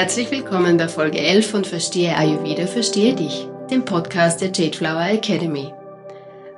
Herzlich 0.00 0.30
willkommen 0.30 0.78
bei 0.78 0.88
Folge 0.88 1.18
11 1.18 1.50
von 1.50 1.62
Verstehe 1.62 2.16
Ayurveda, 2.16 2.66
Verstehe 2.66 3.14
dich, 3.14 3.46
dem 3.70 3.84
Podcast 3.84 4.40
der 4.40 4.50
Jade 4.50 4.74
Flower 4.74 5.04
Academy. 5.10 5.74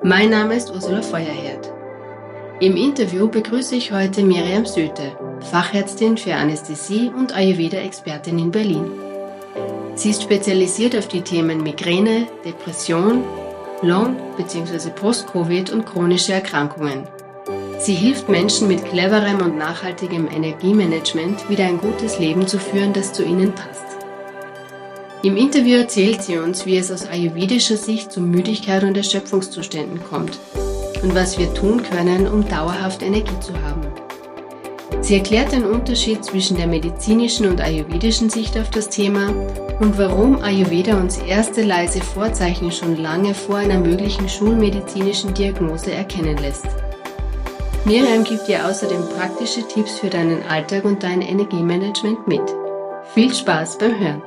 Mein 0.01 0.31
Name 0.31 0.55
ist 0.55 0.71
Ursula 0.71 1.03
Feuerherd. 1.03 1.69
Im 2.61 2.77
Interview 2.77 3.27
begrüße 3.27 3.75
ich 3.75 3.91
heute 3.91 4.23
Miriam 4.23 4.65
Söte, 4.65 5.11
Fachärztin 5.51 6.17
für 6.17 6.37
Anästhesie 6.37 7.11
und 7.11 7.35
Ayurveda-Expertin 7.35 8.39
in 8.39 8.53
Berlin. 8.53 8.93
Sie 9.97 10.11
ist 10.11 10.23
spezialisiert 10.23 10.97
auf 10.97 11.09
die 11.09 11.23
Themen 11.23 11.65
Migräne, 11.65 12.29
Depression, 12.45 13.25
Long- 13.83 14.15
bzw. 14.37 14.91
Post-Covid 14.91 15.73
und 15.73 15.85
chronische 15.85 16.33
Erkrankungen. 16.33 17.09
Sie 17.83 17.95
hilft 17.95 18.29
Menschen 18.29 18.69
mit 18.69 18.85
cleverem 18.85 19.41
und 19.41 19.59
nachhaltigem 19.59 20.29
Energiemanagement 20.31 21.51
wieder 21.51 21.65
ein 21.65 21.79
gutes 21.79 22.21
Leben 22.21 22.47
zu 22.47 22.61
führen, 22.61 22.93
das 22.93 23.13
zu 23.13 23.25
ihnen 23.25 23.53
passt. 23.53 23.83
Im 25.25 25.37
Interview 25.37 25.79
erzählt 25.79 26.23
sie 26.23 26.39
uns, 26.39 26.65
wie 26.65 26.77
es 26.77 26.93
aus 26.93 27.09
ayurvedischer 27.09 27.77
Sicht 27.77 28.13
zu 28.13 28.21
Müdigkeit 28.21 28.85
und 28.85 28.97
Erschöpfungszuständen 28.97 30.01
kommt 30.05 30.39
und 31.03 31.17
was 31.17 31.39
wir 31.39 31.53
tun 31.55 31.83
können, 31.83 32.29
um 32.29 32.49
dauerhaft 32.49 33.03
Energie 33.03 33.41
zu 33.41 33.53
haben. 33.63 33.83
Sie 35.01 35.17
erklärt 35.17 35.51
den 35.51 35.65
Unterschied 35.65 36.25
zwischen 36.25 36.57
der 36.57 36.69
medizinischen 36.69 37.49
und 37.49 37.61
ayurvedischen 37.61 38.31
Sicht 38.31 38.57
auf 38.57 38.71
das 38.71 38.91
Thema 38.91 39.35
und 39.81 39.99
warum 39.99 40.41
Ayurveda 40.41 41.01
uns 41.01 41.19
erste 41.19 41.63
leise 41.63 42.01
Vorzeichen 42.01 42.71
schon 42.71 42.97
lange 42.97 43.35
vor 43.35 43.57
einer 43.57 43.81
möglichen 43.81 44.29
schulmedizinischen 44.29 45.35
Diagnose 45.35 45.91
erkennen 45.91 46.37
lässt. 46.37 46.69
Miriam 47.85 48.23
gibt 48.23 48.47
dir 48.47 48.65
außerdem 48.65 49.09
praktische 49.09 49.67
Tipps 49.67 49.99
für 49.99 50.09
deinen 50.09 50.45
Alltag 50.45 50.85
und 50.85 51.03
dein 51.03 51.21
Energiemanagement 51.21 52.29
mit. 52.29 52.43
Viel 53.13 53.35
Spaß 53.35 53.79
beim 53.79 53.99
Hören! 53.99 54.23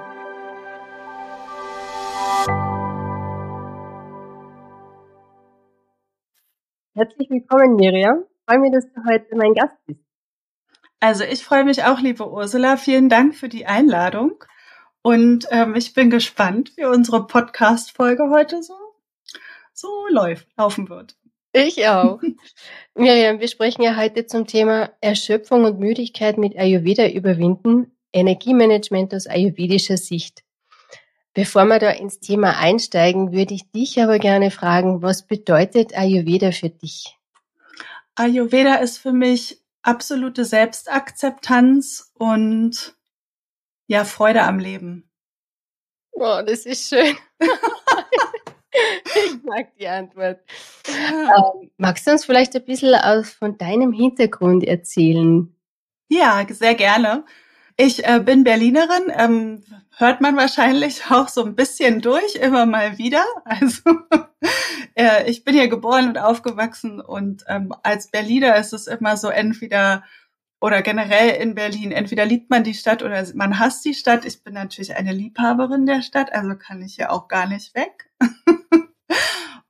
Herzlich 6.96 7.30
willkommen, 7.30 7.78
Miriam. 7.78 8.26
Ich 8.28 8.44
freue 8.46 8.60
mich, 8.60 8.74
dass 8.74 8.92
du 8.92 9.02
heute 9.10 9.34
mein 9.38 9.54
Gast 9.54 9.78
bist. 9.86 10.02
Also 11.00 11.24
ich 11.24 11.46
freue 11.46 11.64
mich 11.64 11.82
auch, 11.86 12.02
liebe 12.02 12.30
Ursula. 12.30 12.76
Vielen 12.76 13.08
Dank 13.08 13.36
für 13.36 13.48
die 13.48 13.66
Einladung. 13.66 14.44
Und 15.02 15.48
ähm, 15.52 15.76
ich 15.76 15.94
bin 15.94 16.10
gespannt, 16.10 16.74
wie 16.76 16.84
unsere 16.84 17.26
Podcast-Folge 17.26 18.30
heute 18.32 18.62
so, 18.62 18.76
so 19.72 20.08
läuft, 20.10 20.46
laufen 20.58 20.90
wird. 20.90 21.16
Ich 21.58 21.88
auch. 21.88 22.20
Miriam, 22.96 23.40
wir 23.40 23.48
sprechen 23.48 23.82
ja 23.82 23.96
heute 23.96 24.26
zum 24.26 24.46
Thema 24.46 24.92
Erschöpfung 25.00 25.64
und 25.64 25.80
Müdigkeit 25.80 26.38
mit 26.38 26.58
Ayurveda 26.58 27.08
überwinden, 27.08 27.96
Energiemanagement 28.12 29.14
aus 29.14 29.26
ayurvedischer 29.26 29.96
Sicht. 29.96 30.44
Bevor 31.34 31.64
wir 31.64 31.80
da 31.80 31.92
ins 31.92 32.20
Thema 32.20 32.58
einsteigen, 32.58 33.32
würde 33.32 33.54
ich 33.54 33.72
dich 33.72 34.02
aber 34.04 34.20
gerne 34.20 34.52
fragen, 34.52 35.02
was 35.02 35.28
bedeutet 35.28 35.98
Ayurveda 35.98 36.52
für 36.52 36.70
dich? 36.70 37.18
Ayurveda 38.16 38.76
ist 38.76 38.98
für 38.98 39.14
mich 39.14 39.62
absolute 39.82 40.44
Selbstakzeptanz 40.44 42.12
und 42.16 42.98
ja, 43.88 44.04
Freude 44.04 44.44
am 44.44 44.60
Leben. 44.60 45.10
Oh, 46.12 46.42
das 46.46 46.66
ist 46.66 46.90
schön. 46.90 47.16
ich 49.16 49.44
mag 49.44 49.76
die 49.80 49.88
Antwort. 49.88 50.40
Ähm, 50.88 51.72
magst 51.78 52.08
du 52.08 52.12
uns 52.12 52.26
vielleicht 52.26 52.56
ein 52.56 52.66
bisschen 52.66 52.96
aus, 52.96 53.32
von 53.32 53.58
deinem 53.58 53.92
Hintergrund 53.92 54.64
erzählen? 54.64 55.56
Ja, 56.10 56.46
sehr 56.50 56.76
gerne. 56.76 57.26
Ich 57.78 58.08
äh, 58.08 58.22
bin 58.24 58.46
Berlinerin, 58.46 59.12
ähm, 59.12 59.64
hört 59.98 60.22
man 60.22 60.38
wahrscheinlich 60.38 61.04
auch 61.12 61.28
so 61.28 61.44
ein 61.44 61.56
bisschen 61.56 62.02
durch, 62.02 62.36
immer 62.36 62.66
mal 62.66 62.98
wieder. 62.98 63.24
Also 63.46 63.82
äh, 64.96 65.30
ich 65.30 65.44
bin 65.44 65.56
hier 65.56 65.68
geboren 65.68 66.08
und 66.08 66.18
aufgewachsen 66.18 67.02
und 67.02 67.44
ähm, 67.48 67.74
als 67.84 68.12
Berliner 68.12 68.56
ist 68.58 68.74
es 68.74 68.88
immer 68.88 69.18
so 69.18 69.30
entweder 69.30 70.04
oder 70.62 70.82
generell 70.82 71.42
in 71.42 71.54
Berlin, 71.54 71.92
entweder 71.92 72.26
liebt 72.26 72.50
man 72.50 72.64
die 72.64 72.74
Stadt 72.74 73.04
oder 73.04 73.26
man 73.36 73.60
hasst 73.60 73.84
die 73.86 73.94
Stadt. 73.94 74.26
Ich 74.26 74.44
bin 74.44 74.54
natürlich 74.54 74.96
eine 74.96 75.14
Liebhaberin 75.14 75.86
der 75.86 76.02
Stadt, 76.02 76.34
also 76.34 76.56
kann 76.56 76.82
ich 76.82 76.98
ja 76.98 77.10
auch 77.10 77.28
gar 77.28 77.48
nicht 77.48 77.76
weg. 77.76 78.10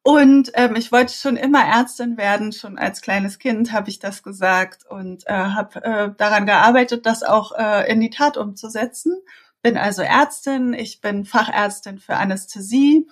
Und 0.07 0.51
ähm, 0.53 0.75
ich 0.75 0.91
wollte 0.91 1.15
schon 1.15 1.35
immer 1.35 1.65
Ärztin 1.65 2.15
werden, 2.15 2.51
schon 2.51 2.77
als 2.77 3.01
kleines 3.01 3.39
Kind 3.39 3.71
habe 3.71 3.89
ich 3.89 3.97
das 3.97 4.21
gesagt 4.21 4.85
und 4.87 5.25
äh, 5.25 5.33
habe 5.33 5.83
äh, 5.83 6.11
daran 6.15 6.45
gearbeitet, 6.45 7.07
das 7.07 7.23
auch 7.23 7.53
äh, 7.57 7.91
in 7.91 8.01
die 8.01 8.11
Tat 8.11 8.37
umzusetzen. 8.37 9.15
Bin 9.63 9.77
also 9.77 10.03
Ärztin, 10.03 10.73
ich 10.73 11.01
bin 11.01 11.25
Fachärztin 11.25 11.97
für 11.97 12.17
Anästhesie, 12.17 13.07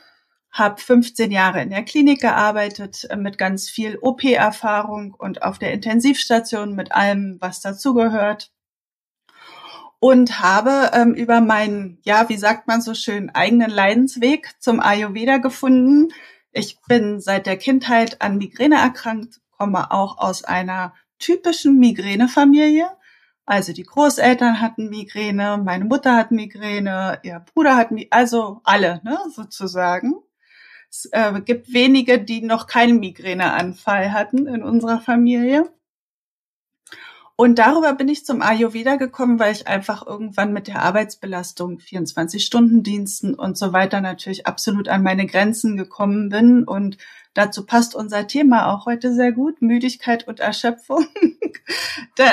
habe 0.52 0.80
15 0.80 1.32
Jahre 1.32 1.64
in 1.64 1.72
der 1.72 1.82
Klinik 1.82 2.22
gearbeitet 2.22 3.08
äh, 3.10 3.16
mit 3.16 3.40
ganz 3.40 3.72
viel 3.72 3.98
OP-Erfahrung 4.00 5.16
und 5.16 5.42
auf 5.42 5.58
der 5.58 5.74
Intensivstation 5.74 6.76
mit 6.76 6.92
allem, 6.92 7.38
was 7.40 7.60
dazugehört. 7.62 8.52
Und 9.98 10.42
habe 10.42 10.92
ähm, 10.94 11.16
über 11.16 11.42
meinen, 11.42 11.98
ja, 12.04 12.30
wie 12.30 12.38
sagt 12.38 12.68
man 12.68 12.84
so 12.84 12.94
schön, 12.94 13.32
eigenen 13.32 13.72
Leidensweg 13.72 14.52
zum 14.60 14.80
Ayurveda 14.80 15.38
gefunden, 15.38 16.14
ich 16.54 16.80
bin 16.88 17.20
seit 17.20 17.48
der 17.48 17.58
Kindheit 17.58 18.22
an 18.22 18.38
Migräne 18.38 18.76
erkrankt, 18.76 19.42
komme 19.52 19.92
auch 19.92 20.18
aus 20.20 20.44
einer 20.44 20.94
typischen 21.20 21.80
Migränefamilie. 21.80 22.88
Also 23.46 23.74
die 23.74 23.84
Großeltern 23.84 24.62
hatten 24.62 24.90
Migräne, 24.90 25.62
meine 25.64 25.86
Mutter 25.86 26.16
hat 26.16 26.32
Migräne, 26.32 27.20
ihr 27.24 27.44
Bruder 27.54 27.76
hat 27.76 27.92
Migräne, 27.92 28.12
also 28.12 28.62
alle, 28.64 29.02
ne, 29.04 29.18
sozusagen. 29.34 30.16
Es 30.90 31.06
äh, 31.12 31.42
gibt 31.42 31.74
wenige, 31.74 32.24
die 32.24 32.42
noch 32.42 32.68
keinen 32.68 33.00
Migräneanfall 33.00 34.14
hatten 34.14 34.48
in 34.48 34.64
unserer 34.64 35.02
Familie. 35.02 35.70
Und 37.36 37.58
darüber 37.58 37.94
bin 37.94 38.08
ich 38.10 38.26
zum 38.26 38.44
Ayurveda 38.44 38.96
gekommen, 38.96 39.40
weil 39.40 39.54
ich 39.54 39.68
einfach 39.68 40.06
irgendwann 40.06 40.54
mit 40.54 40.68
der 40.68 40.84
Arbeitsbelastung, 40.84 41.80
24-Stunden-Diensten 41.80 43.34
und 43.34 43.58
so 43.58 43.74
weiter 43.74 44.02
natürlich 44.02 44.46
absolut 44.46 44.88
an 44.88 45.02
meine 45.02 45.26
Grenzen 45.26 45.76
gekommen 45.76 46.30
bin. 46.30 46.64
Und 46.64 46.98
dazu 47.34 47.66
passt 47.66 47.96
unser 47.96 48.28
Thema 48.28 48.72
auch 48.72 48.86
heute 48.86 49.14
sehr 49.14 49.32
gut, 49.32 49.64
Müdigkeit 49.64 50.28
und 50.28 50.42
Erschöpfung. 50.42 51.08
da, 52.16 52.28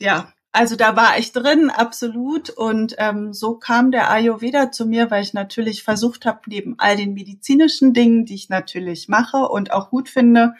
ja, 0.00 0.32
also 0.50 0.74
da 0.74 0.96
war 0.96 1.16
ich 1.16 1.30
drin, 1.30 1.70
absolut. 1.70 2.50
Und 2.50 2.96
ähm, 2.98 3.32
so 3.32 3.54
kam 3.54 3.92
der 3.92 4.10
Ayurveda 4.10 4.72
zu 4.72 4.86
mir, 4.86 5.12
weil 5.12 5.22
ich 5.22 5.32
natürlich 5.32 5.84
versucht 5.84 6.26
habe, 6.26 6.40
neben 6.46 6.74
all 6.78 6.96
den 6.96 7.14
medizinischen 7.14 7.94
Dingen, 7.94 8.24
die 8.24 8.34
ich 8.34 8.48
natürlich 8.48 9.06
mache 9.06 9.48
und 9.48 9.70
auch 9.70 9.90
gut 9.90 10.08
finde, 10.08 10.54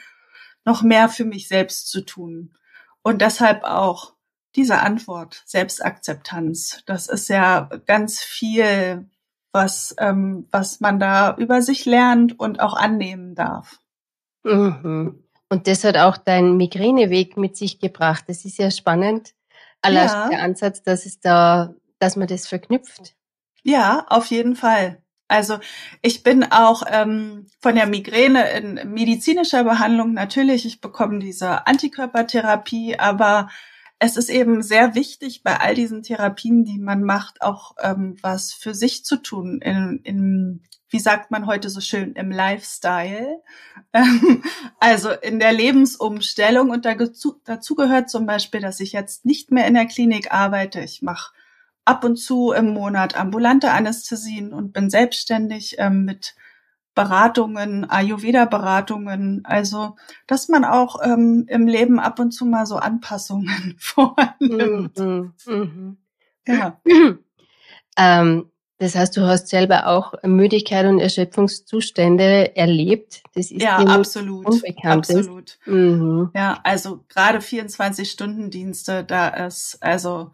noch 0.64 0.82
mehr 0.82 1.08
für 1.08 1.24
mich 1.24 1.48
selbst 1.48 1.90
zu 1.90 2.02
tun. 2.02 2.54
Und 3.02 3.22
deshalb 3.22 3.64
auch 3.64 4.14
diese 4.54 4.80
Antwort, 4.80 5.42
Selbstakzeptanz. 5.46 6.82
Das 6.86 7.08
ist 7.08 7.28
ja 7.28 7.68
ganz 7.86 8.20
viel, 8.20 9.08
was, 9.52 9.94
ähm, 9.98 10.48
was 10.50 10.80
man 10.80 10.98
da 10.98 11.36
über 11.36 11.62
sich 11.62 11.84
lernt 11.84 12.38
und 12.38 12.60
auch 12.60 12.74
annehmen 12.74 13.34
darf. 13.34 13.78
Mhm. 14.44 15.24
Und 15.50 15.66
das 15.66 15.84
hat 15.84 15.96
auch 15.96 16.16
dein 16.16 16.56
Migräneweg 16.56 17.36
mit 17.36 17.56
sich 17.56 17.78
gebracht. 17.78 18.24
Das 18.28 18.44
ist 18.44 18.58
ja 18.58 18.70
spannend. 18.70 19.34
Allein 19.80 20.08
ja. 20.08 20.28
der 20.28 20.42
Ansatz, 20.42 20.82
dass 20.82 21.06
es 21.06 21.20
da, 21.20 21.74
dass 21.98 22.16
man 22.16 22.28
das 22.28 22.46
verknüpft. 22.46 23.14
Ja, 23.62 24.06
auf 24.08 24.26
jeden 24.26 24.56
Fall. 24.56 25.02
Also 25.28 25.58
ich 26.00 26.22
bin 26.22 26.42
auch 26.44 26.82
ähm, 26.90 27.46
von 27.60 27.74
der 27.74 27.86
Migräne 27.86 28.50
in 28.52 28.92
medizinischer 28.92 29.62
Behandlung 29.62 30.14
natürlich. 30.14 30.64
Ich 30.64 30.80
bekomme 30.80 31.18
diese 31.18 31.66
Antikörpertherapie, 31.66 32.98
aber 32.98 33.48
es 33.98 34.16
ist 34.16 34.30
eben 34.30 34.62
sehr 34.62 34.94
wichtig, 34.94 35.42
bei 35.42 35.60
all 35.60 35.74
diesen 35.74 36.02
Therapien, 36.02 36.64
die 36.64 36.78
man 36.78 37.02
macht, 37.02 37.42
auch 37.42 37.74
ähm, 37.82 38.16
was 38.22 38.52
für 38.52 38.72
sich 38.72 39.04
zu 39.04 39.16
tun. 39.16 39.60
In, 39.60 40.00
in, 40.04 40.62
wie 40.88 41.00
sagt 41.00 41.30
man 41.30 41.46
heute 41.46 41.68
so 41.68 41.80
schön, 41.80 42.14
im 42.14 42.30
Lifestyle. 42.30 43.42
also 44.80 45.10
in 45.10 45.40
der 45.40 45.52
Lebensumstellung. 45.52 46.70
Und 46.70 46.84
dazu, 46.84 47.40
dazu 47.44 47.74
gehört 47.74 48.08
zum 48.08 48.24
Beispiel, 48.24 48.60
dass 48.60 48.80
ich 48.80 48.92
jetzt 48.92 49.26
nicht 49.26 49.50
mehr 49.50 49.66
in 49.66 49.74
der 49.74 49.86
Klinik 49.86 50.32
arbeite. 50.32 50.80
Ich 50.80 51.02
mache 51.02 51.32
ab 51.88 52.04
und 52.04 52.16
zu 52.16 52.52
im 52.52 52.74
Monat 52.74 53.18
ambulante 53.18 53.72
Anästhesien 53.72 54.52
und 54.52 54.72
bin 54.72 54.90
selbstständig 54.90 55.76
ähm, 55.78 56.04
mit 56.04 56.34
Beratungen, 56.94 57.88
Ayurveda-Beratungen, 57.88 59.42
also 59.44 59.96
dass 60.26 60.48
man 60.48 60.64
auch 60.64 61.00
ähm, 61.02 61.46
im 61.48 61.66
Leben 61.66 61.98
ab 61.98 62.18
und 62.18 62.32
zu 62.32 62.44
mal 62.44 62.66
so 62.66 62.76
Anpassungen 62.76 63.76
vornimmt. 63.78 64.98
Mhm, 64.98 65.32
mh. 65.46 65.96
Ja. 66.46 66.80
ähm, 67.96 68.50
das 68.78 68.94
heißt, 68.94 69.16
du 69.16 69.22
hast 69.22 69.48
selber 69.48 69.86
auch 69.86 70.12
Müdigkeit 70.22 70.86
und 70.86 71.00
Erschöpfungszustände 71.00 72.54
erlebt. 72.56 73.22
Das 73.34 73.50
ist 73.50 73.62
ja 73.62 73.78
absolut, 73.78 74.46
absolut. 74.84 75.58
Mhm. 75.66 76.30
Ja, 76.34 76.60
also 76.64 77.04
gerade 77.08 77.40
24 77.40 78.10
Stunden 78.10 78.50
Dienste, 78.50 79.04
da 79.04 79.28
ist 79.28 79.78
also 79.80 80.32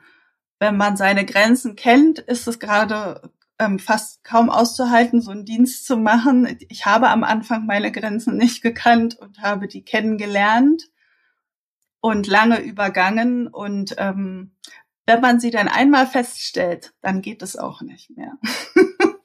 wenn 0.65 0.79
man 0.79 0.97
seine 0.97 1.27
Grenzen 1.27 1.77
kennt, 1.77 2.21
ist 2.21 2.49
es 2.49 2.59
gerade 2.59 3.21
ähm, 3.59 3.79
fast 3.79 4.25
kaum 4.25 4.49
auszuhalten, 4.49 5.21
so 5.21 5.31
einen 5.31 5.45
Dienst 5.45 5.85
zu 5.85 5.99
machen. 5.99 6.57
Ich 6.71 6.87
habe 6.87 7.11
am 7.11 7.23
Anfang 7.23 7.67
meine 7.67 7.93
Grenzen 7.93 8.39
nicht 8.39 8.63
gekannt 8.63 9.19
und 9.21 9.43
habe 9.43 9.69
die 9.69 9.85
kennengelernt 9.85 10.85
und 12.01 12.27
lange 12.27 12.63
übergangen. 12.63 13.47
Und 13.47 13.95
ähm, 13.99 14.53
wenn 15.05 15.21
man 15.21 15.39
sie 15.39 15.51
dann 15.51 15.69
einmal 15.69 16.07
feststellt, 16.07 16.95
dann 17.03 17.21
geht 17.21 17.43
es 17.43 17.57
auch 17.57 17.83
nicht 17.83 18.09
mehr. 18.17 18.39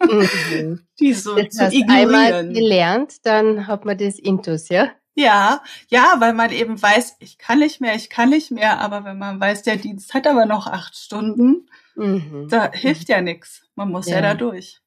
Mhm. 0.01 0.81
die 0.99 1.13
so 1.13 1.37
das 1.37 1.55
zu 1.55 1.69
ignorieren. 1.71 2.15
Einmal 2.15 2.49
gelernt, 2.49 3.25
dann 3.25 3.65
hat 3.65 3.85
man 3.85 3.97
das 3.97 4.19
Intus, 4.19 4.67
ja? 4.67 4.91
Ja, 5.19 5.61
ja, 5.89 6.15
weil 6.19 6.33
man 6.33 6.51
eben 6.51 6.81
weiß, 6.81 7.17
ich 7.19 7.37
kann 7.37 7.59
nicht 7.59 7.81
mehr, 7.81 7.95
ich 7.95 8.09
kann 8.09 8.29
nicht 8.29 8.51
mehr, 8.51 8.79
aber 8.79 9.03
wenn 9.03 9.17
man 9.17 9.39
weiß, 9.39 9.63
der 9.63 9.75
Dienst 9.75 10.13
hat 10.13 10.25
aber 10.25 10.45
noch 10.45 10.67
acht 10.67 10.95
Stunden, 10.95 11.69
mhm. 11.95 12.47
da 12.49 12.71
hilft 12.71 13.09
ja 13.09 13.21
nichts. 13.21 13.63
Man 13.75 13.91
muss 13.91 14.07
ja, 14.07 14.15
ja 14.15 14.21
da 14.21 14.33
durch. 14.33 14.79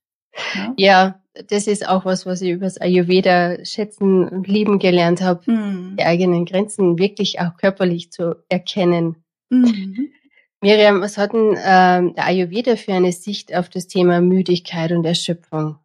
Ja? 0.55 0.75
ja? 0.79 1.23
das 1.49 1.67
ist 1.67 1.88
auch 1.88 2.05
was, 2.05 2.26
was 2.26 2.43
ich 2.43 2.50
übers 2.50 2.79
Ayurveda 2.79 3.64
schätzen 3.64 4.29
und 4.29 4.49
lieben 4.49 4.79
gelernt 4.79 5.20
habe, 5.20 5.50
mhm. 5.50 5.96
die 5.99 6.05
eigenen 6.05 6.44
Grenzen 6.44 6.99
wirklich 6.99 7.40
auch 7.40 7.56
körperlich 7.56 8.11
zu 8.11 8.37
erkennen. 8.49 9.17
Mhm. 9.50 10.11
Miriam, 10.61 11.00
was 11.00 11.19
hat 11.19 11.32
denn 11.32 11.56
ähm, 11.62 12.14
der 12.14 12.26
Ayurveda 12.26 12.76
für 12.76 12.94
eine 12.94 13.12
Sicht 13.12 13.55
auf 13.55 13.69
das 13.69 13.87
Thema 13.87 14.20
Müdigkeit 14.20 14.93
und 14.93 15.05
Erschöpfung? 15.05 15.76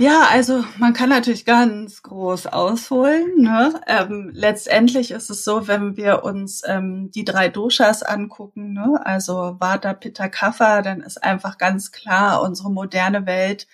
Ja, 0.00 0.28
also 0.30 0.64
man 0.78 0.92
kann 0.92 1.08
natürlich 1.08 1.44
ganz 1.44 2.04
groß 2.04 2.46
ausholen. 2.46 3.42
Ne? 3.42 3.80
Ähm, 3.88 4.30
letztendlich 4.32 5.10
ist 5.10 5.28
es 5.28 5.42
so, 5.42 5.66
wenn 5.66 5.96
wir 5.96 6.22
uns 6.22 6.62
ähm, 6.64 7.10
die 7.10 7.24
drei 7.24 7.48
Doshas 7.48 8.04
angucken, 8.04 8.74
ne? 8.74 9.00
also 9.04 9.56
Vata, 9.58 9.94
Pitta, 9.94 10.28
Kapha, 10.28 10.82
dann 10.82 11.00
ist 11.00 11.20
einfach 11.24 11.58
ganz 11.58 11.90
klar, 11.90 12.42
unsere 12.42 12.70
moderne 12.70 13.26
Welt 13.26 13.66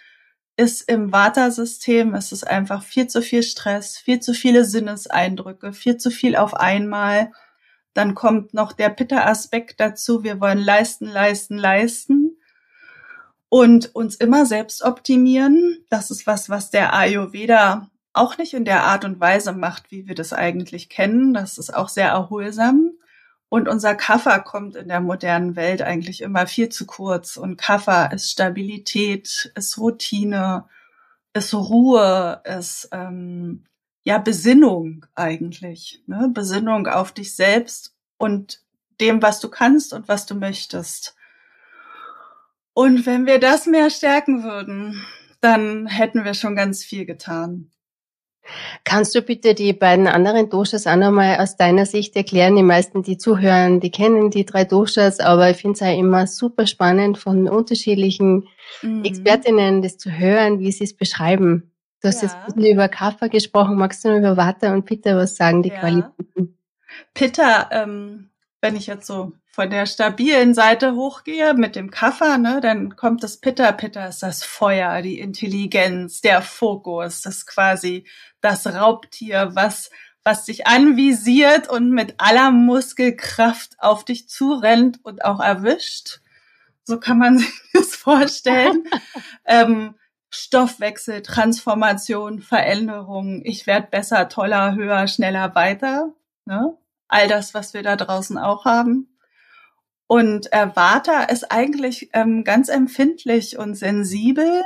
ist 0.56 0.88
im 0.88 1.12
Vata-System, 1.12 2.15
es 2.15 2.32
ist 2.32 2.47
einfach 2.47 2.82
viel 2.82 3.06
zu 3.06 3.20
viel 3.20 3.43
Stress, 3.43 3.99
viel 3.99 4.20
zu 4.20 4.32
viele 4.32 4.65
Sinneseindrücke, 4.65 5.75
viel 5.75 5.99
zu 5.99 6.11
viel 6.11 6.37
auf 6.37 6.55
einmal. 6.55 7.32
Dann 7.93 8.15
kommt 8.15 8.55
noch 8.55 8.73
der 8.73 8.88
Pitta-Aspekt 8.88 9.79
dazu, 9.79 10.25
wir 10.25 10.41
wollen 10.41 10.59
leisten, 10.59 11.06
leisten, 11.06 11.59
leisten 11.59 12.24
und 13.49 13.94
uns 13.94 14.17
immer 14.17 14.46
selbst 14.46 14.82
optimieren. 14.82 15.85
Das 15.91 16.11
ist 16.11 16.26
was, 16.26 16.49
was 16.49 16.70
der 16.70 16.94
Ayurveda 16.94 17.91
auch 18.12 18.38
nicht 18.38 18.55
in 18.55 18.64
der 18.64 18.85
Art 18.85 19.05
und 19.05 19.20
Weise 19.20 19.52
macht, 19.52 19.91
wie 19.91 20.06
wir 20.06 20.14
das 20.14 20.32
eigentlich 20.32 20.88
kennen. 20.88 21.35
Das 21.35 21.58
ist 21.58 21.75
auch 21.75 21.88
sehr 21.88 22.08
erholsam. 22.08 22.93
Und 23.49 23.69
unser 23.69 23.94
Kaffer 23.94 24.41
kommt 24.41 24.76
in 24.76 24.88
der 24.88 25.00
modernen 25.00 25.55
Welt 25.56 25.82
eigentlich 25.82 26.23
immer 26.23 26.46
viel 26.46 26.70
zu 26.70 26.87
kurz. 26.87 27.37
Und 27.37 27.56
Kaffer 27.56 28.11
ist 28.12 28.31
Stabilität, 28.31 29.52
ist 29.55 29.79
Routine, 29.79 30.64
ist 31.35 31.55
Ruhe, 31.55 32.41
ist 32.44 32.88
ähm, 32.93 33.64
ja 34.05 34.19
Besinnung 34.19 35.06
eigentlich. 35.14 36.02
Ne? 36.06 36.31
Besinnung 36.32 36.87
auf 36.87 37.12
dich 37.12 37.37
selbst 37.37 37.94
und 38.17 38.61
dem, 39.00 39.23
was 39.23 39.41
du 39.41 39.49
kannst 39.49 39.93
und 39.93 40.08
was 40.08 40.26
du 40.26 40.35
möchtest. 40.35 41.14
Und 42.75 43.06
wenn 43.06 43.26
wir 43.26 43.38
das 43.38 43.67
mehr 43.67 43.88
stärken 43.88 44.43
würden, 44.43 45.05
dann 45.41 45.87
hätten 45.87 46.25
wir 46.25 46.35
schon 46.35 46.56
ganz 46.56 46.85
viel 46.85 47.06
getan. 47.06 47.71
Kannst 48.85 49.15
du 49.15 49.23
bitte 49.23 49.55
die 49.55 49.73
beiden 49.73 50.06
anderen 50.06 50.50
Doshas 50.50 50.87
auch 50.87 50.97
nochmal 50.97 51.38
aus 51.38 51.56
deiner 51.56 51.87
Sicht 51.87 52.15
erklären? 52.15 52.56
Die 52.56 52.62
meisten, 52.62 53.03
die 53.03 53.17
zuhören, 53.17 53.81
die 53.81 53.91
kennen 53.91 54.31
die 54.31 54.44
drei 54.44 54.65
Doshas, 54.65 55.21
aber 55.21 55.50
ich 55.50 55.56
finde 55.56 55.75
es 55.75 55.82
auch 55.82 55.99
immer 55.99 56.26
super 56.26 56.67
spannend 56.67 57.17
von 57.17 57.49
unterschiedlichen 57.49 58.47
mhm. 58.82 59.05
Expertinnen 59.05 59.81
das 59.81 59.97
zu 59.97 60.11
hören, 60.11 60.59
wie 60.59 60.73
sie 60.73 60.85
es 60.85 60.97
beschreiben. 60.97 61.73
Du 62.03 62.09
hast 62.09 62.23
ja. 62.23 62.29
jetzt 62.29 62.37
ein 62.37 62.55
bisschen 62.55 62.75
über 62.75 62.88
Kapha 62.88 63.29
gesprochen. 63.29 63.77
Magst 63.77 64.05
du 64.05 64.11
noch 64.11 64.19
über 64.19 64.37
Vata 64.37 64.75
und 64.75 64.85
Pitta 64.85 65.17
was 65.17 65.37
sagen, 65.37 65.62
die 65.62 65.70
ja. 65.70 65.79
Qualitäten? 65.79 66.59
Pitta, 67.15 67.70
ähm, 67.73 68.31
wenn 68.61 68.77
ich 68.77 68.87
jetzt 68.87 69.06
so 69.06 69.32
von 69.55 69.71
der 69.71 69.87
stabilen 69.87 70.53
Seite 70.53 70.97
hochgehe 70.97 71.55
mit 71.55 71.77
dem 71.77 71.91
Kaffer, 71.93 72.39
ne, 72.39 72.61
dann 72.61 72.97
kommt 72.97 73.23
das 73.23 73.37
Pitter. 73.37 73.73
Pitter 73.73 74.09
ist 74.09 74.23
das 74.23 74.43
Feuer, 74.43 75.01
die 75.01 75.21
Intelligenz, 75.21 76.21
der 76.21 76.43
Fokus, 76.43 77.23
das 77.23 77.47
quasi 77.47 78.05
das 78.41 78.67
Raubtier, 78.67 79.51
was 79.55 79.91
was 80.25 80.47
dich 80.47 80.67
anvisiert 80.67 81.69
und 81.69 81.91
mit 81.91 82.15
aller 82.17 82.51
Muskelkraft 82.51 83.77
auf 83.79 84.05
dich 84.05 84.29
zurennt 84.29 85.05
und 85.05 85.25
auch 85.25 85.39
erwischt. 85.39 86.21
So 86.83 86.99
kann 86.99 87.19
man 87.19 87.39
sich 87.39 87.62
das 87.73 87.95
vorstellen. 87.95 88.85
ähm, 89.45 89.95
Stoffwechsel, 90.31 91.23
Transformation, 91.23 92.41
Veränderung. 92.41 93.43
Ich 93.45 93.67
werde 93.67 93.87
besser, 93.89 94.29
toller, 94.29 94.75
höher, 94.75 95.06
schneller, 95.06 95.55
weiter. 95.55 96.12
Ne? 96.45 96.77
All 97.06 97.29
das, 97.29 97.55
was 97.55 97.75
wir 97.75 97.83
da 97.85 97.95
draußen 97.95 98.37
auch 98.39 98.65
haben. 98.65 99.14
Und 100.06 100.53
äh, 100.53 100.69
Vata 100.75 101.25
ist 101.25 101.51
eigentlich 101.51 102.11
ähm, 102.12 102.45
ganz 102.45 102.69
empfindlich 102.69 103.59
und 103.59 103.75
sensibel 103.75 104.62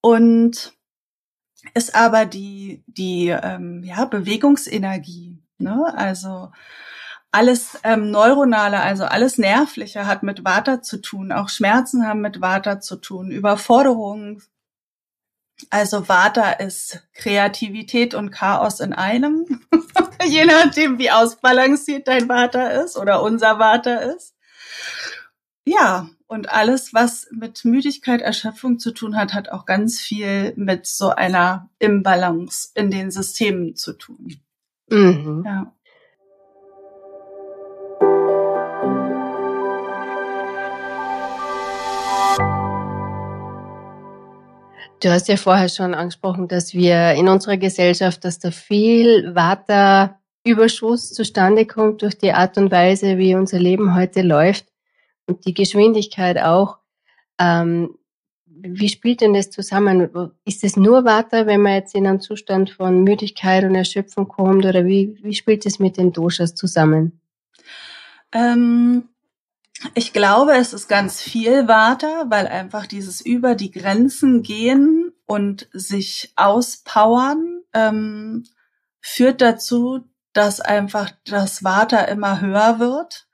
und 0.00 0.74
ist 1.74 1.94
aber 1.94 2.26
die, 2.26 2.84
die 2.86 3.28
ähm, 3.28 3.82
ja, 3.82 4.04
Bewegungsenergie. 4.04 5.38
Ne? 5.58 5.92
Also 5.96 6.50
alles 7.32 7.78
ähm, 7.82 8.10
Neuronale, 8.10 8.80
also 8.80 9.04
alles 9.04 9.38
Nervliche 9.38 10.06
hat 10.06 10.22
mit 10.22 10.44
Vata 10.44 10.82
zu 10.82 10.98
tun. 10.98 11.32
Auch 11.32 11.48
Schmerzen 11.48 12.06
haben 12.06 12.20
mit 12.20 12.40
Vata 12.40 12.80
zu 12.80 12.96
tun. 12.96 13.30
Überforderungen. 13.30 14.42
Also 15.70 16.08
Vata 16.08 16.52
ist 16.52 17.02
Kreativität 17.14 18.14
und 18.14 18.30
Chaos 18.30 18.80
in 18.80 18.92
einem. 18.92 19.62
Je 20.26 20.44
nachdem, 20.44 20.98
wie 20.98 21.10
ausbalanciert 21.10 22.08
dein 22.08 22.28
Vata 22.28 22.68
ist 22.68 22.96
oder 22.96 23.22
unser 23.22 23.58
Vata 23.58 23.96
ist. 23.96 24.34
Ja, 25.64 26.08
und 26.26 26.50
alles, 26.50 26.92
was 26.92 27.28
mit 27.30 27.64
Müdigkeit, 27.64 28.20
Erschöpfung 28.20 28.78
zu 28.78 28.92
tun 28.92 29.16
hat, 29.16 29.32
hat 29.32 29.48
auch 29.48 29.64
ganz 29.64 30.00
viel 30.00 30.52
mit 30.56 30.86
so 30.86 31.10
einer 31.10 31.70
Imbalance 31.78 32.70
in 32.74 32.90
den 32.90 33.10
Systemen 33.10 33.76
zu 33.76 33.92
tun. 33.92 34.40
Mhm. 34.88 35.42
Ja. 35.44 35.72
Du 45.00 45.10
hast 45.10 45.28
ja 45.28 45.36
vorher 45.36 45.68
schon 45.68 45.94
angesprochen, 45.94 46.48
dass 46.48 46.72
wir 46.72 47.12
in 47.12 47.28
unserer 47.28 47.58
Gesellschaft, 47.58 48.24
dass 48.24 48.38
da 48.38 48.50
viel 48.50 49.34
Waterüberschuss 49.34 51.12
zustande 51.12 51.66
kommt 51.66 52.00
durch 52.02 52.16
die 52.16 52.32
Art 52.32 52.56
und 52.56 52.70
Weise, 52.70 53.18
wie 53.18 53.34
unser 53.34 53.58
Leben 53.58 53.94
heute 53.94 54.22
läuft 54.22 54.66
und 55.26 55.44
die 55.44 55.52
Geschwindigkeit 55.52 56.38
auch. 56.38 56.78
Ähm, 57.38 57.98
wie 58.46 58.88
spielt 58.88 59.20
denn 59.20 59.34
das 59.34 59.50
zusammen? 59.50 60.08
Ist 60.46 60.64
es 60.64 60.76
nur 60.76 61.04
Water, 61.04 61.46
wenn 61.46 61.60
man 61.60 61.74
jetzt 61.74 61.94
in 61.94 62.06
einen 62.06 62.20
Zustand 62.20 62.70
von 62.70 63.04
Müdigkeit 63.04 63.64
und 63.64 63.74
Erschöpfung 63.74 64.28
kommt 64.28 64.64
oder 64.64 64.86
wie, 64.86 65.18
wie 65.22 65.34
spielt 65.34 65.66
es 65.66 65.78
mit 65.78 65.98
den 65.98 66.12
Doshas 66.12 66.54
zusammen? 66.54 67.20
Ähm, 68.32 69.08
ich 69.94 70.12
glaube, 70.12 70.56
es 70.56 70.72
ist 70.72 70.88
ganz 70.88 71.20
viel 71.20 71.68
Water, 71.68 72.26
weil 72.28 72.46
einfach 72.46 72.86
dieses 72.86 73.20
über 73.20 73.54
die 73.54 73.70
Grenzen 73.70 74.42
gehen 74.42 75.12
und 75.26 75.68
sich 75.72 76.32
auspowern 76.36 77.60
ähm, 77.72 78.44
führt 79.00 79.40
dazu, 79.40 80.04
dass 80.32 80.60
einfach 80.60 81.10
das 81.24 81.64
Water 81.64 82.08
immer 82.08 82.40
höher 82.40 82.78
wird 82.78 83.26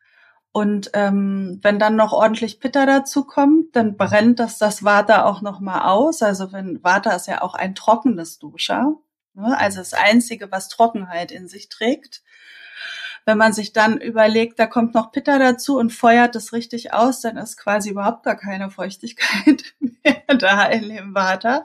und 0.53 0.91
ähm, 0.93 1.59
wenn 1.63 1.79
dann 1.79 1.97
noch 1.97 2.13
ordentlich 2.13 2.61
Pitter 2.61 2.85
dazu 2.85 3.25
kommt, 3.25 3.75
dann 3.75 3.97
brennt 3.97 4.39
das 4.39 4.59
das 4.59 4.85
Vata 4.85 5.25
auch 5.25 5.41
noch 5.41 5.61
mal 5.61 5.91
aus. 5.91 6.23
Also 6.23 6.53
wenn 6.53 6.85
Vata 6.85 7.13
ist 7.13 7.27
ja 7.27 7.41
auch 7.41 7.55
ein 7.55 7.75
trockenes 7.75 8.39
Dosha, 8.39 8.93
ne? 9.33 9.59
also 9.59 9.79
das 9.79 9.95
einzige, 9.95 10.53
was 10.53 10.69
Trockenheit 10.69 11.33
in 11.33 11.49
sich 11.49 11.71
trägt. 11.71 12.23
Wenn 13.25 13.39
man 13.39 13.53
sich 13.53 13.73
dann 13.73 14.01
überlegt, 14.01 14.59
da 14.59 14.67
kommt 14.67 14.95
noch 14.95 15.13
Pitter 15.13 15.39
dazu 15.39 15.79
und 15.79 15.93
feuert 15.93 16.35
es 16.37 16.53
richtig 16.53 16.93
aus, 16.93 17.21
dann 17.21 17.37
ist 17.37 17.57
quasi 17.57 17.91
überhaupt 17.91 18.25
gar 18.25 18.37
keine 18.37 18.71
Feuchtigkeit 18.71 19.75
mehr 19.81 20.37
da 20.39 20.67
in 20.67 20.89
dem 20.89 21.15
Vata. 21.15 21.65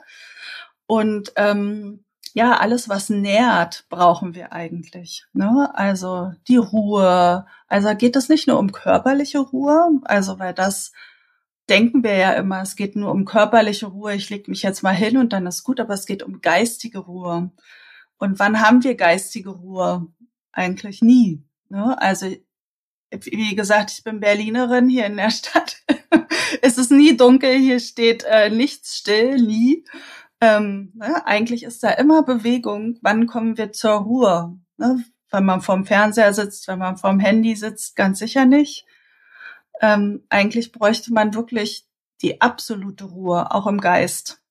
Und 0.85 1.33
ähm, 1.35 2.03
ja, 2.33 2.57
alles, 2.57 2.87
was 2.87 3.09
nährt, 3.09 3.85
brauchen 3.89 4.35
wir 4.35 4.53
eigentlich. 4.53 5.25
Ne? 5.33 5.71
Also 5.73 6.33
die 6.47 6.57
Ruhe. 6.57 7.45
Also 7.67 7.95
geht 7.95 8.15
es 8.15 8.29
nicht 8.29 8.47
nur 8.47 8.59
um 8.59 8.71
körperliche 8.71 9.39
Ruhe, 9.39 9.99
also 10.05 10.37
weil 10.39 10.53
das 10.53 10.91
denken 11.69 12.03
wir 12.03 12.15
ja 12.15 12.31
immer, 12.33 12.61
es 12.61 12.75
geht 12.75 12.95
nur 12.95 13.11
um 13.11 13.25
körperliche 13.25 13.87
Ruhe, 13.87 14.13
ich 14.15 14.29
leg 14.29 14.47
mich 14.47 14.61
jetzt 14.61 14.83
mal 14.83 14.93
hin 14.93 15.17
und 15.17 15.33
dann 15.33 15.47
ist 15.47 15.63
gut, 15.63 15.79
aber 15.79 15.93
es 15.93 16.05
geht 16.05 16.23
um 16.23 16.41
geistige 16.41 16.99
Ruhe. 16.99 17.51
Und 18.17 18.39
wann 18.39 18.61
haben 18.61 18.83
wir 18.83 18.95
geistige 18.95 19.49
Ruhe? 19.49 20.07
Eigentlich 20.51 21.01
nie. 21.01 21.43
Ne? 21.69 21.99
Also 22.01 22.27
wie 23.11 23.55
gesagt, 23.55 23.91
ich 23.91 24.03
bin 24.03 24.19
Berlinerin 24.19 24.89
hier 24.89 25.05
in 25.05 25.17
der 25.17 25.29
Stadt. 25.31 25.77
es 26.61 26.77
ist 26.77 26.91
nie 26.91 27.15
dunkel, 27.15 27.55
hier 27.57 27.79
steht 27.79 28.23
äh, 28.23 28.49
nichts 28.49 28.97
still, 28.97 29.37
nie. 29.37 29.85
Ähm, 30.41 30.91
ne? 30.95 31.25
Eigentlich 31.25 31.63
ist 31.63 31.83
da 31.83 31.89
immer 31.91 32.23
Bewegung. 32.23 32.97
Wann 33.01 33.27
kommen 33.27 33.57
wir 33.57 33.71
zur 33.71 33.93
Ruhe? 33.93 34.57
Ne? 34.77 35.03
Wenn 35.31 35.45
man 35.45 35.61
vorm 35.61 35.85
Fernseher 35.85 36.33
sitzt, 36.33 36.67
wenn 36.67 36.79
man 36.79 36.97
vorm 36.97 37.19
Handy 37.19 37.55
sitzt, 37.55 37.95
ganz 37.95 38.19
sicher 38.19 38.45
nicht. 38.45 38.85
Ähm, 39.81 40.23
eigentlich 40.29 40.71
bräuchte 40.71 41.13
man 41.13 41.33
wirklich 41.33 41.87
die 42.21 42.41
absolute 42.41 43.05
Ruhe, 43.05 43.51
auch 43.51 43.67
im 43.67 43.79
Geist. 43.79 44.41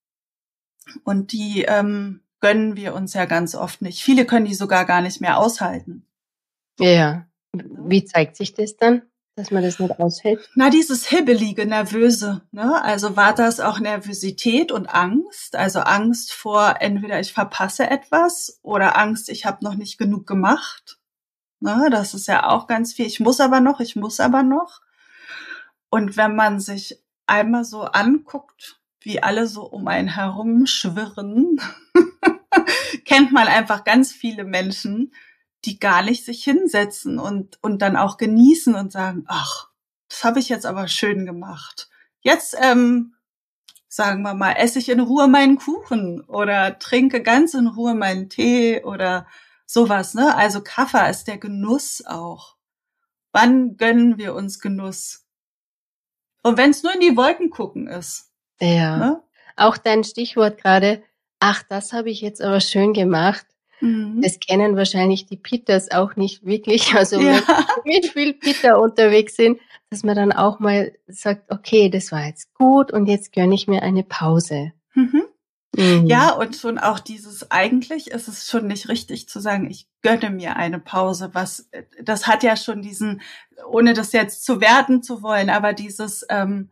Und 1.04 1.32
die 1.32 1.62
ähm, 1.62 2.20
gönnen 2.40 2.76
wir 2.76 2.94
uns 2.94 3.14
ja 3.14 3.24
ganz 3.24 3.54
oft 3.54 3.82
nicht. 3.82 4.02
Viele 4.02 4.24
können 4.24 4.46
die 4.46 4.54
sogar 4.54 4.84
gar 4.84 5.00
nicht 5.00 5.20
mehr 5.20 5.38
aushalten. 5.38 6.06
Ja. 6.78 7.26
Wie 7.52 8.04
zeigt 8.04 8.36
sich 8.36 8.54
das 8.54 8.76
dann, 8.76 9.02
dass 9.34 9.50
man 9.50 9.62
das 9.62 9.78
nicht 9.78 9.98
aushält? 9.98 10.50
Na, 10.54 10.70
dieses 10.70 11.06
hibbelige, 11.08 11.66
nervöse. 11.66 12.42
Ne? 12.52 12.82
Also 12.82 13.16
war 13.16 13.34
das 13.34 13.60
auch 13.60 13.78
Nervosität 13.78 14.72
und 14.72 14.86
Angst? 14.86 15.56
Also 15.56 15.80
Angst 15.80 16.32
vor 16.32 16.76
entweder 16.80 17.20
ich 17.20 17.32
verpasse 17.32 17.88
etwas 17.88 18.58
oder 18.62 18.98
Angst, 18.98 19.28
ich 19.28 19.46
habe 19.46 19.64
noch 19.64 19.74
nicht 19.74 19.98
genug 19.98 20.26
gemacht. 20.26 20.98
Ne? 21.60 21.88
Das 21.90 22.14
ist 22.14 22.28
ja 22.28 22.48
auch 22.48 22.66
ganz 22.66 22.92
viel. 22.92 23.06
Ich 23.06 23.20
muss 23.20 23.40
aber 23.40 23.60
noch, 23.60 23.80
ich 23.80 23.96
muss 23.96 24.20
aber 24.20 24.42
noch. 24.42 24.80
Und 25.88 26.16
wenn 26.16 26.34
man 26.34 26.60
sich 26.60 27.02
einmal 27.26 27.64
so 27.64 27.82
anguckt, 27.82 28.80
wie 29.00 29.22
alle 29.22 29.46
so 29.46 29.62
um 29.62 29.88
einen 29.88 30.08
herum 30.08 30.66
schwirren, 30.66 31.60
kennt 33.04 33.32
man 33.32 33.46
einfach 33.46 33.84
ganz 33.84 34.12
viele 34.12 34.44
Menschen, 34.44 35.12
die 35.66 35.78
gar 35.78 36.02
nicht 36.02 36.24
sich 36.24 36.42
hinsetzen 36.44 37.18
und, 37.18 37.58
und 37.62 37.82
dann 37.82 37.96
auch 37.96 38.16
genießen 38.16 38.74
und 38.74 38.92
sagen, 38.92 39.24
ach, 39.26 39.68
das 40.08 40.24
habe 40.24 40.38
ich 40.38 40.48
jetzt 40.48 40.66
aber 40.66 40.88
schön 40.88 41.26
gemacht. 41.26 41.88
Jetzt, 42.20 42.56
ähm, 42.60 43.14
sagen 43.88 44.22
wir 44.22 44.34
mal, 44.34 44.52
esse 44.52 44.78
ich 44.78 44.88
in 44.88 45.00
Ruhe 45.00 45.28
meinen 45.28 45.58
Kuchen 45.58 46.22
oder 46.22 46.78
trinke 46.78 47.22
ganz 47.22 47.54
in 47.54 47.66
Ruhe 47.66 47.94
meinen 47.94 48.28
Tee 48.28 48.82
oder 48.82 49.26
sowas, 49.66 50.14
ne? 50.14 50.34
Also 50.36 50.62
Kaffee 50.62 51.10
ist 51.10 51.26
der 51.26 51.38
Genuss 51.38 52.04
auch. 52.06 52.56
Wann 53.32 53.76
gönnen 53.76 54.16
wir 54.16 54.34
uns 54.34 54.60
Genuss? 54.60 55.26
Und 56.42 56.56
wenn 56.56 56.70
es 56.70 56.82
nur 56.82 56.94
in 56.94 57.00
die 57.00 57.16
Wolken 57.16 57.50
gucken 57.50 57.88
ist. 57.88 58.30
Ja. 58.60 58.96
Ne? 58.96 59.22
Auch 59.56 59.76
dein 59.76 60.04
Stichwort 60.04 60.58
gerade, 60.58 61.02
ach, 61.40 61.62
das 61.64 61.92
habe 61.92 62.10
ich 62.10 62.20
jetzt 62.20 62.40
aber 62.40 62.60
schön 62.60 62.92
gemacht. 62.92 63.46
Mhm. 63.80 64.20
Das 64.22 64.40
kennen 64.40 64.76
wahrscheinlich 64.76 65.26
die 65.26 65.36
Pitters 65.36 65.90
auch 65.90 66.16
nicht 66.16 66.44
wirklich. 66.44 66.94
Also 66.96 67.20
ja. 67.20 67.40
mit 67.84 68.06
viel 68.06 68.34
Pitter 68.34 68.80
unterwegs 68.80 69.36
sind, 69.36 69.60
dass 69.90 70.02
man 70.02 70.16
dann 70.16 70.32
auch 70.32 70.60
mal 70.60 70.92
sagt, 71.06 71.50
okay, 71.52 71.90
das 71.90 72.10
war 72.10 72.26
jetzt 72.26 72.52
gut 72.54 72.92
und 72.92 73.06
jetzt 73.06 73.32
gönne 73.32 73.54
ich 73.54 73.68
mir 73.68 73.82
eine 73.82 74.02
Pause. 74.02 74.72
Mhm. 74.94 75.24
Mhm. 75.76 76.06
Ja, 76.06 76.30
und 76.30 76.56
schon 76.56 76.78
auch 76.78 76.98
dieses, 76.98 77.50
eigentlich 77.50 78.10
ist 78.10 78.28
es 78.28 78.48
schon 78.48 78.66
nicht 78.66 78.88
richtig 78.88 79.28
zu 79.28 79.40
sagen, 79.40 79.70
ich 79.70 79.88
gönne 80.00 80.30
mir 80.30 80.56
eine 80.56 80.78
Pause. 80.78 81.30
Was, 81.34 81.68
das 82.02 82.26
hat 82.26 82.42
ja 82.42 82.56
schon 82.56 82.80
diesen, 82.80 83.20
ohne 83.68 83.92
das 83.92 84.12
jetzt 84.12 84.44
zu 84.44 84.60
werten 84.60 85.02
zu 85.02 85.22
wollen, 85.22 85.50
aber 85.50 85.74
dieses, 85.74 86.24
ähm, 86.30 86.70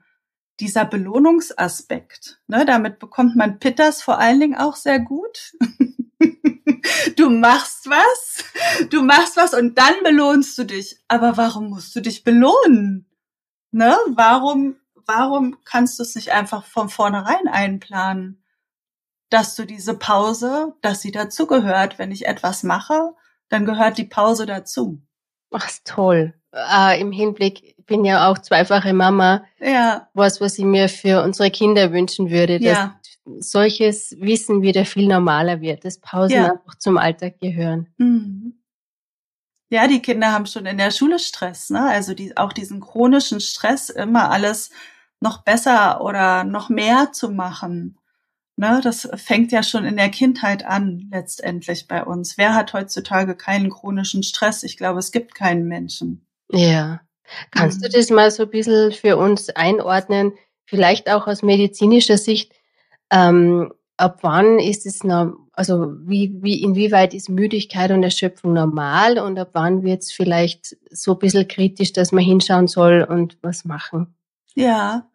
dieser 0.60 0.84
Belohnungsaspekt, 0.84 2.40
ne, 2.46 2.64
damit 2.64 2.98
bekommt 2.98 3.36
man 3.36 3.58
Pitters 3.58 4.02
vor 4.02 4.18
allen 4.18 4.40
Dingen 4.40 4.56
auch 4.56 4.76
sehr 4.76 5.00
gut. 5.00 5.52
du 7.16 7.30
machst 7.30 7.88
was, 7.88 8.44
du 8.90 9.02
machst 9.02 9.36
was 9.36 9.54
und 9.54 9.78
dann 9.78 9.94
belohnst 10.02 10.56
du 10.58 10.64
dich. 10.64 10.98
Aber 11.08 11.36
warum 11.36 11.70
musst 11.70 11.94
du 11.96 12.00
dich 12.00 12.24
belohnen? 12.24 13.06
Ne? 13.70 13.96
Warum, 14.14 14.76
warum 15.06 15.58
kannst 15.64 15.98
du 15.98 16.02
es 16.02 16.14
nicht 16.14 16.32
einfach 16.32 16.64
von 16.64 16.88
vornherein 16.88 17.48
einplanen? 17.48 18.42
Dass 19.30 19.56
du 19.56 19.64
diese 19.64 19.94
Pause, 19.94 20.74
dass 20.82 21.00
sie 21.00 21.10
dazugehört. 21.10 21.98
Wenn 21.98 22.12
ich 22.12 22.26
etwas 22.26 22.62
mache, 22.62 23.14
dann 23.48 23.64
gehört 23.64 23.98
die 23.98 24.04
Pause 24.04 24.46
dazu. 24.46 25.00
Ach, 25.50 25.70
toll. 25.84 26.34
Äh, 26.52 27.00
Im 27.00 27.10
Hinblick, 27.10 27.62
ich 27.78 27.86
bin 27.86 28.04
ja 28.04 28.30
auch 28.30 28.38
zweifache 28.38 28.92
Mama. 28.92 29.44
Ja. 29.58 30.08
Was, 30.14 30.40
was 30.40 30.58
ich 30.58 30.64
mir 30.64 30.88
für 30.88 31.22
unsere 31.22 31.50
Kinder 31.50 31.92
wünschen 31.92 32.30
würde, 32.30 32.58
dass 32.58 32.78
ja 32.78 33.00
solches 33.24 34.16
Wissen 34.20 34.62
wieder 34.62 34.84
viel 34.84 35.08
normaler 35.08 35.60
wird, 35.60 35.84
dass 35.84 35.98
Pausen 35.98 36.36
ja. 36.36 36.52
einfach 36.52 36.76
zum 36.76 36.98
Alltag 36.98 37.40
gehören. 37.40 37.88
Mhm. 37.98 38.60
Ja, 39.70 39.88
die 39.88 40.00
Kinder 40.00 40.32
haben 40.32 40.46
schon 40.46 40.66
in 40.66 40.78
der 40.78 40.90
Schule 40.90 41.18
Stress, 41.18 41.70
ne? 41.70 41.84
Also 41.88 42.14
die, 42.14 42.36
auch 42.36 42.52
diesen 42.52 42.80
chronischen 42.80 43.40
Stress, 43.40 43.90
immer 43.90 44.30
alles 44.30 44.70
noch 45.20 45.42
besser 45.42 46.02
oder 46.02 46.44
noch 46.44 46.68
mehr 46.68 47.12
zu 47.12 47.30
machen. 47.30 47.98
Ne, 48.56 48.80
das 48.84 49.08
fängt 49.16 49.50
ja 49.50 49.64
schon 49.64 49.84
in 49.84 49.96
der 49.96 50.10
Kindheit 50.10 50.64
an, 50.64 51.08
letztendlich 51.10 51.88
bei 51.88 52.04
uns. 52.04 52.38
Wer 52.38 52.54
hat 52.54 52.72
heutzutage 52.72 53.34
keinen 53.34 53.68
chronischen 53.68 54.22
Stress? 54.22 54.62
Ich 54.62 54.76
glaube, 54.76 55.00
es 55.00 55.10
gibt 55.10 55.34
keinen 55.34 55.66
Menschen. 55.66 56.24
Ja. 56.52 57.00
Kannst 57.50 57.80
mhm. 57.80 57.86
du 57.86 57.88
das 57.88 58.10
mal 58.10 58.30
so 58.30 58.44
ein 58.44 58.50
bisschen 58.50 58.92
für 58.92 59.16
uns 59.16 59.48
einordnen? 59.50 60.34
Vielleicht 60.66 61.10
auch 61.10 61.26
aus 61.26 61.42
medizinischer 61.42 62.16
Sicht. 62.16 62.52
Ähm, 63.10 63.72
ab 63.96 64.18
wann 64.22 64.58
ist 64.58 64.86
es 64.86 65.00
also 65.52 65.94
wie, 66.00 66.36
wie, 66.42 66.62
inwieweit 66.62 67.14
ist 67.14 67.28
Müdigkeit 67.28 67.90
und 67.90 68.02
Erschöpfung 68.02 68.52
normal 68.52 69.18
und 69.18 69.38
ab 69.38 69.50
wann 69.52 69.82
wird 69.82 70.02
es 70.02 70.12
vielleicht 70.12 70.76
so 70.90 71.12
ein 71.12 71.18
bisschen 71.18 71.46
kritisch, 71.46 71.92
dass 71.92 72.12
man 72.12 72.24
hinschauen 72.24 72.66
soll 72.66 73.06
und 73.08 73.38
was 73.42 73.64
machen? 73.64 74.14
Ja, 74.54 75.08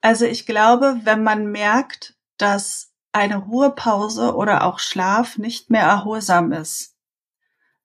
also 0.00 0.26
ich 0.26 0.46
glaube, 0.46 1.00
wenn 1.04 1.22
man 1.22 1.50
merkt, 1.50 2.14
dass 2.36 2.92
eine 3.12 3.36
Ruhepause 3.36 4.34
oder 4.34 4.64
auch 4.64 4.78
Schlaf 4.78 5.38
nicht 5.38 5.70
mehr 5.70 5.84
erholsam 5.84 6.52
ist, 6.52 6.94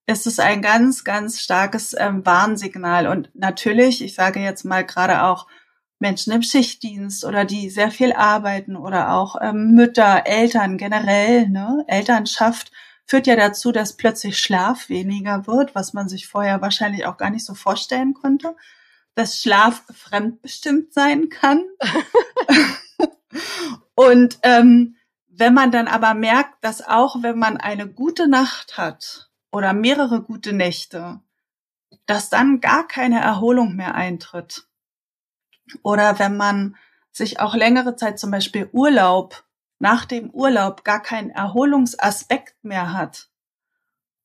ist 0.06 0.26
es 0.26 0.38
ein 0.38 0.62
ganz, 0.62 1.02
ganz 1.02 1.40
starkes 1.40 1.94
ähm, 1.98 2.24
Warnsignal. 2.24 3.08
Und 3.08 3.30
natürlich, 3.34 4.02
ich 4.04 4.14
sage 4.14 4.40
jetzt 4.40 4.64
mal 4.64 4.84
gerade 4.84 5.24
auch 5.24 5.48
Menschen 5.98 6.32
im 6.32 6.42
Schichtdienst 6.42 7.24
oder 7.24 7.44
die 7.44 7.70
sehr 7.70 7.90
viel 7.90 8.12
arbeiten 8.12 8.76
oder 8.76 9.12
auch 9.12 9.36
ähm, 9.40 9.72
Mütter, 9.72 10.26
Eltern 10.26 10.76
generell, 10.76 11.48
ne? 11.48 11.84
Elternschaft 11.86 12.70
führt 13.06 13.26
ja 13.26 13.36
dazu, 13.36 13.72
dass 13.72 13.96
plötzlich 13.96 14.38
Schlaf 14.38 14.88
weniger 14.88 15.46
wird, 15.46 15.74
was 15.74 15.92
man 15.92 16.08
sich 16.08 16.26
vorher 16.26 16.60
wahrscheinlich 16.60 17.06
auch 17.06 17.16
gar 17.16 17.30
nicht 17.30 17.44
so 17.44 17.54
vorstellen 17.54 18.14
konnte, 18.14 18.56
dass 19.14 19.40
Schlaf 19.40 19.84
fremdbestimmt 19.94 20.92
sein 20.92 21.28
kann. 21.28 21.64
Und 23.94 24.38
ähm, 24.42 24.96
wenn 25.28 25.54
man 25.54 25.70
dann 25.70 25.88
aber 25.88 26.14
merkt, 26.14 26.62
dass 26.62 26.86
auch 26.86 27.22
wenn 27.22 27.38
man 27.38 27.56
eine 27.56 27.88
gute 27.88 28.28
Nacht 28.28 28.76
hat 28.76 29.30
oder 29.50 29.72
mehrere 29.72 30.22
gute 30.22 30.52
Nächte, 30.52 31.20
dass 32.06 32.28
dann 32.28 32.60
gar 32.60 32.86
keine 32.86 33.20
Erholung 33.20 33.76
mehr 33.76 33.94
eintritt 33.94 34.66
oder 35.82 36.18
wenn 36.18 36.36
man 36.36 36.76
sich 37.12 37.40
auch 37.40 37.54
längere 37.54 37.96
Zeit 37.96 38.18
zum 38.18 38.30
Beispiel 38.30 38.68
Urlaub, 38.72 39.44
nach 39.78 40.04
dem 40.04 40.30
Urlaub 40.30 40.84
gar 40.84 41.02
keinen 41.02 41.30
Erholungsaspekt 41.30 42.64
mehr 42.64 42.92
hat. 42.92 43.28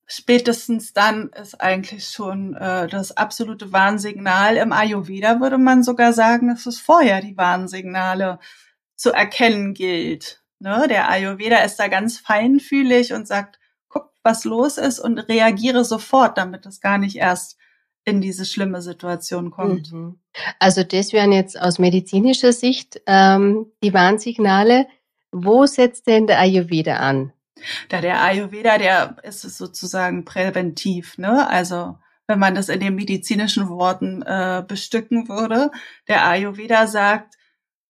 Spätestens 0.08 0.92
dann 0.94 1.30
ist 1.30 1.62
eigentlich 1.62 2.10
schon 2.10 2.54
äh, 2.56 2.88
das 2.88 3.16
absolute 3.16 3.72
Warnsignal. 3.72 4.58
Im 4.58 4.74
Ayurveda 4.74 5.40
würde 5.40 5.58
man 5.58 5.84
sogar 5.84 6.12
sagen, 6.12 6.50
dass 6.50 6.66
es 6.66 6.80
vorher 6.80 7.22
die 7.22 7.38
Warnsignale 7.38 8.40
zu 8.96 9.12
erkennen 9.12 9.74
gilt. 9.74 10.44
Ne? 10.60 10.86
Der 10.90 11.10
Ayurveda 11.10 11.60
ist 11.60 11.78
da 11.78 11.88
ganz 11.88 12.20
feinfühlig 12.20 13.14
und 13.14 13.26
sagt, 13.26 13.58
guck, 13.88 14.12
was 14.22 14.44
los 14.44 14.78
ist 14.78 15.00
und 15.00 15.18
reagiere 15.18 15.86
sofort, 15.86 16.38
damit 16.38 16.66
es 16.66 16.82
gar 16.82 16.98
nicht 16.98 17.16
erst 17.16 17.58
in 18.06 18.22
diese 18.22 18.46
schlimme 18.46 18.82
Situation 18.82 19.52
kommt. 19.52 19.92
Mhm. 19.92 20.20
Also 20.60 20.84
das 20.84 21.14
wären 21.14 21.32
jetzt 21.32 21.60
aus 21.60 21.80
medizinischer 21.80 22.54
Sicht 22.54 23.02
ähm, 23.06 23.68
die 23.84 23.94
Warnsignale. 23.94 24.88
Wo 25.32 25.66
setzt 25.66 26.08
denn 26.08 26.28
der 26.28 26.40
Ayurveda 26.40 26.98
an? 26.98 27.32
Da 27.90 28.02
der 28.02 28.22
Ayurveda, 28.22 28.78
der 28.78 29.18
ist 29.24 29.42
sozusagen 29.42 30.26
präventiv, 30.26 31.18
ne? 31.18 31.48
Also 31.48 31.98
wenn 32.28 32.40
man 32.40 32.56
das 32.56 32.70
in 32.70 32.80
den 32.80 32.96
medizinischen 32.96 33.70
Worten 33.70 34.22
äh, 34.22 34.64
bestücken 34.66 35.28
würde, 35.30 35.70
der 36.08 36.26
Ayurveda 36.26 36.88
sagt, 36.88 37.36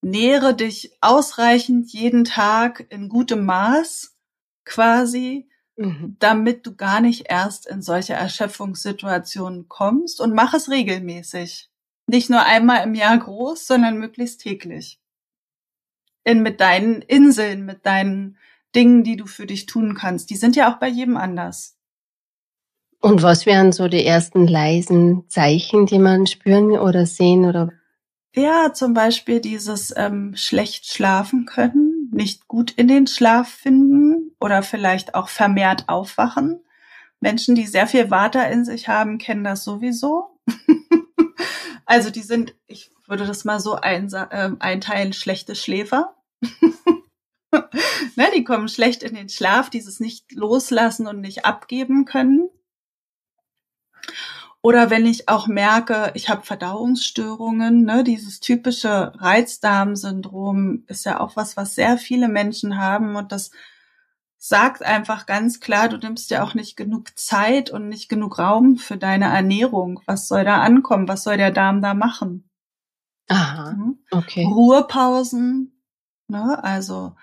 nähere 0.02 0.56
dich 0.56 0.92
ausreichend 1.00 1.92
jeden 1.94 2.26
Tag 2.26 2.88
in 2.90 3.08
gutem 3.08 3.46
Maß 3.46 4.18
quasi 4.66 5.51
Mhm. 5.82 6.16
damit 6.20 6.66
du 6.66 6.76
gar 6.76 7.02
nicht 7.02 7.26
erst 7.30 7.68
in 7.68 7.82
solche 7.82 8.14
Erschöpfungssituationen 8.14 9.68
kommst 9.68 10.22
und 10.22 10.34
mach 10.34 10.54
es 10.54 10.70
regelmäßig. 10.70 11.70
Nicht 12.08 12.30
nur 12.30 12.44
einmal 12.46 12.84
im 12.84 12.94
Jahr 12.94 13.18
groß, 13.18 13.66
sondern 13.66 13.98
möglichst 13.98 14.42
täglich. 14.42 15.00
In, 16.24 16.44
mit 16.44 16.62
deinen 16.62 17.02
Inseln, 17.02 17.66
mit 17.66 17.86
deinen 17.86 18.38
Dingen, 18.76 19.04
die 19.04 19.18
du 19.18 19.26
für 19.26 19.48
dich 19.48 19.66
tun 19.66 19.96
kannst. 19.96 20.30
Die 20.30 20.36
sind 20.36 20.56
ja 20.56 20.72
auch 20.72 20.78
bei 20.78 20.88
jedem 20.88 21.18
anders. 21.18 21.78
Und 23.00 23.24
was 23.24 23.48
wären 23.48 23.72
so 23.72 23.88
die 23.88 24.06
ersten 24.06 24.46
leisen 24.46 25.28
Zeichen, 25.30 25.88
die 25.88 25.98
man 25.98 26.28
spüren 26.28 26.72
oder 26.72 27.08
sehen 27.08 27.46
oder? 27.46 27.72
Ja, 28.36 28.74
zum 28.74 28.94
Beispiel 28.94 29.40
dieses 29.42 29.94
ähm, 29.98 30.36
schlecht 30.36 30.86
schlafen 30.86 31.46
können, 31.46 32.12
nicht 32.14 32.48
gut 32.48 32.72
in 32.72 32.88
den 32.88 33.08
Schlaf 33.08 33.50
finden 33.50 34.21
oder 34.42 34.64
vielleicht 34.64 35.16
auch 35.16 35.30
vermehrt 35.30 35.88
aufwachen. 35.88 36.64
Menschen, 37.20 37.56
die 37.56 37.68
sehr 37.68 37.88
viel 37.88 38.10
Water 38.10 38.50
in 38.50 38.66
sich 38.66 38.90
haben, 38.90 39.20
kennen 39.20 39.44
das 39.44 39.64
sowieso. 39.64 40.40
also 41.86 42.10
die 42.10 42.24
sind, 42.24 42.56
ich 42.66 42.92
würde 43.08 43.28
das 43.28 43.46
mal 43.46 43.60
so 43.60 43.76
ein, 43.76 44.12
äh, 44.12 44.52
einteilen, 44.60 45.14
schlechte 45.14 45.56
Schläfer. 45.56 46.16
ne, 47.52 48.26
die 48.36 48.44
kommen 48.44 48.68
schlecht 48.68 49.04
in 49.04 49.14
den 49.14 49.30
Schlaf, 49.30 49.70
dieses 49.70 50.00
nicht 50.00 50.32
loslassen 50.34 51.06
und 51.06 51.22
nicht 51.22 51.46
abgeben 51.46 52.06
können. 52.06 52.50
Oder 54.64 54.90
wenn 54.90 55.06
ich 55.06 55.28
auch 55.28 55.48
merke, 55.48 56.12
ich 56.16 56.30
habe 56.30 56.44
Verdauungsstörungen, 56.44 57.84
ne, 57.84 58.04
dieses 58.04 58.40
typische 58.40 59.14
Reizdarmsyndrom 59.20 60.84
ist 60.88 61.06
ja 61.06 61.20
auch 61.20 61.36
was, 61.36 61.58
was 61.58 61.76
sehr 61.76 61.98
viele 61.98 62.28
Menschen 62.28 62.78
haben 62.78 63.16
und 63.16 63.32
das 63.32 63.52
sagt 64.44 64.82
einfach 64.82 65.28
ganz 65.28 65.60
klar, 65.60 65.88
du 65.88 65.98
nimmst 65.98 66.32
ja 66.32 66.42
auch 66.42 66.56
nicht 66.56 66.76
genug 66.76 67.16
Zeit 67.16 67.70
und 67.70 67.88
nicht 67.88 68.10
genug 68.10 68.40
Raum 68.40 68.78
für 68.78 68.98
deine 68.98 69.26
Ernährung. 69.26 70.02
Was 70.08 70.28
soll 70.28 70.44
da 70.44 70.62
ankommen? 70.62 71.08
Was 71.08 71.24
soll 71.24 71.38
der 71.38 71.52
Darm 71.52 71.84
da 71.84 71.94
machen? 71.94 72.50
Aha, 73.30 73.74
mhm. 73.74 74.00
okay. 74.10 74.44
Ruhepausen, 74.44 75.80
ne? 76.28 76.62
also 76.64 77.16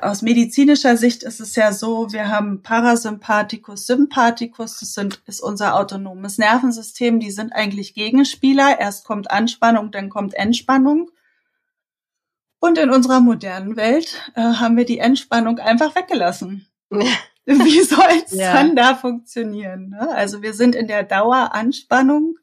aus 0.00 0.22
medizinischer 0.22 0.96
Sicht 0.96 1.24
ist 1.24 1.40
es 1.40 1.56
ja 1.56 1.72
so, 1.72 2.12
wir 2.12 2.28
haben 2.28 2.62
Parasympathikus, 2.62 3.86
Sympathikus, 3.86 4.78
das 4.78 4.94
sind, 4.94 5.22
ist 5.26 5.40
unser 5.40 5.74
autonomes 5.74 6.38
Nervensystem, 6.38 7.18
die 7.18 7.32
sind 7.32 7.52
eigentlich 7.52 7.94
Gegenspieler. 7.94 8.80
Erst 8.80 9.04
kommt 9.04 9.30
Anspannung, 9.30 9.90
dann 9.90 10.08
kommt 10.08 10.34
Entspannung. 10.34 11.10
Und 12.64 12.78
in 12.78 12.88
unserer 12.88 13.20
modernen 13.20 13.76
Welt 13.76 14.22
äh, 14.36 14.40
haben 14.40 14.78
wir 14.78 14.86
die 14.86 14.98
Entspannung 14.98 15.58
einfach 15.58 15.94
weggelassen. 15.94 16.66
Wie 17.44 17.82
soll 17.82 18.22
es 18.24 18.32
ja. 18.32 18.54
dann 18.54 18.74
da 18.74 18.94
funktionieren? 18.94 19.90
Ne? 19.90 20.08
Also 20.08 20.40
wir 20.40 20.54
sind 20.54 20.74
in 20.74 20.88
der 20.88 21.02
Daueranspannung 21.02 22.38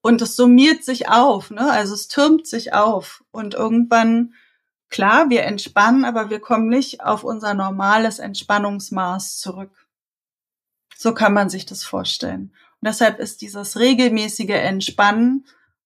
und 0.00 0.22
es 0.22 0.36
summiert 0.36 0.84
sich 0.84 1.10
auf, 1.10 1.50
ne? 1.50 1.70
also 1.70 1.92
es 1.92 2.08
türmt 2.08 2.46
sich 2.46 2.72
auf 2.72 3.24
und 3.30 3.52
irgendwann, 3.52 4.32
klar, 4.88 5.28
wir 5.28 5.42
entspannen, 5.42 6.06
aber 6.06 6.30
wir 6.30 6.40
kommen 6.40 6.70
nicht 6.70 7.02
auf 7.02 7.22
unser 7.22 7.52
normales 7.52 8.20
Entspannungsmaß 8.20 9.38
zurück. 9.38 9.86
So 10.96 11.12
kann 11.12 11.34
man 11.34 11.50
sich 11.50 11.66
das 11.66 11.84
vorstellen. 11.84 12.54
Und 12.80 12.88
deshalb 12.88 13.18
ist 13.18 13.42
dieses 13.42 13.78
regelmäßige 13.78 14.48
Entspannen 14.48 15.44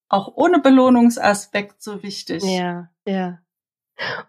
auch 0.08 0.36
ohne 0.36 0.60
Belohnungsaspekt 0.60 1.82
so 1.82 2.04
wichtig. 2.04 2.44
Ja, 2.44 2.90
ja. 3.04 3.40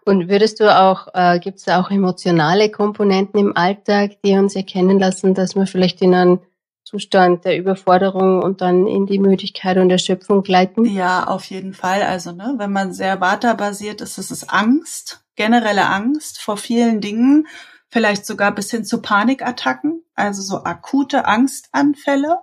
Und 0.04 0.28
würdest 0.28 0.60
du 0.60 0.74
auch, 0.74 1.08
äh, 1.14 1.38
gibt 1.38 1.58
es 1.58 1.68
auch 1.68 1.90
emotionale 1.90 2.70
Komponenten 2.70 3.38
im 3.38 3.56
Alltag, 3.56 4.22
die 4.24 4.32
uns 4.32 4.56
erkennen 4.56 4.98
lassen, 4.98 5.34
dass 5.34 5.54
wir 5.54 5.66
vielleicht 5.66 6.00
in 6.00 6.14
einen 6.14 6.40
Zustand 6.84 7.44
der 7.44 7.58
Überforderung 7.58 8.42
und 8.42 8.62
dann 8.62 8.86
in 8.86 9.04
die 9.04 9.18
Müdigkeit 9.18 9.76
und 9.76 9.90
Erschöpfung 9.90 10.42
gleiten? 10.42 10.86
Ja, 10.86 11.24
auf 11.26 11.44
jeden 11.44 11.74
Fall. 11.74 12.02
Also, 12.02 12.32
ne, 12.32 12.54
wenn 12.56 12.72
man 12.72 12.94
sehr 12.94 13.20
Vata-basiert 13.20 14.00
ist, 14.00 14.16
ist 14.16 14.30
es 14.30 14.48
Angst, 14.48 15.20
generelle 15.36 15.86
Angst 15.86 16.40
vor 16.40 16.56
vielen 16.56 17.02
Dingen, 17.02 17.46
vielleicht 17.88 18.24
sogar 18.24 18.54
bis 18.54 18.70
hin 18.70 18.86
zu 18.86 19.02
Panikattacken, 19.02 20.02
also 20.14 20.40
so 20.40 20.64
akute 20.64 21.26
Angstanfälle. 21.26 22.38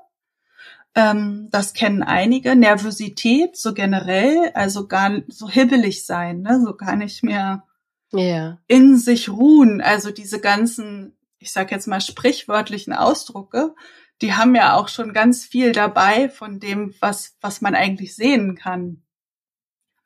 Ähm, 0.96 1.50
das 1.52 1.74
kennen 1.74 2.04
einige. 2.04 2.56
Nervosität, 2.56 3.58
so 3.58 3.74
generell, 3.74 4.52
also 4.54 4.88
gar 4.88 5.12
so 5.28 5.50
hibbelig 5.50 6.06
sein, 6.06 6.42
ne? 6.42 6.62
so 6.66 6.76
gar 6.76 6.96
nicht 6.96 7.22
mehr 7.22 7.66
yeah. 8.14 8.60
in 8.68 8.98
sich 8.98 9.30
ruhen. 9.30 9.82
Also 9.82 10.12
diese 10.12 10.40
ganzen, 10.40 11.18
ich 11.38 11.52
sag 11.52 11.72
jetzt 11.72 11.88
mal 11.88 12.00
sprichwörtlichen 12.00 12.94
Ausdrucke, 12.94 13.76
die 14.22 14.34
haben 14.34 14.56
ja 14.56 14.76
auch 14.76 14.88
schon 14.88 15.12
ganz 15.12 15.44
viel 15.44 15.74
dabei 15.74 16.30
von 16.30 16.62
dem, 16.62 16.96
was, 17.02 17.36
was 17.42 17.60
man 17.60 17.76
eigentlich 17.76 18.16
sehen 18.16 18.56
kann. 18.56 19.04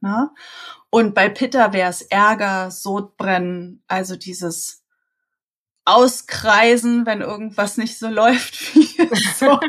Ne? 0.01 0.31
Und 0.89 1.13
bei 1.13 1.29
Pitta 1.29 1.73
wäre 1.73 1.89
es 1.89 2.01
Ärger, 2.01 2.71
Sodbrennen, 2.71 3.83
also 3.87 4.15
dieses 4.15 4.83
Auskreisen, 5.85 7.05
wenn 7.05 7.21
irgendwas 7.21 7.77
nicht 7.77 7.99
so 7.99 8.07
läuft, 8.09 8.75
wie 8.75 9.07
es 9.11 9.39
soll. 9.39 9.59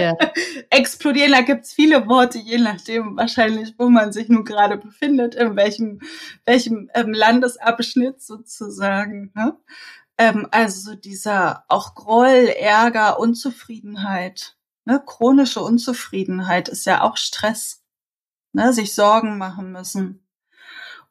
Ja. 0.00 0.16
Explodieren, 0.70 1.32
da 1.32 1.40
gibt's 1.42 1.72
viele 1.72 2.06
Worte, 2.08 2.38
je 2.38 2.58
nachdem 2.58 3.16
wahrscheinlich, 3.16 3.74
wo 3.78 3.88
man 3.88 4.12
sich 4.12 4.28
nun 4.28 4.44
gerade 4.44 4.76
befindet, 4.76 5.34
in 5.34 5.56
welchem, 5.56 6.00
welchem 6.44 6.90
ähm, 6.94 7.12
Landesabschnitt 7.12 8.22
sozusagen. 8.22 9.32
Ne? 9.34 9.56
Ähm, 10.18 10.48
also 10.50 10.94
dieser 10.94 11.64
auch 11.68 11.94
Groll, 11.94 12.48
Ärger, 12.58 13.18
Unzufriedenheit, 13.18 14.56
ne? 14.84 15.02
chronische 15.04 15.60
Unzufriedenheit 15.60 16.68
ist 16.68 16.86
ja 16.86 17.02
auch 17.02 17.16
Stress, 17.16 17.82
ne? 18.52 18.72
sich 18.72 18.94
Sorgen 18.94 19.38
machen 19.38 19.72
müssen. 19.72 20.26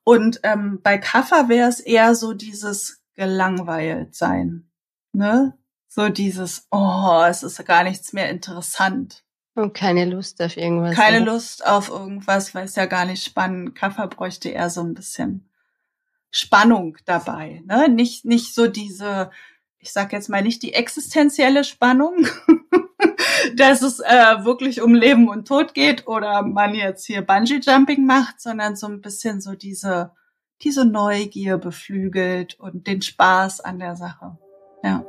Und 0.03 0.39
ähm, 0.43 0.81
bei 0.83 0.97
Kaffer 0.97 1.49
wäre 1.49 1.67
es 1.69 1.79
eher 1.79 2.13
so 2.15 2.33
dieses 2.33 3.01
gelangweilt 3.15 4.15
sein. 4.15 4.69
Ne? 5.13 5.57
So 5.95 6.09
dieses, 6.09 6.67
oh, 6.71 7.23
es 7.25 7.41
ist 7.41 7.65
gar 7.65 7.85
nichts 7.85 8.11
mehr 8.11 8.29
interessant. 8.29 9.23
Und 9.55 9.73
keine 9.73 10.03
Lust 10.03 10.41
auf 10.41 10.57
irgendwas. 10.57 10.93
Keine 10.93 11.21
oder? 11.21 11.31
Lust 11.31 11.65
auf 11.65 11.87
irgendwas, 11.87 12.53
weil 12.53 12.65
es 12.65 12.75
ja 12.75 12.85
gar 12.85 13.05
nicht 13.05 13.23
spannend. 13.23 13.75
Kaffer 13.75 14.07
bräuchte 14.07 14.49
eher 14.49 14.69
so 14.69 14.81
ein 14.81 14.93
bisschen 14.93 15.49
Spannung 16.31 16.97
dabei. 17.05 17.63
Ne? 17.65 17.87
Nicht, 17.87 18.25
nicht 18.25 18.53
so 18.53 18.67
diese, 18.67 19.31
ich 19.79 19.93
sag 19.93 20.11
jetzt 20.11 20.27
mal 20.27 20.41
nicht 20.41 20.61
die 20.63 20.73
existenzielle 20.73 21.63
Spannung, 21.63 22.27
dass 23.55 23.81
es 23.81 24.01
äh, 24.01 24.43
wirklich 24.43 24.81
um 24.81 24.93
Leben 24.93 25.29
und 25.29 25.47
Tod 25.47 25.73
geht 25.73 26.07
oder 26.07 26.41
man 26.41 26.75
jetzt 26.75 27.05
hier 27.05 27.21
Bungee 27.21 27.61
Jumping 27.63 28.05
macht, 28.05 28.41
sondern 28.41 28.75
so 28.75 28.87
ein 28.87 28.99
bisschen 28.99 29.39
so 29.39 29.53
diese, 29.53 30.11
diese 30.61 30.83
Neugier 30.83 31.57
beflügelt 31.57 32.59
und 32.59 32.85
den 32.85 33.01
Spaß 33.01 33.61
an 33.61 33.79
der 33.79 33.95
Sache. 33.95 34.37
Ja. 34.83 35.05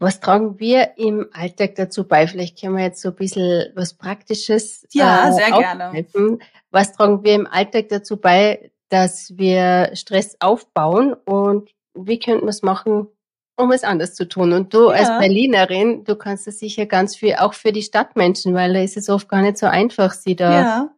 Was 0.00 0.18
tragen 0.18 0.58
wir 0.58 0.96
im 0.96 1.28
Alltag 1.32 1.74
dazu 1.74 2.08
bei? 2.08 2.26
Vielleicht 2.26 2.58
können 2.58 2.74
wir 2.76 2.84
jetzt 2.84 3.02
so 3.02 3.10
ein 3.10 3.14
bisschen 3.14 3.70
was 3.74 3.92
Praktisches. 3.92 4.86
Ja, 4.92 5.28
äh, 5.28 5.32
sehr 5.34 5.50
gerne. 5.50 6.38
Was 6.70 6.92
tragen 6.94 7.22
wir 7.22 7.34
im 7.34 7.46
Alltag 7.46 7.90
dazu 7.90 8.16
bei, 8.16 8.72
dass 8.88 9.36
wir 9.36 9.90
Stress 9.94 10.36
aufbauen 10.40 11.12
und 11.12 11.70
wie 11.94 12.18
könnten 12.18 12.46
wir 12.46 12.50
es 12.50 12.62
machen, 12.62 13.08
um 13.56 13.72
es 13.72 13.84
anders 13.84 14.14
zu 14.14 14.26
tun? 14.26 14.54
Und 14.54 14.72
du 14.72 14.90
ja. 14.90 14.96
als 14.96 15.08
Berlinerin, 15.18 16.04
du 16.04 16.16
kannst 16.16 16.46
das 16.46 16.58
sicher 16.58 16.86
ganz 16.86 17.14
viel 17.14 17.34
auch 17.34 17.52
für 17.52 17.72
die 17.72 17.82
Stadtmenschen, 17.82 18.54
weil 18.54 18.72
da 18.72 18.80
ist 18.80 18.96
es 18.96 19.10
oft 19.10 19.28
gar 19.28 19.42
nicht 19.42 19.58
so 19.58 19.66
einfach, 19.66 20.14
sie 20.14 20.34
da 20.34 20.52
ja. 20.52 20.90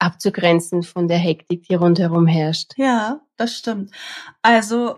abzugrenzen 0.00 0.82
von 0.82 1.06
der 1.06 1.18
Hektik, 1.18 1.62
die 1.68 1.76
rundherum 1.76 2.26
herrscht. 2.26 2.72
Ja, 2.76 3.20
das 3.36 3.54
stimmt. 3.54 3.92
Also 4.42 4.96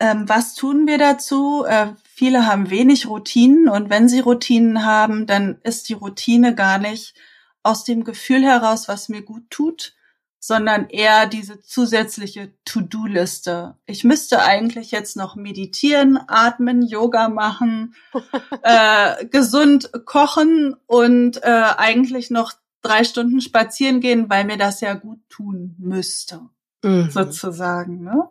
ähm, 0.00 0.28
was 0.28 0.54
tun 0.54 0.86
wir 0.86 0.98
dazu? 0.98 1.64
Äh, 1.66 1.88
viele 2.04 2.46
haben 2.46 2.70
wenig 2.70 3.08
Routinen 3.08 3.68
und 3.68 3.90
wenn 3.90 4.08
sie 4.08 4.20
Routinen 4.20 4.84
haben, 4.84 5.26
dann 5.26 5.58
ist 5.62 5.88
die 5.88 5.94
Routine 5.94 6.54
gar 6.54 6.78
nicht 6.78 7.14
aus 7.62 7.84
dem 7.84 8.04
Gefühl 8.04 8.44
heraus, 8.44 8.88
was 8.88 9.08
mir 9.08 9.22
gut 9.22 9.50
tut, 9.50 9.94
sondern 10.40 10.88
eher 10.88 11.26
diese 11.26 11.60
zusätzliche 11.60 12.54
To-Do-Liste. 12.64 13.76
Ich 13.86 14.04
müsste 14.04 14.42
eigentlich 14.42 14.92
jetzt 14.92 15.16
noch 15.16 15.34
meditieren, 15.34 16.18
atmen, 16.28 16.82
Yoga 16.82 17.28
machen, 17.28 17.94
äh, 18.62 19.26
gesund 19.26 19.90
kochen 20.04 20.76
und 20.86 21.42
äh, 21.42 21.64
eigentlich 21.76 22.30
noch 22.30 22.52
drei 22.82 23.02
Stunden 23.02 23.40
spazieren 23.40 24.00
gehen, 24.00 24.30
weil 24.30 24.44
mir 24.44 24.56
das 24.56 24.80
ja 24.80 24.94
gut 24.94 25.18
tun 25.28 25.74
müsste, 25.78 26.40
mhm. 26.84 27.10
sozusagen. 27.10 28.04
Ne? 28.04 28.28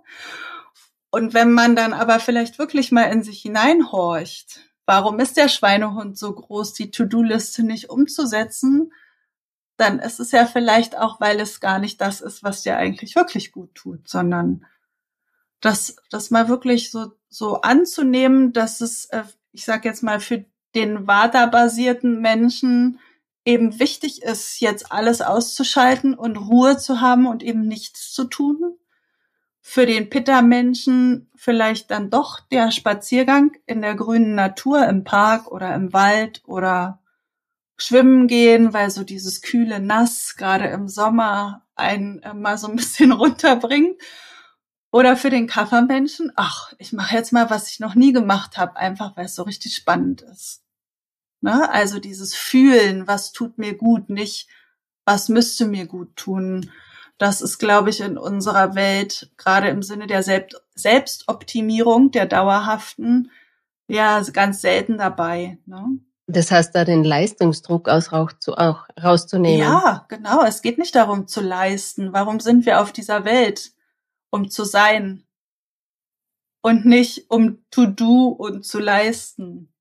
Und 1.10 1.34
wenn 1.34 1.52
man 1.52 1.76
dann 1.76 1.94
aber 1.94 2.20
vielleicht 2.20 2.60
wirklich 2.60 2.92
mal 2.92 3.04
in 3.04 3.24
sich 3.24 3.42
hineinhorcht, 3.42 4.60
warum 4.86 5.20
ist 5.20 5.38
der 5.38 5.50
Schweinehund 5.50 6.18
so 6.18 6.34
groß, 6.34 6.74
die 6.74 6.92
To-Do-Liste 6.92 7.64
nicht 7.64 7.90
umzusetzen, 7.90 8.92
dann 9.78 10.00
ist 10.00 10.20
es 10.20 10.32
ja 10.32 10.46
vielleicht 10.46 10.98
auch, 10.98 11.22
weil 11.22 11.40
es 11.40 11.60
gar 11.60 11.80
nicht 11.80 12.02
das 12.02 12.22
ist, 12.22 12.44
was 12.44 12.64
dir 12.64 12.78
eigentlich 12.78 13.16
wirklich 13.16 13.52
gut 13.52 13.76
tut, 13.76 14.08
sondern 14.08 14.66
das, 15.62 15.98
das 16.10 16.32
mal 16.32 16.50
wirklich 16.50 16.92
so, 16.92 17.12
so 17.30 17.62
anzunehmen, 17.62 18.54
dass 18.54 18.82
es, 18.82 19.06
äh, 19.06 19.24
ich 19.52 19.66
sag 19.66 19.86
jetzt 19.86 20.04
mal, 20.04 20.20
für 20.20 20.46
den 20.76 21.08
Vata-basierten 21.08 22.22
Menschen 22.22 23.00
eben 23.46 23.80
wichtig 23.80 24.24
ist, 24.24 24.60
jetzt 24.60 24.92
alles 24.92 25.22
auszuschalten 25.22 26.14
und 26.14 26.38
Ruhe 26.38 26.78
zu 26.78 27.02
haben 27.02 27.28
und 27.28 27.44
eben 27.44 27.62
nichts 27.62 28.12
zu 28.12 28.26
tun. 28.26 28.78
Für 29.70 29.86
den 29.86 30.10
Pitta-Menschen 30.10 31.30
vielleicht 31.36 31.92
dann 31.92 32.10
doch 32.10 32.40
der 32.40 32.72
Spaziergang 32.72 33.52
in 33.66 33.82
der 33.82 33.96
grünen 33.96 34.34
Natur 34.34 34.88
im 34.88 35.04
Park 35.04 35.52
oder 35.52 35.76
im 35.76 35.92
Wald 35.92 36.42
oder 36.46 37.02
schwimmen 37.76 38.28
gehen, 38.28 38.72
weil 38.72 38.90
so 38.92 39.04
dieses 39.04 39.42
kühle 39.42 39.82
Nass 39.82 40.36
gerade 40.38 40.68
im 40.68 40.88
Sommer 40.88 41.68
einen 41.76 42.22
mal 42.36 42.58
so 42.58 42.70
ein 42.70 42.76
bisschen 42.78 43.12
runterbringt. 43.12 44.02
Oder 44.90 45.18
für 45.18 45.30
den 45.30 45.48
Kaffermenschen, 45.48 46.32
ach, 46.38 46.72
ich 46.78 46.94
mache 46.94 47.18
jetzt 47.18 47.34
mal, 47.34 47.50
was 47.50 47.70
ich 47.70 47.82
noch 47.82 47.94
nie 47.94 48.14
gemacht 48.14 48.58
habe, 48.58 48.78
einfach 48.78 49.18
weil 49.18 49.26
es 49.26 49.36
so 49.36 49.44
richtig 49.44 49.76
spannend 49.76 50.22
ist. 50.22 50.64
Ne? 51.42 51.70
Also 51.70 52.00
dieses 52.00 52.34
Fühlen, 52.34 53.06
was 53.06 53.34
tut 53.34 53.58
mir 53.58 53.76
gut, 53.76 54.10
nicht 54.10 54.48
was 55.04 55.28
müsste 55.28 55.68
mir 55.68 55.88
gut 55.88 56.16
tun. 56.16 56.72
Das 57.18 57.42
ist, 57.42 57.58
glaube 57.58 57.90
ich, 57.90 58.02
in 58.02 58.18
unserer 58.18 58.76
Welt 58.76 59.32
gerade 59.38 59.70
im 59.70 59.82
Sinne 59.82 60.08
der 60.08 60.24
Selbst 60.24 60.62
Selbstoptimierung, 60.76 62.12
der 62.12 62.28
dauerhaften, 62.28 63.32
ja 63.88 64.22
ganz 64.32 64.62
selten 64.62 64.98
dabei. 64.98 65.58
Ne? 65.66 66.00
Das 66.28 66.52
heißt, 66.52 66.76
da 66.76 66.84
den 66.84 67.06
Leistungsdruck 67.06 67.88
aus 67.88 68.10
zu, 68.40 68.54
auch 68.58 68.86
rauszunehmen. 69.02 69.60
Ja, 69.60 70.06
genau. 70.10 70.44
Es 70.44 70.62
geht 70.62 70.78
nicht 70.78 70.94
darum 70.94 71.28
zu 71.28 71.42
leisten. 71.42 72.12
Warum 72.12 72.42
sind 72.42 72.66
wir 72.66 72.82
auf 72.82 72.92
dieser 72.92 73.24
Welt? 73.24 73.72
Um 74.30 74.50
zu 74.50 74.66
sein. 74.66 75.24
Und 76.62 76.86
nicht 76.86 77.32
um 77.32 77.64
to 77.72 77.86
do 77.86 78.28
und 78.28 78.66
zu 78.66 78.80
leisten. 78.80 79.74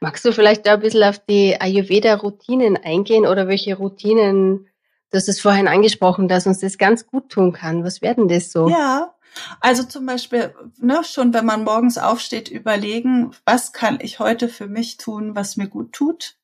Magst 0.00 0.24
du 0.24 0.32
vielleicht 0.32 0.66
da 0.66 0.74
ein 0.74 0.80
bisschen 0.80 1.02
auf 1.02 1.18
die 1.18 1.60
Ayurveda-Routinen 1.60 2.76
eingehen 2.76 3.26
oder 3.26 3.48
welche 3.48 3.76
Routinen, 3.76 4.68
du 5.16 5.20
hast 5.20 5.28
es 5.28 5.40
vorhin 5.40 5.66
angesprochen, 5.66 6.28
dass 6.28 6.46
uns 6.46 6.60
das 6.60 6.76
ganz 6.76 7.06
gut 7.06 7.30
tun 7.30 7.52
kann. 7.52 7.84
Was 7.84 8.02
werden 8.02 8.28
das 8.28 8.52
so? 8.52 8.68
Ja, 8.68 9.14
also 9.60 9.82
zum 9.82 10.06
Beispiel, 10.06 10.54
ne, 10.78 11.02
schon 11.04 11.32
wenn 11.32 11.46
man 11.46 11.64
morgens 11.64 11.98
aufsteht, 11.98 12.50
überlegen, 12.50 13.32
was 13.44 13.72
kann 13.72 13.98
ich 14.00 14.18
heute 14.18 14.48
für 14.48 14.66
mich 14.66 14.98
tun, 14.98 15.34
was 15.34 15.56
mir 15.56 15.68
gut 15.68 15.92
tut? 15.92 16.36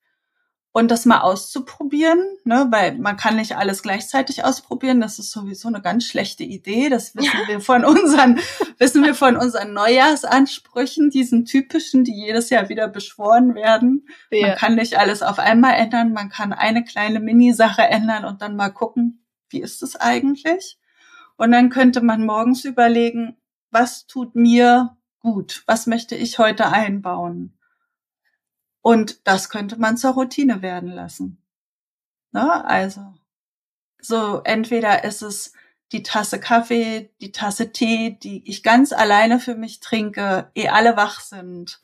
Und 0.75 0.91
das 0.91 1.05
mal 1.05 1.21
auszuprobieren, 1.21 2.19
ne, 2.45 2.67
weil 2.71 2.97
man 2.97 3.19
kann 3.19 3.37
nicht 3.37 3.57
alles 3.57 3.83
gleichzeitig 3.83 4.45
ausprobieren. 4.45 5.03
Das 5.03 5.19
ist 5.19 5.31
sowieso 5.31 5.69
eine 5.69 5.83
ganz 5.83 6.07
schlechte 6.07 6.45
Idee. 6.45 6.89
Das 6.89 7.15
wissen 7.17 7.41
wir 7.47 7.61
von 7.61 7.85
unseren, 7.85 8.41
wissen 8.79 9.05
wir 9.05 9.15
von 9.15 9.37
unseren 9.37 9.75
Neujahrsansprüchen, 9.75 11.11
diesen 11.11 11.45
typischen, 11.45 12.05
die 12.05 12.15
jedes 12.15 12.49
Jahr 12.49 12.71
wieder 12.71 12.89
beschworen 12.89 13.55
werden. 13.55 14.07
Ja. 14.31 14.49
Man 14.49 14.57
kann 14.57 14.75
nicht 14.77 14.99
alles 14.99 15.23
auf 15.23 15.39
einmal 15.39 15.75
ändern. 15.75 16.15
Man 16.15 16.31
kann 16.31 16.55
eine 16.55 16.85
kleine 16.85 17.21
Mini-Sache 17.21 17.83
ändern 17.83 18.25
und 18.25 18.41
dann 18.41 18.57
mal 18.57 18.71
gucken, 18.71 19.27
wie 19.51 19.61
ist 19.61 19.83
es 19.83 19.97
eigentlich? 19.97 20.79
Und 21.37 21.53
dann 21.53 21.69
könnte 21.69 22.01
man 22.01 22.25
morgens 22.25 22.65
überlegen, 22.65 23.37
was 23.71 24.07
tut 24.07 24.35
mir 24.35 24.97
gut? 25.21 25.65
Was 25.67 25.87
möchte 25.87 26.15
ich 26.15 26.39
heute 26.39 26.69
einbauen? 26.69 27.59
Und 28.83 29.27
das 29.27 29.49
könnte 29.49 29.79
man 29.79 29.97
zur 29.97 30.13
Routine 30.13 30.61
werden 30.61 30.91
lassen. 30.91 31.39
Ne? 32.33 32.65
Also, 32.65 33.15
so 34.01 34.43
entweder 34.45 35.05
ist 35.05 35.23
es 35.23 35.53
die 35.93 36.03
Tasse 36.03 36.41
Kaffee, 36.41 37.11
die 37.21 37.33
Tasse 37.33 37.71
Tee, 37.71 38.19
die 38.23 38.49
ich 38.49 38.63
ganz 38.63 38.93
alleine 38.93 39.39
für 39.39 39.55
mich 39.55 39.81
trinke, 39.81 40.51
eh 40.55 40.69
alle 40.69 40.97
wach 40.97 41.21
sind. 41.21 41.81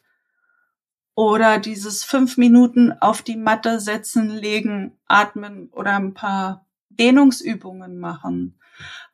Oder 1.14 1.58
dieses 1.58 2.04
fünf 2.04 2.36
Minuten 2.36 2.92
auf 2.92 3.22
die 3.22 3.36
Matte 3.36 3.80
setzen, 3.80 4.30
legen, 4.30 4.98
atmen 5.06 5.68
oder 5.70 5.96
ein 5.96 6.14
paar 6.14 6.66
Dehnungsübungen 6.90 7.98
machen. 7.98 8.58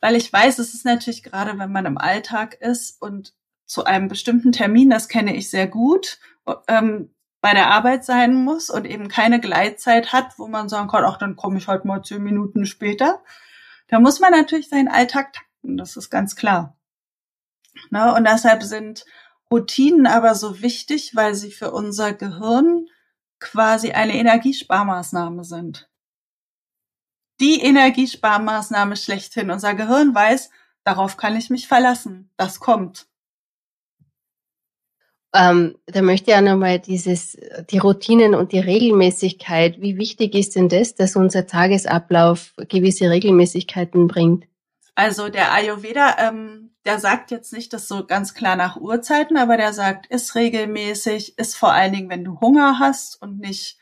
Weil 0.01 0.15
ich 0.15 0.33
weiß, 0.33 0.59
es 0.59 0.75
ist 0.75 0.85
natürlich 0.85 1.23
gerade, 1.23 1.59
wenn 1.59 1.73
man 1.73 1.87
im 1.87 1.99
Alltag 1.99 2.55
ist 2.55 3.01
und 3.01 3.35
zu 3.67 3.85
einem 3.85 4.09
bestimmten 4.09 4.53
Termin, 4.53 4.91
das 4.91 5.09
kenne 5.09 5.35
ich 5.35 5.49
sehr 5.51 5.67
gut, 5.67 6.19
ähm, 6.69 7.14
bei 7.45 7.53
der 7.53 7.71
Arbeit 7.71 8.07
sein 8.07 8.43
muss 8.43 8.71
und 8.71 8.87
eben 8.87 9.09
keine 9.09 9.39
Gleitzeit 9.39 10.15
hat, 10.15 10.39
wo 10.39 10.49
man 10.49 10.71
sagen 10.71 10.89
kann, 10.89 11.05
ach, 11.05 11.19
dann 11.19 11.37
komme 11.37 11.59
ich 11.59 11.69
halt 11.69 11.85
mal 11.85 12.03
zehn 12.03 12.23
Minuten 12.23 12.65
später. 12.65 13.23
Da 13.89 14.01
muss 14.01 14.19
man 14.19 14.33
natürlich 14.33 14.71
seinen 14.71 14.89
Alltag 14.89 15.35
takten, 15.35 15.77
das 15.77 15.99
ist 15.99 16.09
ganz 16.09 16.37
klar. 16.37 16.79
Ne? 17.91 18.15
Und 18.15 18.27
deshalb 18.27 18.63
sind 18.63 19.05
Routinen 19.51 20.07
aber 20.07 20.35
so 20.35 20.63
wichtig, 20.63 21.15
weil 21.17 21.35
sie 21.35 21.53
für 21.53 21.71
unser 21.71 22.15
Gehirn 22.15 22.87
quasi 23.41 23.93
eine 23.93 24.15
Energiesparmaßnahme 24.15 25.45
sind. 25.45 25.91
Die 27.41 27.61
Energiesparmaßnahme 27.61 28.97
schlechthin. 28.97 29.51
Unser 29.51 29.75
Gehirn 29.75 30.15
weiß, 30.15 30.49
darauf 30.83 31.19
kann 31.19 31.37
ich 31.37 31.51
mich 31.51 31.69
verlassen. 31.69 32.31
Das 32.39 32.59
kommt. 32.59 33.07
Ähm, 35.35 35.77
da 35.87 36.01
möchte 36.01 36.31
ich 36.31 36.37
auch 36.37 36.43
nochmal 36.43 36.79
dieses, 36.79 37.37
die 37.71 37.79
Routinen 37.79 38.37
und 38.37 38.53
die 38.53 38.61
Regelmäßigkeit. 38.61 39.81
Wie 39.81 39.99
wichtig 39.99 40.35
ist 40.35 40.55
denn 40.55 40.69
das, 40.69 40.95
dass 40.95 41.17
unser 41.17 41.49
Tagesablauf 41.49 42.55
gewisse 42.69 43.11
Regelmäßigkeiten 43.11 44.07
bringt? 44.07 44.45
Also 44.95 45.29
der 45.29 45.53
Ayurveda, 45.53 46.17
ähm, 46.19 46.71
der 46.85 47.01
sagt 47.01 47.33
jetzt 47.33 47.53
nicht 47.53 47.73
das 47.73 47.89
so 47.89 48.07
ganz 48.07 48.35
klar 48.35 48.55
nach 48.55 48.77
Uhrzeiten, 48.77 49.37
aber 49.37 49.57
der 49.57 49.73
sagt, 49.73 50.07
ist 50.07 50.37
regelmäßig, 50.37 51.37
ist 51.37 51.57
vor 51.57 51.73
allen 51.73 51.93
Dingen, 51.93 52.11
wenn 52.11 52.25
du 52.25 52.39
Hunger 52.41 52.79
hast 52.79 53.21
und 53.21 53.41
nicht, 53.41 53.79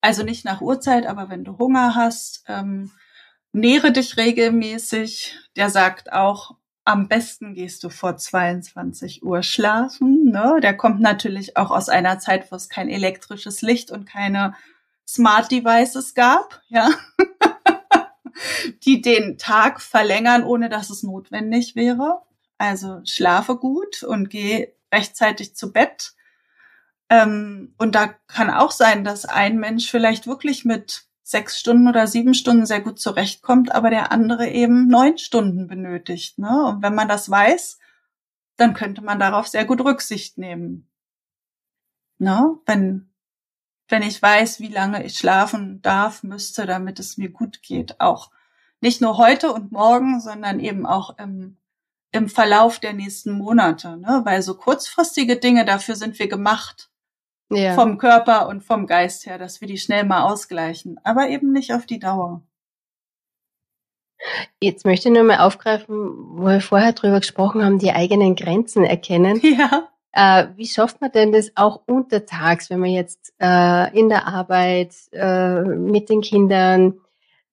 also 0.00 0.22
nicht 0.22 0.44
nach 0.44 0.60
Uhrzeit, 0.60 1.06
aber 1.06 1.28
wenn 1.28 1.42
du 1.42 1.58
Hunger 1.58 1.96
hast, 1.96 2.44
ähm, 2.46 2.92
nähre 3.52 3.90
dich 3.90 4.16
regelmäßig. 4.16 5.36
Der 5.56 5.70
sagt 5.70 6.12
auch, 6.12 6.54
am 6.88 7.06
besten 7.06 7.52
gehst 7.52 7.84
du 7.84 7.90
vor 7.90 8.16
22 8.16 9.22
Uhr 9.22 9.42
schlafen. 9.42 10.30
Ne? 10.30 10.58
Der 10.62 10.74
kommt 10.74 11.00
natürlich 11.00 11.58
auch 11.58 11.70
aus 11.70 11.90
einer 11.90 12.18
Zeit, 12.18 12.50
wo 12.50 12.56
es 12.56 12.70
kein 12.70 12.88
elektrisches 12.88 13.60
Licht 13.60 13.90
und 13.90 14.06
keine 14.06 14.54
Smart 15.06 15.50
Devices 15.50 16.14
gab, 16.14 16.62
ja, 16.68 16.88
die 18.84 19.02
den 19.02 19.36
Tag 19.36 19.82
verlängern, 19.82 20.44
ohne 20.44 20.70
dass 20.70 20.88
es 20.88 21.02
notwendig 21.02 21.76
wäre. 21.76 22.22
Also 22.56 23.02
schlafe 23.04 23.56
gut 23.56 24.02
und 24.02 24.30
geh 24.30 24.72
rechtzeitig 24.90 25.54
zu 25.54 25.72
Bett. 25.72 26.14
Ähm, 27.10 27.74
und 27.76 27.96
da 27.96 28.06
kann 28.28 28.48
auch 28.48 28.70
sein, 28.70 29.04
dass 29.04 29.26
ein 29.26 29.58
Mensch 29.58 29.90
vielleicht 29.90 30.26
wirklich 30.26 30.64
mit 30.64 31.07
sechs 31.28 31.58
Stunden 31.58 31.88
oder 31.88 32.06
sieben 32.06 32.32
Stunden 32.32 32.64
sehr 32.64 32.80
gut 32.80 32.98
zurechtkommt, 32.98 33.74
aber 33.74 33.90
der 33.90 34.12
andere 34.12 34.48
eben 34.48 34.88
neun 34.88 35.18
Stunden 35.18 35.66
benötigt. 35.66 36.38
Ne? 36.38 36.64
Und 36.64 36.82
wenn 36.82 36.94
man 36.94 37.06
das 37.06 37.28
weiß, 37.28 37.78
dann 38.56 38.72
könnte 38.72 39.02
man 39.02 39.20
darauf 39.20 39.46
sehr 39.46 39.66
gut 39.66 39.82
Rücksicht 39.82 40.38
nehmen. 40.38 40.88
Ne? 42.16 42.56
Wenn, 42.64 43.10
wenn 43.88 44.00
ich 44.00 44.22
weiß, 44.22 44.60
wie 44.60 44.68
lange 44.68 45.04
ich 45.04 45.18
schlafen 45.18 45.82
darf, 45.82 46.22
müsste, 46.22 46.64
damit 46.64 46.98
es 46.98 47.18
mir 47.18 47.28
gut 47.28 47.60
geht. 47.60 48.00
Auch 48.00 48.30
nicht 48.80 49.02
nur 49.02 49.18
heute 49.18 49.52
und 49.52 49.70
morgen, 49.70 50.20
sondern 50.20 50.60
eben 50.60 50.86
auch 50.86 51.18
im, 51.18 51.58
im 52.10 52.30
Verlauf 52.30 52.78
der 52.78 52.94
nächsten 52.94 53.32
Monate. 53.32 53.98
Ne? 53.98 54.22
Weil 54.24 54.40
so 54.40 54.54
kurzfristige 54.54 55.36
Dinge, 55.36 55.66
dafür 55.66 55.94
sind 55.94 56.18
wir 56.18 56.28
gemacht 56.28 56.87
ja. 57.50 57.74
vom 57.74 57.98
Körper 57.98 58.48
und 58.48 58.62
vom 58.62 58.86
Geist 58.86 59.26
her, 59.26 59.38
dass 59.38 59.60
wir 59.60 59.68
die 59.68 59.78
schnell 59.78 60.04
mal 60.04 60.22
ausgleichen, 60.22 61.00
aber 61.04 61.28
eben 61.28 61.52
nicht 61.52 61.72
auf 61.72 61.86
die 61.86 61.98
Dauer. 61.98 62.42
Jetzt 64.60 64.84
möchte 64.84 65.08
ich 65.08 65.14
nur 65.14 65.24
mal 65.24 65.38
aufgreifen, 65.38 65.94
wo 66.38 66.46
wir 66.46 66.60
vorher 66.60 66.92
drüber 66.92 67.20
gesprochen 67.20 67.64
haben, 67.64 67.78
die 67.78 67.92
eigenen 67.92 68.34
Grenzen 68.34 68.84
erkennen. 68.84 69.40
Ja. 69.58 69.88
Äh, 70.12 70.48
wie 70.56 70.66
schafft 70.66 71.00
man 71.00 71.12
denn 71.12 71.32
das 71.32 71.52
auch 71.54 71.82
untertags, 71.86 72.70
wenn 72.70 72.80
man 72.80 72.90
jetzt 72.90 73.34
äh, 73.40 73.96
in 73.96 74.08
der 74.08 74.26
Arbeit 74.26 74.94
äh, 75.12 75.60
mit 75.60 76.08
den 76.08 76.22
Kindern 76.22 76.94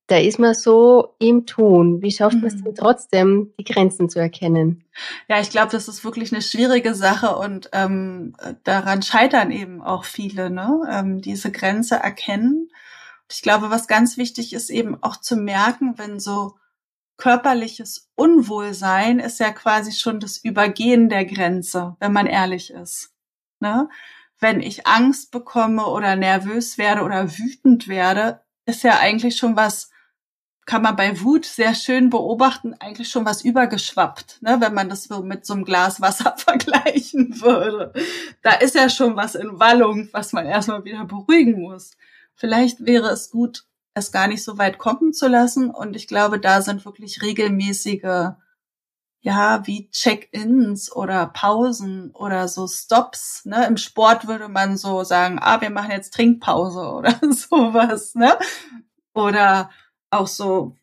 da 0.07 0.17
ist 0.17 0.37
man 0.37 0.53
so 0.53 1.15
im 1.19 1.45
Tun. 1.45 2.01
Wie 2.01 2.11
schafft 2.11 2.35
man 2.35 2.45
es 2.45 2.55
denn 2.55 2.71
mhm. 2.71 2.75
trotzdem, 2.75 3.53
die 3.59 3.63
Grenzen 3.63 4.07
zu 4.09 4.19
erkennen? 4.19 4.83
Ja, 5.27 5.39
ich 5.39 5.49
glaube, 5.49 5.71
das 5.71 5.87
ist 5.87 6.03
wirklich 6.03 6.31
eine 6.31 6.41
schwierige 6.41 6.93
Sache 6.93 7.35
und 7.35 7.69
ähm, 7.73 8.35
daran 8.63 9.01
scheitern 9.01 9.51
eben 9.51 9.81
auch 9.81 10.05
viele, 10.05 10.49
ne? 10.49 10.81
Ähm, 10.89 11.21
diese 11.21 11.51
Grenze 11.51 11.95
erkennen. 11.95 12.69
Ich 13.31 13.41
glaube, 13.41 13.71
was 13.71 13.87
ganz 13.87 14.17
wichtig 14.17 14.53
ist, 14.53 14.69
eben 14.69 15.01
auch 15.01 15.17
zu 15.17 15.35
merken, 15.35 15.97
wenn 15.97 16.19
so 16.19 16.55
körperliches 17.17 18.11
Unwohlsein 18.15 19.19
ist 19.19 19.39
ja 19.39 19.51
quasi 19.51 19.93
schon 19.93 20.19
das 20.19 20.37
Übergehen 20.37 21.09
der 21.09 21.25
Grenze, 21.25 21.95
wenn 21.99 22.13
man 22.13 22.27
ehrlich 22.27 22.71
ist. 22.71 23.13
Ne? 23.59 23.89
Wenn 24.39 24.59
ich 24.59 24.85
Angst 24.85 25.31
bekomme 25.31 25.87
oder 25.87 26.15
nervös 26.15 26.77
werde 26.77 27.03
oder 27.03 27.31
wütend 27.37 27.87
werde, 27.87 28.41
ist 28.65 28.83
ja 28.83 28.99
eigentlich 28.99 29.37
schon 29.37 29.55
was 29.55 29.91
kann 30.65 30.82
man 30.82 30.95
bei 30.95 31.21
Wut 31.21 31.45
sehr 31.45 31.75
schön 31.75 32.10
beobachten, 32.10 32.73
eigentlich 32.80 33.10
schon 33.10 33.25
was 33.25 33.43
übergeschwappt, 33.43 34.41
ne, 34.41 34.58
wenn 34.60 34.73
man 34.73 34.89
das 34.89 35.04
so 35.04 35.21
mit 35.21 35.45
so 35.45 35.54
einem 35.54 35.63
Glas 35.63 36.01
Wasser 36.01 36.36
vergleichen 36.38 37.39
würde. 37.41 37.93
Da 38.41 38.54
ist 38.54 38.75
ja 38.75 38.89
schon 38.89 39.15
was 39.15 39.36
in 39.36 39.60
Wallung, 39.60 40.10
was 40.12 40.34
man 40.34 40.45
erstmal 40.45 40.84
wieder 40.84 41.06
beruhigen 41.06 41.62
muss. 41.62 41.91
vielleicht 42.36 42.86
wäre 42.86 43.10
es 43.10 43.30
gut, 43.30 43.65
es 43.95 44.12
gar 44.12 44.28
nicht 44.28 44.43
so 44.43 44.58
weit 44.58 44.78
kommen 44.78 45.13
zu 45.13 45.28
lassen. 45.28 45.69
Und 45.71 45.95
ich 45.95 46.08
glaube, 46.08 46.39
da 46.39 46.62
sind 46.62 46.86
wirklich 46.86 47.21
regelmäßige, 47.21 48.34
ja, 49.21 49.65
wie 49.65 49.89
Check-ins 49.89 50.91
oder 50.91 51.28
Pausen 51.28 52.12
oder 52.12 52.47
so 52.47 52.67
Stops. 52.67 53.45
Ne? 53.45 53.65
Im 53.65 53.78
Sport 53.78 54.28
würde 54.28 54.49
man 54.49 54.78
so 54.78 55.04
sagen, 55.04 55.39
ah, 55.41 55.62
wir 55.62 55.69
machen 55.69 55.91
jetzt 55.91 56.13
Trinkpause 56.13 56.80
oder 56.93 57.19
sowas. 57.32 58.15
Ne? 58.15 58.38
Oder 59.13 59.69
auch 60.17 60.28
so, 60.28 60.75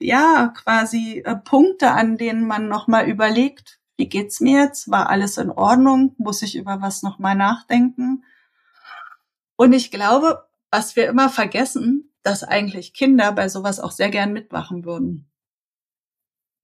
ja, 0.00 0.48
quasi 0.48 1.22
äh, 1.24 1.36
Punkte, 1.36 1.92
an 1.92 2.16
denen 2.16 2.46
man 2.46 2.68
nochmal 2.68 3.08
überlegt, 3.08 3.78
wie 3.96 4.08
geht's 4.08 4.40
mir 4.40 4.62
jetzt? 4.62 4.90
War 4.90 5.10
alles 5.10 5.38
in 5.38 5.50
Ordnung? 5.50 6.14
Muss 6.18 6.42
ich 6.42 6.56
über 6.56 6.80
was 6.80 7.02
nochmal 7.02 7.36
nachdenken? 7.36 8.24
Und 9.56 9.72
ich 9.72 9.90
glaube, 9.90 10.44
was 10.70 10.96
wir 10.96 11.08
immer 11.08 11.28
vergessen, 11.28 12.12
dass 12.22 12.42
eigentlich 12.42 12.94
Kinder 12.94 13.32
bei 13.32 13.48
sowas 13.48 13.80
auch 13.80 13.90
sehr 13.90 14.10
gern 14.10 14.32
mitmachen 14.32 14.84
würden. 14.84 15.31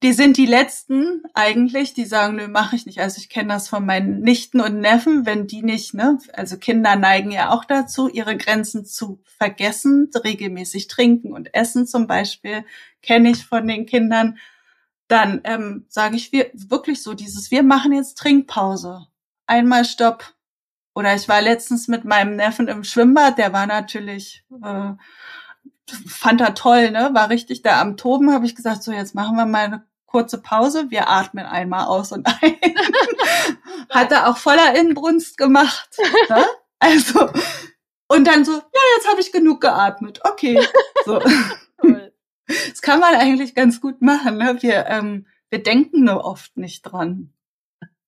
Die 0.03 0.13
sind 0.13 0.37
die 0.37 0.47
letzten 0.47 1.23
eigentlich, 1.35 1.93
die 1.93 2.05
sagen, 2.05 2.37
nö, 2.37 2.47
mache 2.47 2.77
ich 2.77 2.87
nicht. 2.87 3.01
Also 3.01 3.19
ich 3.19 3.29
kenne 3.29 3.53
das 3.55 3.69
von 3.69 3.85
meinen 3.85 4.21
Nichten 4.21 4.61
und 4.61 4.79
Neffen, 4.79 5.27
wenn 5.27 5.49
die 5.49 5.63
nicht, 5.63 5.93
ne, 5.93 6.19
also 6.35 6.57
Kinder 6.57 6.95
neigen 6.95 7.33
ja 7.33 7.51
auch 7.51 7.65
dazu, 7.65 8.09
ihre 8.09 8.37
Grenzen 8.37 8.87
zu 8.87 9.21
vergessen, 9.25 10.09
regelmäßig 10.25 10.87
trinken 10.87 11.33
und 11.33 11.53
essen 11.53 11.87
zum 11.87 12.07
Beispiel, 12.07 12.65
kenne 13.03 13.31
ich 13.31 13.45
von 13.45 13.67
den 13.67 13.87
Kindern. 13.87 14.39
Dann 15.09 15.41
ähm, 15.45 15.87
sage 15.89 16.15
ich 16.17 16.31
wir 16.31 16.51
wirklich 16.55 17.03
so 17.03 17.15
dieses, 17.15 17.51
wir 17.51 17.65
machen 17.65 17.93
jetzt 17.93 18.19
Trinkpause. 18.19 19.09
Einmal 19.47 19.85
Stopp. 19.85 20.35
Oder 20.95 21.15
ich 21.15 21.29
war 21.29 21.41
letztens 21.43 21.89
mit 21.89 22.05
meinem 22.05 22.37
Neffen 22.37 22.69
im 22.69 22.85
Schwimmbad, 22.85 23.39
der 23.39 23.53
war 23.53 23.67
natürlich 23.67 24.45
äh, 24.63 24.93
fand 25.91 26.41
er 26.41 26.55
toll, 26.55 26.91
ne? 26.91 27.11
War 27.13 27.31
richtig 27.31 27.63
da 27.63 27.81
am 27.81 27.97
Toben, 27.97 28.33
habe 28.33 28.47
ich 28.47 28.55
gesagt, 28.55 28.83
so 28.83 28.93
jetzt 28.93 29.15
machen 29.15 29.37
wir 29.37 29.47
mal 29.47 29.65
eine 29.65 29.85
kurze 30.07 30.39
Pause, 30.39 30.91
wir 30.91 31.09
atmen 31.09 31.45
einmal 31.45 31.87
aus 31.87 32.13
und 32.13 32.27
ein. 32.27 32.57
Hat 33.91 34.11
er 34.11 34.29
auch 34.29 34.39
voller 34.39 34.75
Inbrunst 34.75 35.39
gemacht. 35.39 35.97
Ne? 36.29 36.45
Also, 36.81 37.29
und 38.09 38.27
dann 38.27 38.45
so, 38.45 38.53
ja, 38.53 38.81
jetzt 38.97 39.09
habe 39.09 39.21
ich 39.21 39.33
genug 39.33 39.61
geatmet. 39.61 40.21
Okay. 40.25 40.61
So. 41.05 41.21
Das 42.71 42.81
kann 42.81 42.99
man 42.99 43.15
eigentlich 43.15 43.55
ganz 43.55 43.79
gut 43.79 44.01
machen. 44.01 44.39
Ne? 44.39 44.57
Wir, 44.61 44.87
ähm, 44.87 45.27
wir 45.51 45.63
denken 45.63 46.05
nur 46.05 46.25
oft 46.25 46.57
nicht 46.57 46.81
dran. 46.81 47.35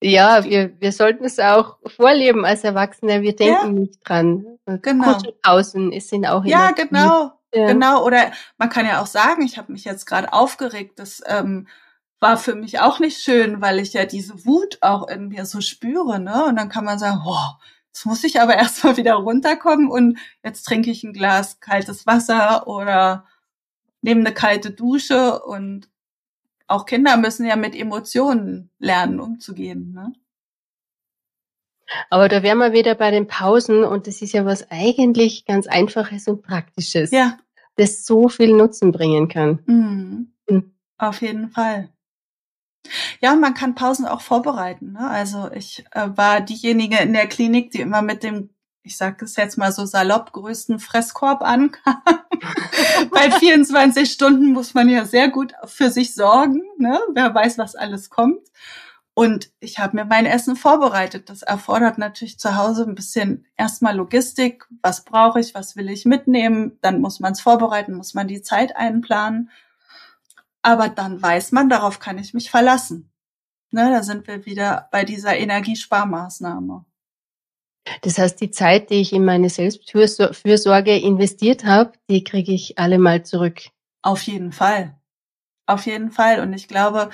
Ja, 0.02 0.44
wir, 0.44 0.80
wir 0.80 0.92
sollten 0.92 1.24
es 1.24 1.38
auch 1.38 1.76
vorleben 1.86 2.46
als 2.46 2.64
Erwachsene. 2.64 3.20
Wir 3.20 3.36
denken 3.36 3.66
ja, 3.66 3.80
nicht 3.80 4.00
dran. 4.02 4.46
Genau. 4.64 5.12
Kurze 5.12 5.32
Pausen 5.42 6.00
sind 6.00 6.26
auch 6.26 6.46
Ja, 6.46 6.70
genau. 6.70 7.32
Ja. 7.52 7.66
Genau, 7.66 8.04
oder 8.04 8.30
man 8.58 8.68
kann 8.68 8.86
ja 8.86 9.00
auch 9.02 9.06
sagen, 9.06 9.42
ich 9.42 9.58
habe 9.58 9.72
mich 9.72 9.84
jetzt 9.84 10.06
gerade 10.06 10.32
aufgeregt, 10.32 10.98
das 10.98 11.22
ähm, 11.26 11.66
war 12.20 12.36
für 12.36 12.54
mich 12.54 12.80
auch 12.80 13.00
nicht 13.00 13.20
schön, 13.22 13.60
weil 13.60 13.80
ich 13.80 13.92
ja 13.94 14.04
diese 14.04 14.44
Wut 14.46 14.78
auch 14.82 15.08
in 15.08 15.28
mir 15.28 15.46
so 15.46 15.60
spüre, 15.60 16.20
ne? 16.20 16.44
Und 16.44 16.56
dann 16.56 16.68
kann 16.68 16.84
man 16.84 16.98
sagen, 16.98 17.22
oh, 17.26 17.50
jetzt 17.88 18.06
muss 18.06 18.24
ich 18.24 18.40
aber 18.40 18.54
erstmal 18.56 18.96
wieder 18.96 19.14
runterkommen 19.14 19.90
und 19.90 20.18
jetzt 20.44 20.64
trinke 20.64 20.90
ich 20.90 21.02
ein 21.02 21.12
Glas 21.12 21.60
kaltes 21.60 22.06
Wasser 22.06 22.68
oder 22.68 23.24
nehme 24.02 24.20
eine 24.20 24.34
kalte 24.34 24.70
Dusche 24.70 25.42
und 25.42 25.88
auch 26.68 26.86
Kinder 26.86 27.16
müssen 27.16 27.46
ja 27.46 27.56
mit 27.56 27.74
Emotionen 27.74 28.70
lernen, 28.78 29.20
umzugehen, 29.20 29.92
ne? 29.92 30.12
Aber 32.09 32.29
da 32.29 32.42
wären 32.42 32.59
wir 32.59 32.72
wieder 32.72 32.94
bei 32.94 33.11
den 33.11 33.26
Pausen 33.26 33.85
und 33.85 34.07
das 34.07 34.22
ist 34.22 34.33
ja 34.33 34.44
was 34.44 34.70
eigentlich 34.70 35.44
ganz 35.44 35.66
Einfaches 35.66 36.29
und 36.29 36.42
Praktisches. 36.42 37.11
Ja. 37.11 37.38
Das 37.76 38.05
so 38.05 38.29
viel 38.29 38.53
Nutzen 38.53 38.92
bringen 38.92 39.29
kann. 39.29 39.61
Mhm. 39.66 40.33
Mhm. 40.48 40.74
Auf 40.98 41.22
jeden 41.22 41.50
Fall. 41.50 41.88
Ja, 43.20 43.35
man 43.35 43.55
kann 43.55 43.74
Pausen 43.74 44.07
auch 44.07 44.20
vorbereiten. 44.20 44.92
Ne? 44.92 45.09
Also 45.09 45.50
ich 45.53 45.85
äh, 45.92 46.09
war 46.14 46.40
diejenige 46.40 46.98
in 46.98 47.12
der 47.12 47.26
Klinik, 47.26 47.70
die 47.70 47.81
immer 47.81 48.03
mit 48.03 48.22
dem, 48.22 48.50
ich 48.83 48.96
sage 48.96 49.24
es 49.24 49.37
jetzt 49.37 49.59
mal 49.59 49.72
so 49.72 49.85
salopp, 49.85 50.33
größten 50.33 50.79
Fresskorb 50.79 51.42
ankam. 51.42 52.03
Bei 53.11 53.31
24 53.31 54.11
Stunden 54.11 54.53
muss 54.53 54.74
man 54.74 54.88
ja 54.88 55.05
sehr 55.05 55.29
gut 55.29 55.53
für 55.66 55.90
sich 55.90 56.14
sorgen. 56.14 56.62
Ne? 56.79 56.98
Wer 57.12 57.35
weiß, 57.35 57.59
was 57.59 57.74
alles 57.74 58.11
kommt. 58.11 58.40
Und 59.14 59.51
ich 59.61 59.79
habe 59.79 59.96
mir 59.96 60.05
mein 60.05 60.25
Essen 60.25 60.57
vorbereitet. 60.57 61.29
Das 61.29 61.42
erfordert 61.42 61.99
natürlich 61.99 62.38
zu 62.38 62.57
Hause 62.57 62.85
ein 62.85 62.94
bisschen 62.94 63.46
erstmal 63.57 63.96
Logistik. 63.96 64.66
Was 64.83 65.05
brauche 65.05 65.40
ich? 65.40 65.55
Was 65.55 65.77
will 65.77 65.90
ich 65.90 66.05
mitnehmen? 66.05 66.79
Dann 66.81 67.01
muss 67.01 67.20
man 67.20 67.33
es 67.33 67.40
vorbereiten, 67.40 67.94
muss 67.94 68.14
man 68.14 68.29
die 68.29 68.42
Zeit 68.42 68.77
einplanen. 68.77 69.51
Aber 70.62 70.88
dann 70.88 71.20
weiß 71.20 71.53
man, 71.53 71.68
darauf 71.68 71.99
kann 71.99 72.18
ich 72.18 72.35
mich 72.35 72.51
verlassen. 72.51 73.11
Ne, 73.73 73.90
da 73.90 74.03
sind 74.03 74.27
wir 74.27 74.46
wieder 74.46 74.88
bei 74.90 75.05
dieser 75.05 75.37
Energiesparmaßnahme. 75.37 76.85
Das 78.03 78.18
heißt, 78.18 78.40
die 78.40 78.51
Zeit, 78.51 78.90
die 78.90 79.01
ich 79.01 79.12
in 79.12 79.25
meine 79.25 79.49
Selbstfürsorge 79.49 80.99
investiert 80.99 81.64
habe, 81.64 81.92
die 82.09 82.25
kriege 82.25 82.53
ich 82.53 82.79
alle 82.79 82.99
mal 82.99 83.25
zurück. 83.25 83.61
Auf 84.03 84.23
jeden 84.23 84.53
Fall. 84.53 84.96
Auf 85.66 85.87
jeden 85.87 86.11
Fall. 86.11 86.40
Und 86.40 86.53
ich 86.53 86.68
glaube, 86.68 87.11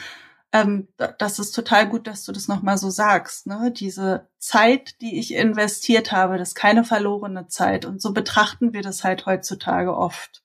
ähm, 0.56 0.88
das 1.18 1.38
ist 1.38 1.52
total 1.52 1.88
gut, 1.88 2.06
dass 2.06 2.24
du 2.24 2.32
das 2.32 2.48
nochmal 2.48 2.78
so 2.78 2.88
sagst. 2.88 3.46
Ne? 3.46 3.72
Diese 3.76 4.28
Zeit, 4.38 5.00
die 5.02 5.18
ich 5.18 5.34
investiert 5.34 6.12
habe, 6.12 6.38
das 6.38 6.48
ist 6.48 6.54
keine 6.54 6.82
verlorene 6.82 7.46
Zeit. 7.48 7.84
Und 7.84 8.00
so 8.00 8.12
betrachten 8.12 8.72
wir 8.72 8.82
das 8.82 9.04
halt 9.04 9.26
heutzutage 9.26 9.94
oft. 9.94 10.42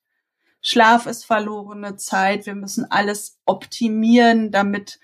Schlaf 0.62 1.06
ist 1.06 1.26
verlorene 1.26 1.95
Zeit. 1.95 2.45
Wir 2.45 2.56
müssen 2.56 2.91
alles 2.91 3.39
optimieren, 3.45 4.52
damit 4.52 5.00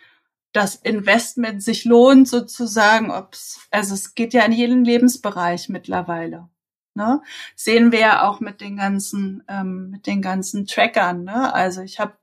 das 0.52 0.76
Investment 0.76 1.64
sich 1.64 1.86
lohnt, 1.86 2.28
sozusagen. 2.28 3.10
Ob's, 3.10 3.62
also 3.72 3.94
es 3.94 4.14
geht 4.14 4.34
ja 4.34 4.44
in 4.44 4.52
jeden 4.52 4.84
Lebensbereich 4.84 5.70
mittlerweile. 5.70 6.50
Ne? 6.96 7.22
Sehen 7.56 7.92
wir 7.92 8.00
ja 8.00 8.28
auch 8.28 8.40
mit 8.42 8.60
den 8.60 8.76
ganzen, 8.76 9.44
ähm, 9.48 9.90
mit 9.92 10.06
den 10.06 10.22
ganzen 10.22 10.66
Trackern. 10.68 11.24
Ne? 11.24 11.54
Also 11.54 11.82
ich 11.82 12.00
habe 12.00 12.14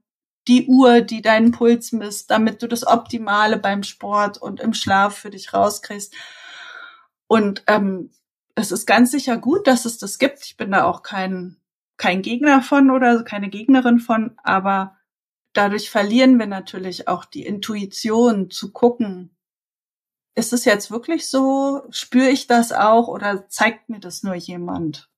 die 0.48 0.66
Uhr, 0.66 1.00
die 1.00 1.22
deinen 1.22 1.52
Puls 1.52 1.92
misst, 1.92 2.30
damit 2.30 2.62
du 2.62 2.68
das 2.68 2.86
Optimale 2.86 3.58
beim 3.58 3.82
Sport 3.82 4.38
und 4.38 4.60
im 4.60 4.74
Schlaf 4.74 5.16
für 5.16 5.30
dich 5.30 5.54
rauskriegst. 5.54 6.14
Und 7.26 7.62
ähm, 7.66 8.10
es 8.54 8.70
ist 8.70 8.86
ganz 8.86 9.10
sicher 9.10 9.36
gut, 9.36 9.66
dass 9.66 9.84
es 9.84 9.98
das 9.98 10.18
gibt. 10.18 10.44
Ich 10.44 10.56
bin 10.56 10.70
da 10.70 10.84
auch 10.84 11.02
kein, 11.02 11.56
kein 11.96 12.22
Gegner 12.22 12.62
von 12.62 12.90
oder 12.90 13.24
keine 13.24 13.48
Gegnerin 13.48 13.98
von, 13.98 14.38
aber 14.42 14.96
dadurch 15.52 15.90
verlieren 15.90 16.38
wir 16.38 16.46
natürlich 16.46 17.08
auch 17.08 17.24
die 17.24 17.46
Intuition 17.46 18.50
zu 18.50 18.72
gucken, 18.72 19.34
ist 20.36 20.52
es 20.52 20.64
jetzt 20.64 20.90
wirklich 20.90 21.28
so? 21.28 21.84
Spüre 21.90 22.28
ich 22.28 22.46
das 22.46 22.72
auch 22.72 23.08
oder 23.08 23.48
zeigt 23.48 23.88
mir 23.88 24.00
das 24.00 24.22
nur 24.24 24.34
jemand? 24.34 25.08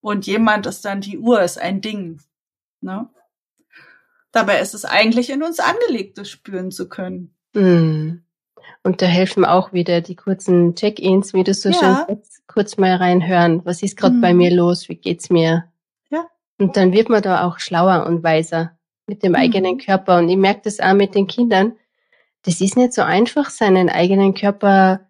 Und 0.00 0.26
jemand 0.26 0.66
ist 0.66 0.84
dann 0.84 1.00
die 1.00 1.18
Uhr, 1.18 1.42
ist 1.42 1.58
ein 1.58 1.80
Ding. 1.80 2.20
Ne? 2.80 3.08
Dabei 4.32 4.60
ist 4.60 4.74
es 4.74 4.84
eigentlich 4.84 5.30
in 5.30 5.42
uns 5.42 5.60
angelegt, 5.60 6.18
das 6.18 6.30
spüren 6.30 6.70
zu 6.70 6.88
können. 6.88 7.34
Mm. 7.54 8.22
Und 8.82 9.02
da 9.02 9.06
helfen 9.06 9.44
auch 9.44 9.72
wieder 9.72 10.00
die 10.00 10.16
kurzen 10.16 10.74
Check-ins, 10.74 11.34
wie 11.34 11.44
du 11.44 11.54
so 11.54 11.68
ja. 11.68 12.06
schön 12.08 12.22
kurz, 12.46 12.76
mal 12.76 12.96
reinhören. 12.96 13.64
Was 13.64 13.82
ist 13.82 13.96
gerade 13.96 14.16
mm. 14.16 14.20
bei 14.20 14.34
mir 14.34 14.50
los? 14.50 14.88
Wie 14.88 14.96
geht's 14.96 15.30
mir? 15.30 15.64
Ja. 16.10 16.26
Und 16.58 16.76
dann 16.76 16.92
wird 16.92 17.08
man 17.08 17.22
da 17.22 17.46
auch 17.46 17.58
schlauer 17.58 18.06
und 18.06 18.22
weiser 18.22 18.76
mit 19.06 19.22
dem 19.22 19.32
mm. 19.32 19.36
eigenen 19.36 19.78
Körper. 19.78 20.18
Und 20.18 20.28
ich 20.28 20.36
merke 20.36 20.62
das 20.64 20.80
auch 20.80 20.94
mit 20.94 21.14
den 21.14 21.26
Kindern. 21.26 21.74
Das 22.42 22.60
ist 22.60 22.76
nicht 22.76 22.92
so 22.92 23.02
einfach, 23.02 23.50
seinen 23.50 23.88
eigenen 23.88 24.34
Körper 24.34 25.08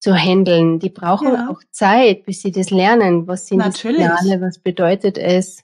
zu 0.00 0.14
handeln. 0.14 0.80
Die 0.80 0.90
brauchen 0.90 1.28
ja. 1.28 1.48
auch 1.48 1.60
Zeit, 1.70 2.24
bis 2.24 2.42
sie 2.42 2.50
das 2.50 2.70
lernen. 2.70 3.28
Was 3.28 3.46
sind 3.46 3.58
Natürlich. 3.58 3.98
die 3.98 4.02
Signale? 4.02 4.40
Was 4.40 4.58
bedeutet 4.58 5.16
es? 5.16 5.62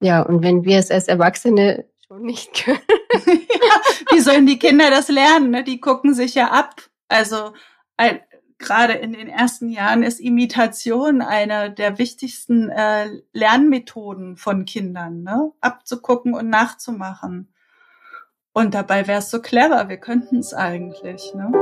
Ja, 0.00 0.20
und 0.20 0.42
wenn 0.42 0.64
wir 0.64 0.78
es 0.78 0.90
als 0.90 1.08
Erwachsene 1.08 1.86
schon 2.08 2.22
nicht 2.22 2.64
können. 2.64 2.80
ja, 3.26 3.80
wie 4.12 4.20
sollen 4.20 4.46
die 4.46 4.58
Kinder 4.58 4.90
das 4.90 5.08
lernen? 5.08 5.50
Ne? 5.50 5.64
Die 5.64 5.80
gucken 5.80 6.14
sich 6.14 6.34
ja 6.34 6.50
ab. 6.50 6.82
Also 7.08 7.52
ein, 7.96 8.20
gerade 8.58 8.94
in 8.94 9.12
den 9.12 9.28
ersten 9.28 9.68
Jahren 9.68 10.02
ist 10.02 10.20
Imitation 10.20 11.22
eine 11.22 11.70
der 11.70 11.98
wichtigsten 11.98 12.70
äh, 12.70 13.08
Lernmethoden 13.32 14.36
von 14.36 14.64
Kindern, 14.64 15.22
ne? 15.22 15.52
abzugucken 15.60 16.34
und 16.34 16.48
nachzumachen. 16.48 17.52
Und 18.52 18.74
dabei 18.74 19.06
wäre 19.06 19.18
es 19.18 19.30
so 19.30 19.42
clever, 19.42 19.88
wir 19.88 19.98
könnten 19.98 20.38
es 20.38 20.54
eigentlich. 20.54 21.34
Ne? 21.34 21.52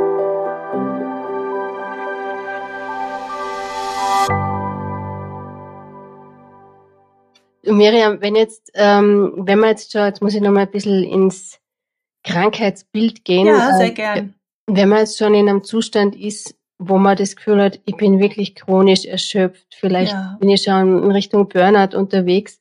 Miriam, 7.74 8.20
wenn 8.20 8.37
jetzt, 8.37 8.70
ähm, 8.74 9.32
wenn 9.37 9.58
man 9.58 9.70
jetzt 9.70 9.92
schon, 9.92 10.04
jetzt 10.04 10.22
muss 10.22 10.34
ich 10.34 10.40
noch 10.40 10.50
mal 10.50 10.62
ein 10.62 10.70
bisschen 10.70 11.02
ins 11.02 11.58
Krankheitsbild 12.24 13.24
gehen. 13.24 13.46
Ja, 13.46 13.76
sehr 13.76 13.88
äh, 13.88 13.92
gern. 13.92 14.34
Wenn 14.66 14.88
man 14.88 15.00
jetzt 15.00 15.18
schon 15.18 15.34
in 15.34 15.48
einem 15.48 15.62
Zustand 15.62 16.16
ist, 16.16 16.54
wo 16.78 16.98
man 16.98 17.16
das 17.16 17.37
Gefühl 17.37 17.62
hat, 17.62 17.80
ich 17.84 17.96
bin 17.96 18.18
wirklich 18.18 18.54
chronisch 18.54 19.04
erschöpft, 19.04 19.76
vielleicht 19.78 20.12
ja. 20.12 20.37
bin 20.40 20.48
ich 20.48 20.62
schon 20.62 21.04
in 21.04 21.10
Richtung 21.10 21.48
Burnout 21.48 21.96
unterwegs. 21.96 22.60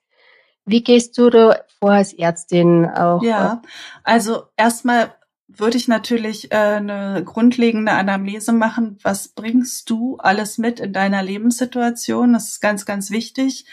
Wie 0.65 0.83
gehst 0.83 1.17
du 1.17 1.29
da 1.29 1.57
vor 1.79 1.91
als 1.91 2.13
Ärztin 2.13 2.85
auch? 2.85 3.21
Ja, 3.23 3.61
also 4.03 4.43
erstmal 4.55 5.13
würde 5.47 5.77
ich 5.77 5.87
natürlich 5.87 6.51
äh, 6.51 6.55
eine 6.55 7.23
grundlegende 7.23 7.91
Anamnese 7.91 8.53
machen. 8.53 8.97
Was 9.03 9.29
bringst 9.29 9.89
du 9.89 10.17
alles 10.17 10.57
mit 10.57 10.79
in 10.79 10.93
deiner 10.93 11.21
Lebenssituation? 11.21 12.33
Das 12.33 12.49
ist 12.49 12.61
ganz, 12.61 12.85
ganz 12.85 13.11
wichtig, 13.11 13.65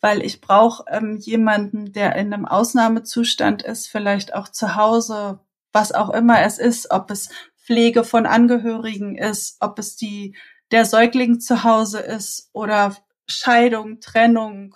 weil 0.00 0.22
ich 0.22 0.40
brauche 0.40 0.84
ähm, 0.88 1.16
jemanden, 1.16 1.92
der 1.92 2.16
in 2.16 2.32
einem 2.32 2.46
Ausnahmezustand 2.46 3.62
ist, 3.62 3.88
vielleicht 3.88 4.34
auch 4.34 4.48
zu 4.48 4.76
Hause, 4.76 5.40
was 5.72 5.92
auch 5.92 6.10
immer 6.10 6.42
es 6.42 6.58
ist, 6.58 6.90
ob 6.90 7.10
es 7.10 7.30
Pflege 7.56 8.04
von 8.04 8.26
Angehörigen 8.26 9.16
ist, 9.16 9.56
ob 9.60 9.78
es 9.78 9.96
die 9.96 10.36
der 10.70 10.84
Säugling 10.84 11.40
zu 11.40 11.64
Hause 11.64 12.00
ist 12.00 12.50
oder 12.52 12.96
Scheidung, 13.28 14.00
Trennung, 14.00 14.74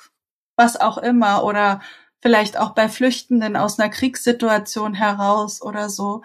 was 0.56 0.80
auch 0.80 0.98
immer 0.98 1.44
oder 1.44 1.80
vielleicht 2.20 2.58
auch 2.58 2.70
bei 2.70 2.88
Flüchtenden 2.88 3.56
aus 3.56 3.78
einer 3.78 3.90
Kriegssituation 3.90 4.94
heraus 4.94 5.62
oder 5.62 5.88
so, 5.88 6.22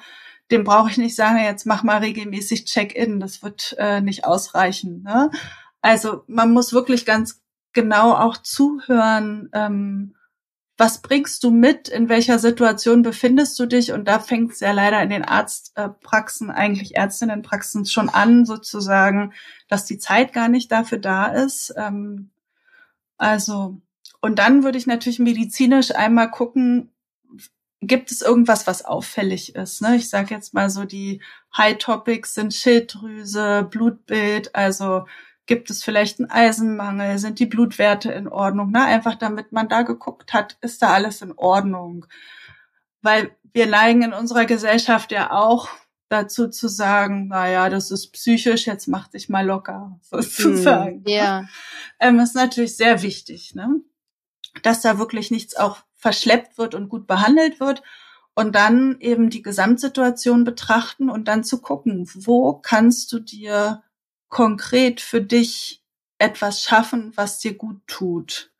dem 0.51 0.63
brauche 0.63 0.89
ich 0.89 0.97
nicht 0.97 1.15
sagen, 1.15 1.39
jetzt 1.39 1.65
mach 1.65 1.83
mal 1.83 1.99
regelmäßig 1.99 2.65
Check-in, 2.65 3.19
das 3.19 3.41
wird 3.41 3.75
äh, 3.79 4.01
nicht 4.01 4.25
ausreichen. 4.25 5.03
Ne? 5.03 5.31
Also 5.81 6.23
man 6.27 6.51
muss 6.51 6.73
wirklich 6.73 7.05
ganz 7.05 7.41
genau 7.75 8.13
auch 8.13 8.37
zuhören, 8.37 9.49
ähm, 9.53 10.15
was 10.77 11.01
bringst 11.01 11.43
du 11.43 11.51
mit, 11.51 11.87
in 11.87 12.09
welcher 12.09 12.39
Situation 12.39 13.01
befindest 13.03 13.57
du 13.59 13.65
dich 13.65 13.93
und 13.93 14.07
da 14.07 14.19
fängt 14.19 14.51
es 14.53 14.59
ja 14.59 14.71
leider 14.71 15.01
in 15.01 15.09
den 15.09 15.23
Arztpraxen, 15.23 16.49
eigentlich 16.49 16.95
Ärztinnenpraxen 16.97 17.85
schon 17.85 18.09
an, 18.09 18.45
sozusagen, 18.45 19.33
dass 19.69 19.85
die 19.85 19.99
Zeit 19.99 20.33
gar 20.33 20.49
nicht 20.49 20.71
dafür 20.71 20.97
da 20.97 21.27
ist. 21.27 21.73
Ähm, 21.77 22.31
also 23.17 23.79
und 24.21 24.39
dann 24.39 24.63
würde 24.63 24.79
ich 24.79 24.87
natürlich 24.87 25.19
medizinisch 25.19 25.93
einmal 25.93 26.31
gucken, 26.31 26.89
gibt 27.81 28.11
es 28.11 28.21
irgendwas, 28.21 28.67
was 28.67 28.83
auffällig 28.83 29.55
ist. 29.55 29.81
Ne? 29.81 29.97
Ich 29.97 30.09
sage 30.09 30.33
jetzt 30.33 30.53
mal 30.53 30.69
so, 30.69 30.85
die 30.85 31.21
High 31.55 31.77
Topics 31.77 32.33
sind 32.33 32.53
Schilddrüse, 32.53 33.67
Blutbild, 33.69 34.55
also 34.55 35.05
gibt 35.45 35.69
es 35.69 35.83
vielleicht 35.83 36.19
einen 36.19 36.29
Eisenmangel, 36.29 37.19
sind 37.19 37.39
die 37.39 37.45
Blutwerte 37.45 38.11
in 38.11 38.27
Ordnung, 38.27 38.71
ne? 38.71 38.83
einfach 38.83 39.15
damit 39.15 39.51
man 39.51 39.69
da 39.69 39.83
geguckt 39.83 40.33
hat, 40.33 40.57
ist 40.61 40.81
da 40.81 40.93
alles 40.93 41.21
in 41.21 41.33
Ordnung. 41.33 42.05
Weil 43.01 43.35
wir 43.53 43.67
neigen 43.67 44.01
in 44.01 44.13
unserer 44.13 44.45
Gesellschaft 44.45 45.11
ja 45.11 45.31
auch 45.31 45.69
dazu 46.09 46.49
zu 46.49 46.67
sagen, 46.67 47.27
na 47.29 47.49
ja, 47.49 47.69
das 47.69 47.91
ist 47.91 48.11
psychisch, 48.13 48.67
jetzt 48.67 48.87
mach 48.87 49.07
dich 49.07 49.29
mal 49.29 49.45
locker, 49.45 49.99
sozusagen. 50.01 51.01
Mm, 51.01 51.09
ja. 51.09 51.45
Ähm, 51.99 52.19
ist 52.19 52.35
natürlich 52.35 52.75
sehr 52.77 53.01
wichtig, 53.01 53.55
ne? 53.55 53.81
dass 54.63 54.81
da 54.81 54.97
wirklich 54.97 55.31
nichts 55.31 55.55
auch 55.55 55.77
verschleppt 55.95 56.57
wird 56.57 56.75
und 56.75 56.89
gut 56.89 57.07
behandelt 57.07 57.59
wird 57.59 57.83
und 58.35 58.55
dann 58.55 58.97
eben 58.99 59.29
die 59.29 59.41
Gesamtsituation 59.41 60.43
betrachten 60.43 61.09
und 61.09 61.27
dann 61.27 61.43
zu 61.43 61.61
gucken, 61.61 62.07
wo 62.13 62.53
kannst 62.53 63.11
du 63.11 63.19
dir 63.19 63.83
konkret 64.29 65.01
für 65.01 65.21
dich 65.21 65.81
etwas 66.17 66.63
schaffen, 66.63 67.13
was 67.15 67.39
dir 67.39 67.55
gut 67.55 67.81
tut. 67.87 68.51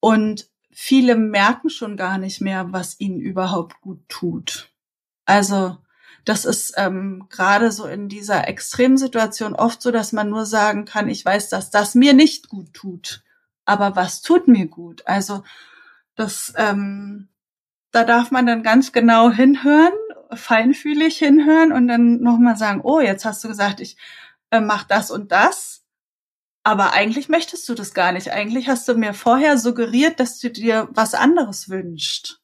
Und 0.00 0.48
viele 0.70 1.16
merken 1.16 1.70
schon 1.70 1.96
gar 1.96 2.18
nicht 2.18 2.40
mehr, 2.40 2.72
was 2.72 3.00
ihnen 3.00 3.20
überhaupt 3.20 3.80
gut 3.80 4.00
tut. 4.08 4.70
Also 5.24 5.78
das 6.24 6.44
ist 6.44 6.74
ähm, 6.76 7.26
gerade 7.28 7.70
so 7.70 7.86
in 7.86 8.08
dieser 8.08 8.48
Extremsituation 8.48 9.54
oft 9.54 9.82
so, 9.82 9.90
dass 9.90 10.12
man 10.12 10.30
nur 10.30 10.46
sagen 10.46 10.84
kann, 10.84 11.08
ich 11.08 11.24
weiß, 11.24 11.50
dass 11.50 11.70
das 11.70 11.94
mir 11.94 12.14
nicht 12.14 12.48
gut 12.48 12.72
tut 12.72 13.24
aber 13.64 13.96
was 13.96 14.22
tut 14.22 14.48
mir 14.48 14.66
gut? 14.66 15.02
Also 15.06 15.42
das, 16.16 16.52
ähm, 16.56 17.28
da 17.90 18.04
darf 18.04 18.30
man 18.30 18.46
dann 18.46 18.62
ganz 18.62 18.92
genau 18.92 19.30
hinhören, 19.30 19.92
feinfühlig 20.32 21.18
hinhören 21.18 21.72
und 21.72 21.88
dann 21.88 22.20
nochmal 22.20 22.56
sagen, 22.56 22.80
oh, 22.82 23.00
jetzt 23.00 23.24
hast 23.24 23.42
du 23.44 23.48
gesagt, 23.48 23.80
ich 23.80 23.96
äh, 24.54 24.60
mach 24.60 24.84
das 24.84 25.10
und 25.10 25.32
das. 25.32 25.84
Aber 26.62 26.92
eigentlich 26.92 27.28
möchtest 27.28 27.68
du 27.68 27.74
das 27.74 27.92
gar 27.92 28.12
nicht. 28.12 28.30
Eigentlich 28.30 28.68
hast 28.68 28.88
du 28.88 28.94
mir 28.94 29.12
vorher 29.12 29.58
suggeriert, 29.58 30.18
dass 30.18 30.38
du 30.38 30.50
dir 30.50 30.88
was 30.92 31.14
anderes 31.14 31.68
wünscht. 31.68 32.40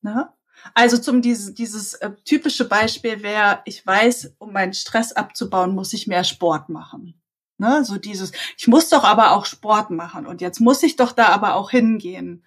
Ne? 0.00 0.32
Also 0.74 0.96
zum 0.98 1.20
dieses, 1.20 1.54
dieses 1.54 1.94
äh, 1.94 2.12
typische 2.24 2.66
Beispiel 2.66 3.22
wäre, 3.22 3.60
ich 3.66 3.86
weiß, 3.86 4.36
um 4.38 4.52
meinen 4.52 4.72
Stress 4.72 5.12
abzubauen, 5.12 5.74
muss 5.74 5.92
ich 5.92 6.06
mehr 6.06 6.24
Sport 6.24 6.68
machen. 6.68 7.20
Ne, 7.58 7.86
so 7.86 7.96
dieses, 7.96 8.32
ich 8.58 8.68
muss 8.68 8.90
doch 8.90 9.02
aber 9.02 9.32
auch 9.32 9.46
Sport 9.46 9.90
machen 9.90 10.26
und 10.26 10.42
jetzt 10.42 10.60
muss 10.60 10.82
ich 10.82 10.96
doch 10.96 11.12
da 11.12 11.28
aber 11.28 11.54
auch 11.54 11.70
hingehen. 11.70 12.44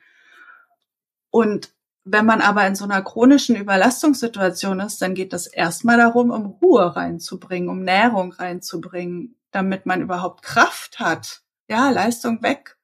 Und 1.32 1.72
wenn 2.04 2.26
man 2.26 2.42
aber 2.42 2.66
in 2.66 2.76
so 2.76 2.86
einer 2.86 3.02
chronischen 3.02 3.56
Überlastungssituation 3.56 4.80
ist, 4.80 5.02
dann 5.02 5.14
geht 5.14 5.34
es 5.34 5.48
erstmal 5.48 5.98
darum, 5.98 6.32
um 6.32 6.46
Ruhe 6.46 6.96
reinzubringen, 6.96 7.70
um 7.70 7.84
Nährung 7.84 8.32
reinzubringen, 8.32 9.36
damit 9.52 9.86
man 9.86 10.02
überhaupt 10.02 10.42
Kraft 10.44 11.00
hat. 11.00 11.42
Ja, 11.68 11.90
Leistung 11.90 12.42
weg. 12.42 12.78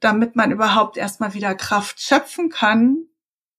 Damit 0.00 0.34
man 0.34 0.50
überhaupt 0.50 0.96
erstmal 0.96 1.34
wieder 1.34 1.54
Kraft 1.54 2.00
schöpfen 2.00 2.48
kann, 2.48 3.06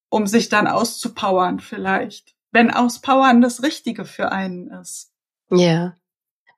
um 0.09 0.27
sich 0.27 0.49
dann 0.49 0.67
auszupowern 0.67 1.59
vielleicht. 1.59 2.35
Wenn 2.51 2.71
Auspowern 2.71 3.41
das 3.41 3.63
Richtige 3.63 4.05
für 4.05 4.31
einen 4.31 4.69
ist. 4.69 5.11
Ja. 5.49 5.95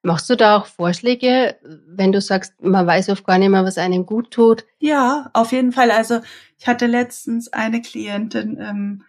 Machst 0.05 0.29
du 0.29 0.37
da 0.37 0.57
auch 0.57 0.67
Vorschläge, 0.67 1.57
wenn 1.87 2.11
du 2.11 2.21
sagst, 2.21 2.61
man 2.61 2.85
weiß 2.85 3.09
oft 3.09 3.25
gar 3.25 3.39
nicht 3.39 3.49
mehr, 3.49 3.65
was 3.65 3.79
einem 3.79 4.05
gut 4.05 4.29
tut? 4.29 4.63
Ja, 4.77 5.31
auf 5.33 5.51
jeden 5.51 5.71
Fall. 5.71 5.89
Also 5.89 6.19
ich 6.59 6.67
hatte 6.67 6.85
letztens 6.85 7.51
eine 7.51 7.81
Klientin, 7.81 8.59
ähm, 8.61 9.03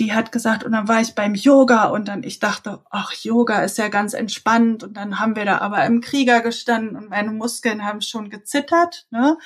die 0.00 0.12
hat 0.12 0.32
gesagt, 0.32 0.64
und 0.64 0.72
dann 0.72 0.88
war 0.88 1.00
ich 1.00 1.14
beim 1.14 1.36
Yoga 1.36 1.84
und 1.84 2.08
dann 2.08 2.24
ich 2.24 2.40
dachte, 2.40 2.82
ach, 2.90 3.12
Yoga 3.12 3.62
ist 3.62 3.78
ja 3.78 3.86
ganz 3.86 4.12
entspannt 4.12 4.82
und 4.82 4.96
dann 4.96 5.20
haben 5.20 5.36
wir 5.36 5.44
da 5.44 5.58
aber 5.58 5.84
im 5.84 6.00
Krieger 6.00 6.40
gestanden 6.40 6.96
und 6.96 7.10
meine 7.10 7.30
Muskeln 7.30 7.86
haben 7.86 8.00
schon 8.00 8.28
gezittert, 8.28 9.06
ne? 9.12 9.38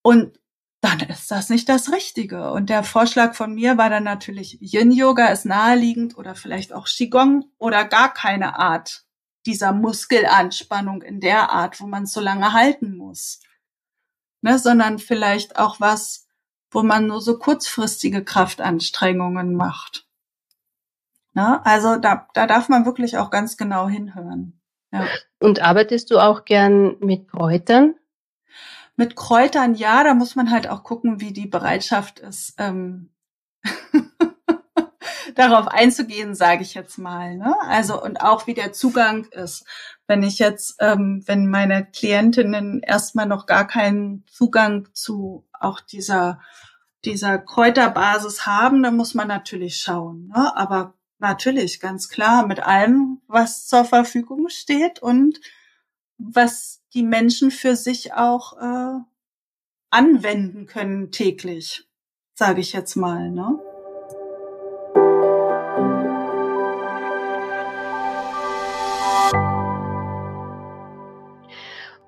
Und 0.00 0.38
dann 0.80 1.00
ist 1.00 1.30
das 1.30 1.50
nicht 1.50 1.68
das 1.68 1.92
Richtige. 1.92 2.50
Und 2.52 2.70
der 2.70 2.82
Vorschlag 2.82 3.34
von 3.34 3.54
mir 3.54 3.76
war 3.76 3.90
dann 3.90 4.04
natürlich, 4.04 4.58
Yin-Yoga 4.62 5.26
ist 5.26 5.44
naheliegend 5.44 6.16
oder 6.16 6.34
vielleicht 6.34 6.72
auch 6.72 6.86
Qigong 6.86 7.44
oder 7.58 7.84
gar 7.84 8.14
keine 8.14 8.58
Art 8.58 9.04
dieser 9.48 9.72
Muskelanspannung 9.72 11.00
in 11.00 11.20
der 11.20 11.50
Art, 11.50 11.80
wo 11.80 11.86
man 11.86 12.04
so 12.04 12.20
lange 12.20 12.52
halten 12.52 12.96
muss. 12.96 13.40
Ne, 14.42 14.58
sondern 14.58 14.98
vielleicht 15.00 15.58
auch 15.58 15.80
was, 15.80 16.28
wo 16.70 16.82
man 16.82 17.06
nur 17.06 17.20
so 17.20 17.38
kurzfristige 17.38 18.22
Kraftanstrengungen 18.22 19.56
macht. 19.56 20.06
Ne, 21.32 21.64
also 21.64 21.96
da, 21.96 22.28
da 22.34 22.46
darf 22.46 22.68
man 22.68 22.84
wirklich 22.84 23.16
auch 23.16 23.30
ganz 23.30 23.56
genau 23.56 23.88
hinhören. 23.88 24.60
Ja. 24.92 25.06
Und 25.40 25.60
arbeitest 25.60 26.10
du 26.10 26.18
auch 26.18 26.44
gern 26.44 26.98
mit 27.00 27.28
Kräutern? 27.28 27.94
Mit 28.96 29.16
Kräutern, 29.16 29.74
ja, 29.74 30.04
da 30.04 30.12
muss 30.12 30.36
man 30.36 30.50
halt 30.50 30.68
auch 30.68 30.82
gucken, 30.82 31.20
wie 31.20 31.32
die 31.32 31.46
Bereitschaft 31.46 32.20
ist, 32.20 32.54
ähm, 32.58 33.10
darauf 35.38 35.68
einzugehen, 35.68 36.34
sage 36.34 36.62
ich 36.62 36.74
jetzt 36.74 36.98
mal. 36.98 37.36
Ne? 37.36 37.54
Also 37.62 38.02
und 38.02 38.20
auch 38.20 38.48
wie 38.48 38.54
der 38.54 38.72
Zugang 38.72 39.26
ist. 39.26 39.64
Wenn 40.08 40.22
ich 40.22 40.38
jetzt, 40.40 40.76
ähm, 40.80 41.22
wenn 41.26 41.46
meine 41.46 41.86
Klientinnen 41.86 42.80
erstmal 42.80 43.26
noch 43.26 43.46
gar 43.46 43.66
keinen 43.66 44.24
Zugang 44.26 44.88
zu 44.94 45.46
auch 45.52 45.80
dieser 45.80 46.40
dieser 47.04 47.38
Kräuterbasis 47.38 48.46
haben, 48.46 48.82
dann 48.82 48.96
muss 48.96 49.14
man 49.14 49.28
natürlich 49.28 49.78
schauen. 49.78 50.32
Ne? 50.34 50.56
Aber 50.56 50.94
natürlich, 51.20 51.78
ganz 51.78 52.08
klar, 52.08 52.44
mit 52.44 52.60
allem, 52.60 53.20
was 53.28 53.68
zur 53.68 53.84
Verfügung 53.84 54.48
steht 54.48 55.00
und 55.00 55.40
was 56.18 56.82
die 56.94 57.04
Menschen 57.04 57.52
für 57.52 57.76
sich 57.76 58.14
auch 58.14 58.56
äh, 58.58 59.00
anwenden 59.90 60.66
können 60.66 61.12
täglich, 61.12 61.88
sage 62.34 62.60
ich 62.60 62.72
jetzt 62.72 62.96
mal. 62.96 63.30
Ne? 63.30 63.60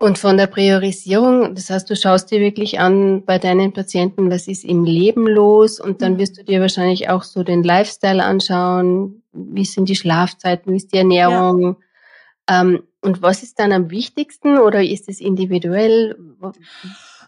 Und 0.03 0.17
von 0.17 0.39
der 0.39 0.47
Priorisierung, 0.47 1.55
das 1.55 1.69
heißt, 1.69 1.91
du 1.91 1.95
schaust 1.95 2.31
dir 2.31 2.41
wirklich 2.41 2.81
an 2.81 3.23
bei 3.27 3.39
deinen 3.39 3.75
Patienten, 3.75 4.31
was 4.31 4.49
ist 4.49 4.65
im 4.65 4.85
Leben 4.85 5.27
los 5.29 5.79
und 5.79 6.01
dann 6.01 6.15
mhm. 6.15 6.19
wirst 6.21 6.39
du 6.39 6.43
dir 6.43 6.63
wahrscheinlich 6.63 7.11
auch 7.11 7.23
so 7.23 7.43
den 7.43 7.63
Lifestyle 7.63 8.25
anschauen, 8.25 9.23
wie 9.35 9.67
sind 9.67 9.91
die 9.91 9.97
Schlafzeiten, 9.97 10.73
wie 10.73 10.79
ist 10.79 10.95
die 10.95 10.97
Ernährung 10.97 11.77
ja. 12.49 12.63
ähm, 12.63 12.83
und 13.03 13.21
was 13.21 13.43
ist 13.43 13.59
dann 13.59 13.73
am 13.73 13.91
wichtigsten 13.91 14.57
oder 14.57 14.83
ist 14.83 15.07
es 15.11 15.21
individuell? 15.21 16.17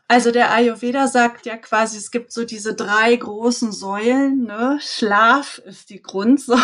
Also 0.09 0.31
der 0.31 0.51
Ayurveda 0.51 1.09
sagt 1.09 1.45
ja 1.45 1.59
quasi, 1.59 1.99
es 1.99 2.11
gibt 2.11 2.33
so 2.33 2.47
diese 2.47 2.75
drei 2.75 3.15
großen 3.15 3.73
Säulen. 3.73 4.45
Ne? 4.45 4.79
Schlaf 4.81 5.59
ist 5.67 5.91
die 5.91 6.01
Grundsäule. 6.01 6.63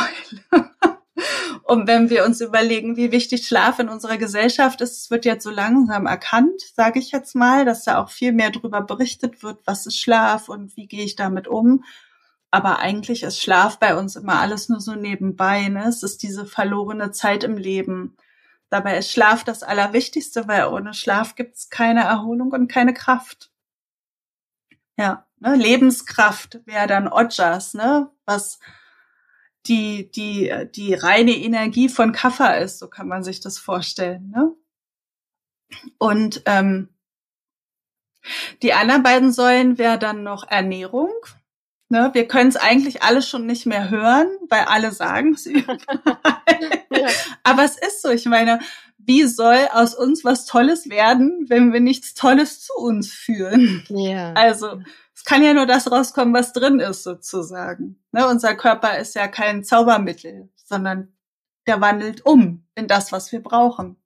Und 1.68 1.86
wenn 1.86 2.08
wir 2.08 2.24
uns 2.24 2.40
überlegen, 2.40 2.96
wie 2.96 3.12
wichtig 3.12 3.46
Schlaf 3.46 3.78
in 3.78 3.90
unserer 3.90 4.16
Gesellschaft 4.16 4.80
ist, 4.80 5.02
es 5.02 5.10
wird 5.10 5.26
jetzt 5.26 5.44
so 5.44 5.50
langsam 5.50 6.06
erkannt, 6.06 6.62
sage 6.74 6.98
ich 6.98 7.10
jetzt 7.10 7.34
mal, 7.34 7.66
dass 7.66 7.84
da 7.84 8.02
auch 8.02 8.08
viel 8.08 8.32
mehr 8.32 8.50
darüber 8.50 8.80
berichtet 8.80 9.42
wird, 9.42 9.60
was 9.66 9.84
ist 9.84 10.00
Schlaf 10.00 10.48
und 10.48 10.78
wie 10.78 10.86
gehe 10.86 11.04
ich 11.04 11.14
damit 11.14 11.46
um. 11.46 11.84
Aber 12.50 12.78
eigentlich 12.78 13.22
ist 13.22 13.42
Schlaf 13.42 13.78
bei 13.78 13.94
uns 13.96 14.16
immer 14.16 14.40
alles 14.40 14.70
nur 14.70 14.80
so 14.80 14.94
nebenbei. 14.94 15.68
Ne? 15.68 15.86
Es 15.86 16.02
ist 16.02 16.22
diese 16.22 16.46
verlorene 16.46 17.10
Zeit 17.10 17.44
im 17.44 17.58
Leben. 17.58 18.16
Dabei 18.70 18.96
ist 18.96 19.12
Schlaf 19.12 19.44
das 19.44 19.62
Allerwichtigste, 19.62 20.48
weil 20.48 20.68
ohne 20.68 20.94
Schlaf 20.94 21.34
gibt 21.34 21.56
es 21.56 21.68
keine 21.68 22.02
Erholung 22.02 22.50
und 22.50 22.72
keine 22.72 22.94
Kraft. 22.94 23.50
Ja, 24.96 25.26
ne? 25.38 25.54
Lebenskraft 25.54 26.60
wäre 26.64 26.86
dann 26.86 27.12
Ojas, 27.12 27.74
ne? 27.74 28.10
was 28.24 28.58
die, 29.68 30.10
die, 30.10 30.52
die 30.74 30.94
reine 30.94 31.32
Energie 31.32 31.88
von 31.88 32.12
Kaffa 32.12 32.54
ist, 32.54 32.78
so 32.78 32.88
kann 32.88 33.08
man 33.08 33.22
sich 33.22 33.40
das 33.40 33.58
vorstellen. 33.58 34.30
Ne? 34.30 34.54
Und 35.98 36.42
ähm, 36.46 36.88
die 38.62 38.72
anderen 38.72 39.02
beiden 39.02 39.32
Säulen 39.32 39.78
wäre 39.78 39.98
dann 39.98 40.22
noch 40.22 40.48
Ernährung. 40.48 41.12
Ne, 41.90 42.10
wir 42.12 42.28
können 42.28 42.50
es 42.50 42.56
eigentlich 42.56 43.02
alle 43.02 43.22
schon 43.22 43.46
nicht 43.46 43.64
mehr 43.64 43.88
hören, 43.88 44.28
weil 44.50 44.64
alle 44.64 44.92
sagen 44.92 45.32
es 45.32 45.46
überall. 45.46 45.78
ja. 46.90 47.08
Aber 47.44 47.64
es 47.64 47.78
ist 47.78 48.02
so. 48.02 48.10
Ich 48.10 48.26
meine, 48.26 48.60
wie 49.08 49.24
soll 49.24 49.66
aus 49.72 49.94
uns 49.94 50.22
was 50.22 50.44
Tolles 50.44 50.90
werden, 50.90 51.46
wenn 51.48 51.72
wir 51.72 51.80
nichts 51.80 52.12
Tolles 52.12 52.60
zu 52.60 52.74
uns 52.74 53.10
führen? 53.10 53.82
Ja. 53.88 54.34
Also 54.34 54.82
es 55.14 55.24
kann 55.24 55.42
ja 55.42 55.54
nur 55.54 55.64
das 55.64 55.90
rauskommen, 55.90 56.34
was 56.34 56.52
drin 56.52 56.78
ist, 56.78 57.04
sozusagen. 57.04 57.98
Ne, 58.12 58.28
unser 58.28 58.54
Körper 58.54 58.98
ist 58.98 59.14
ja 59.14 59.26
kein 59.26 59.64
Zaubermittel, 59.64 60.50
sondern 60.62 61.14
der 61.66 61.80
wandelt 61.80 62.26
um 62.26 62.66
in 62.74 62.86
das, 62.86 63.10
was 63.10 63.32
wir 63.32 63.42
brauchen. 63.42 63.96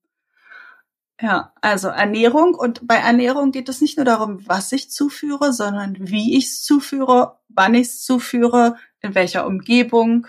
Ja, 1.21 1.53
also 1.61 1.89
Ernährung 1.89 2.55
und 2.55 2.87
bei 2.87 2.97
Ernährung 2.97 3.51
geht 3.51 3.69
es 3.69 3.81
nicht 3.81 3.97
nur 3.97 4.07
darum, 4.07 4.47
was 4.47 4.71
ich 4.71 4.91
zuführe, 4.91 5.53
sondern 5.53 5.97
wie 5.99 6.37
ich 6.37 6.47
es 6.47 6.63
zuführe, 6.63 7.41
wann 7.49 7.75
ich 7.75 7.89
es 7.89 8.05
zuführe, 8.05 8.77
in 9.01 9.17
welcher 9.17 9.47
Umgebung. 9.47 10.29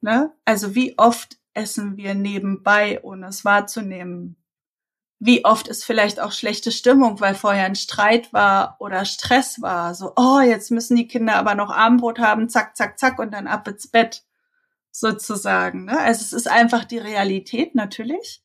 Ne? 0.00 0.32
Also 0.44 0.76
wie 0.76 0.96
oft 0.98 1.41
essen 1.54 1.96
wir 1.96 2.14
nebenbei, 2.14 3.00
ohne 3.02 3.28
es 3.28 3.44
wahrzunehmen? 3.44 4.36
wie 5.24 5.44
oft 5.44 5.68
ist 5.68 5.84
vielleicht 5.84 6.18
auch 6.18 6.32
schlechte 6.32 6.72
Stimmung, 6.72 7.20
weil 7.20 7.36
vorher 7.36 7.66
ein 7.66 7.76
Streit 7.76 8.32
war 8.32 8.74
oder 8.80 9.04
Stress 9.04 9.62
war. 9.62 9.94
So, 9.94 10.14
oh, 10.16 10.40
jetzt 10.40 10.72
müssen 10.72 10.96
die 10.96 11.06
Kinder 11.06 11.36
aber 11.36 11.54
noch 11.54 11.70
Abendbrot 11.70 12.18
haben, 12.18 12.48
zack, 12.48 12.76
zack, 12.76 12.98
zack 12.98 13.20
und 13.20 13.32
dann 13.32 13.46
ab 13.46 13.68
ins 13.68 13.86
Bett 13.86 14.24
sozusagen. 14.90 15.84
Ne? 15.84 15.96
Also 15.96 16.22
es 16.22 16.32
ist 16.32 16.50
einfach 16.50 16.84
die 16.84 16.98
Realität 16.98 17.76
natürlich. 17.76 18.42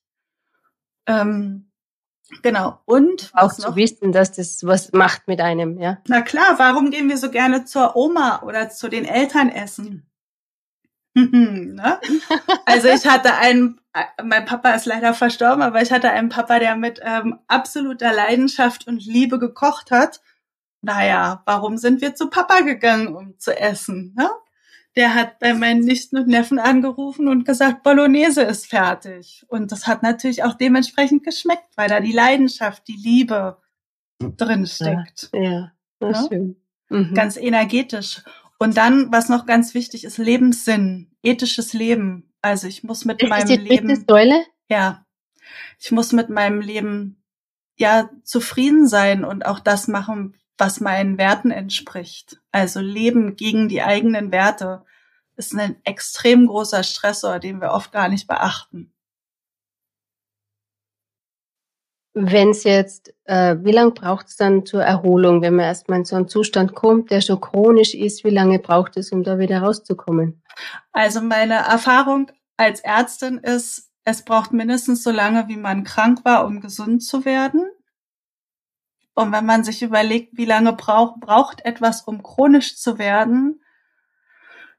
Ähm, 1.08 1.72
genau. 2.44 2.80
Und 2.86 3.32
auch 3.34 3.54
zu 3.54 3.76
wissen, 3.76 4.12
dass 4.12 4.34
das 4.34 4.64
was 4.64 4.92
macht 4.94 5.28
mit 5.28 5.42
einem, 5.42 5.80
ja. 5.80 5.98
Na 6.08 6.22
klar, 6.22 6.60
warum 6.60 6.92
gehen 6.92 7.10
wir 7.10 7.18
so 7.18 7.32
gerne 7.32 7.66
zur 7.66 7.96
Oma 7.96 8.44
oder 8.44 8.70
zu 8.70 8.88
den 8.88 9.06
Eltern 9.06 9.50
essen? 9.50 10.08
ne? 11.74 12.00
Also 12.66 12.90
ich 12.90 13.08
hatte 13.08 13.36
einen, 13.36 13.82
mein 14.24 14.46
Papa 14.46 14.72
ist 14.72 14.86
leider 14.86 15.14
verstorben, 15.14 15.64
aber 15.64 15.82
ich 15.82 15.92
hatte 15.92 16.12
einen 16.12 16.30
Papa, 16.30 16.60
der 16.60 16.76
mit 16.76 17.00
ähm, 17.04 17.40
absoluter 17.48 18.14
Leidenschaft 18.14 18.88
und 18.88 19.04
Liebe 19.04 19.40
gekocht 19.40 19.90
hat. 19.90 20.22
Naja, 20.82 21.42
warum 21.46 21.78
sind 21.78 22.02
wir 22.02 22.14
zu 22.14 22.30
Papa 22.30 22.60
gegangen, 22.62 23.16
um 23.16 23.40
zu 23.40 23.58
essen? 23.58 24.14
Ne? 24.16 24.30
Der 24.96 25.16
hat 25.16 25.40
bei 25.40 25.54
meinen 25.54 25.82
Nichten 25.82 26.18
und 26.18 26.28
Neffen 26.28 26.60
angerufen 26.60 27.28
und 27.28 27.46
gesagt, 27.46 27.84
Bolognese 27.84 28.44
ist 28.44 28.68
fertig. 28.68 29.44
Und 29.48 29.72
das 29.72 29.88
hat 29.88 30.04
natürlich 30.04 30.44
auch 30.44 30.54
dementsprechend 30.54 31.24
geschmeckt, 31.24 31.76
weil 31.76 31.90
da 31.90 32.00
die 32.00 32.14
Leidenschaft, 32.14 32.88
die 32.88 32.96
Liebe 32.96 33.58
drin 34.20 34.68
steckt. 34.68 35.30
Ja, 35.34 35.42
ja 35.42 35.72
das 36.00 36.22
ne? 36.22 36.28
schön. 36.30 36.56
Mhm. 36.90 37.14
Ganz 37.16 37.38
energetisch. 37.38 38.22
Und 38.60 38.78
dann, 38.78 39.12
was 39.12 39.30
noch 39.30 39.46
ganz 39.46 39.74
wichtig 39.74 40.04
ist, 40.04 40.18
Lebenssinn, 40.18 41.12
ethisches 41.22 41.74
Leben. 41.74 42.34
Also 42.42 42.68
ich 42.68 42.84
muss 42.84 43.06
mit 43.06 43.22
das 43.22 43.30
meinem 43.30 43.42
ist 43.42 43.50
die 43.50 43.68
Leben. 43.68 44.06
Säule? 44.08 44.46
Ja. 44.70 45.06
Ich 45.80 45.92
muss 45.92 46.12
mit 46.12 46.30
meinem 46.30 46.62
Leben 46.62 47.24
ja 47.76 48.10
zufrieden 48.24 48.88
sein 48.88 49.24
und 49.24 49.46
auch 49.46 49.60
das 49.60 49.88
machen, 49.88 50.36
was 50.58 50.80
meinen 50.80 51.18
Werten 51.18 51.52
entspricht. 51.52 52.42
Also 52.52 52.80
Leben 52.80 53.36
gegen 53.36 53.70
die 53.70 53.84
eigenen 53.84 54.32
Werte 54.32 54.84
ist 55.36 55.54
ein 55.54 55.76
extrem 55.84 56.48
großer 56.48 56.84
Stressor, 56.84 57.40
den 57.40 57.62
wir 57.62 57.72
oft 57.72 57.92
gar 57.92 58.10
nicht 58.10 58.28
beachten. 58.28 58.92
Wenn 62.20 62.50
es 62.50 62.64
jetzt, 62.64 63.14
äh, 63.26 63.58
wie 63.62 63.72
lange 63.72 63.92
braucht 63.92 64.28
es 64.28 64.38
dann 64.38 64.66
zur 64.66 64.82
Erholung, 64.82 65.44
wenn 65.44 65.56
man 65.56 65.66
erstmal 65.66 66.00
in 66.00 66.06
so 66.06 66.16
einen 66.16 66.28
Zustand 66.28 66.74
kommt, 66.74 67.12
der 67.12 67.22
schon 67.22 67.40
chronisch 67.40 67.94
ist, 67.94 68.24
wie 68.24 68.32
lange 68.32 68.58
braucht 68.58 68.98
es, 68.98 69.12
um 69.12 69.24
da 69.24 69.38
wieder 69.38 69.62
rauszukommen? 69.62 70.42
Also 70.92 71.22
meine 71.22 71.54
Erfahrung 71.54 72.32
als 72.58 72.80
Ärztin 72.80 73.38
ist, 73.38 73.92
es 74.04 74.24
braucht 74.24 74.52
mindestens 74.52 75.04
so 75.04 75.12
lange, 75.12 75.48
wie 75.48 75.58
man 75.58 75.84
krank 75.84 76.26
war, 76.26 76.48
um 76.48 76.60
gesund 76.60 77.04
zu 77.04 77.24
werden. 77.24 77.70
Und 79.14 79.32
wenn 79.32 79.46
man 79.46 79.64
sich 79.64 79.84
überlegt, 79.84 80.38
wie 80.38 80.46
lange 80.46 80.74
braucht, 80.74 81.20
braucht 81.20 81.66
etwas, 81.66 82.02
um 82.02 82.24
chronisch 82.24 82.78
zu 82.78 82.98
werden, 82.98 83.62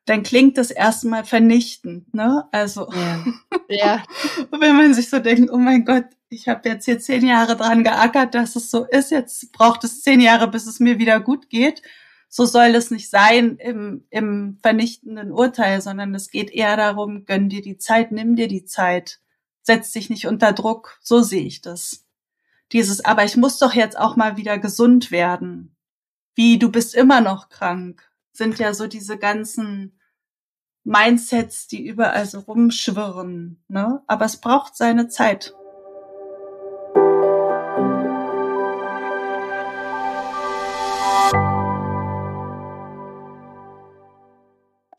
dann 0.09 0.22
klingt 0.22 0.56
das 0.56 0.70
erstmal 0.70 1.24
vernichtend, 1.24 2.14
ne? 2.14 2.48
Also 2.50 2.88
ja. 2.92 3.24
ja. 3.68 4.02
wenn 4.50 4.76
man 4.76 4.94
sich 4.94 5.11
so 5.11 5.18
denkt, 5.18 5.50
oh 5.52 5.59
mein 5.59 5.84
Gott, 5.84 6.06
ich 6.30 6.48
habe 6.48 6.68
jetzt 6.68 6.86
hier 6.86 6.98
zehn 6.98 7.26
Jahre 7.26 7.56
dran 7.56 7.84
geackert, 7.84 8.34
dass 8.34 8.56
es 8.56 8.70
so 8.70 8.84
ist, 8.84 9.11
jetzt 9.11 9.52
braucht 9.52 9.84
es 9.84 10.02
zehn 10.02 10.20
Jahre, 10.20 10.48
bis 10.48 10.66
es 10.66 10.80
mir 10.80 10.98
wieder 10.98 11.20
gut 11.20 11.50
geht. 11.50 11.82
So 12.30 12.44
soll 12.44 12.74
es 12.74 12.90
nicht 12.90 13.09
sein 13.09 13.56
im, 13.56 14.04
im 14.11 14.59
vernichtenden 14.62 15.32
Urteil, 15.32 15.80
sondern 15.80 16.14
es 16.14 16.30
geht 16.30 16.50
eher 16.50 16.76
darum, 16.76 17.24
gönn 17.24 17.48
dir 17.48 17.62
die 17.62 17.78
Zeit, 17.78 18.12
nimm 18.12 18.36
dir 18.36 18.48
die 18.48 18.64
Zeit, 18.64 19.20
setz 19.62 19.92
dich 19.92 20.11
nicht 20.11 20.26
unter 20.26 20.52
Druck. 20.52 20.98
So 21.02 21.22
sehe 21.22 21.44
ich 21.44 21.62
das. 21.62 22.06
Dieses, 22.72 23.02
aber 23.04 23.24
ich 23.24 23.36
muss 23.36 23.59
doch 23.59 23.72
jetzt 23.74 23.98
auch 23.98 24.16
mal 24.16 24.36
wieder 24.36 24.59
gesund 24.59 25.11
werden. 25.11 25.74
Wie, 26.34 26.59
du 26.59 26.70
bist 26.70 26.94
immer 26.94 27.22
noch 27.22 27.48
krank, 27.48 28.11
sind 28.32 28.59
ja 28.59 28.74
so 28.74 28.86
diese 28.86 29.18
ganzen 29.18 29.97
Mindsets, 30.89 31.66
die 31.66 31.86
überall 31.86 32.24
so 32.24 32.41
rumschwirren. 32.41 33.62
Ne? 33.68 34.03
Aber 34.07 34.24
es 34.24 34.39
braucht 34.39 34.74
seine 34.74 35.09
Zeit. 35.09 35.55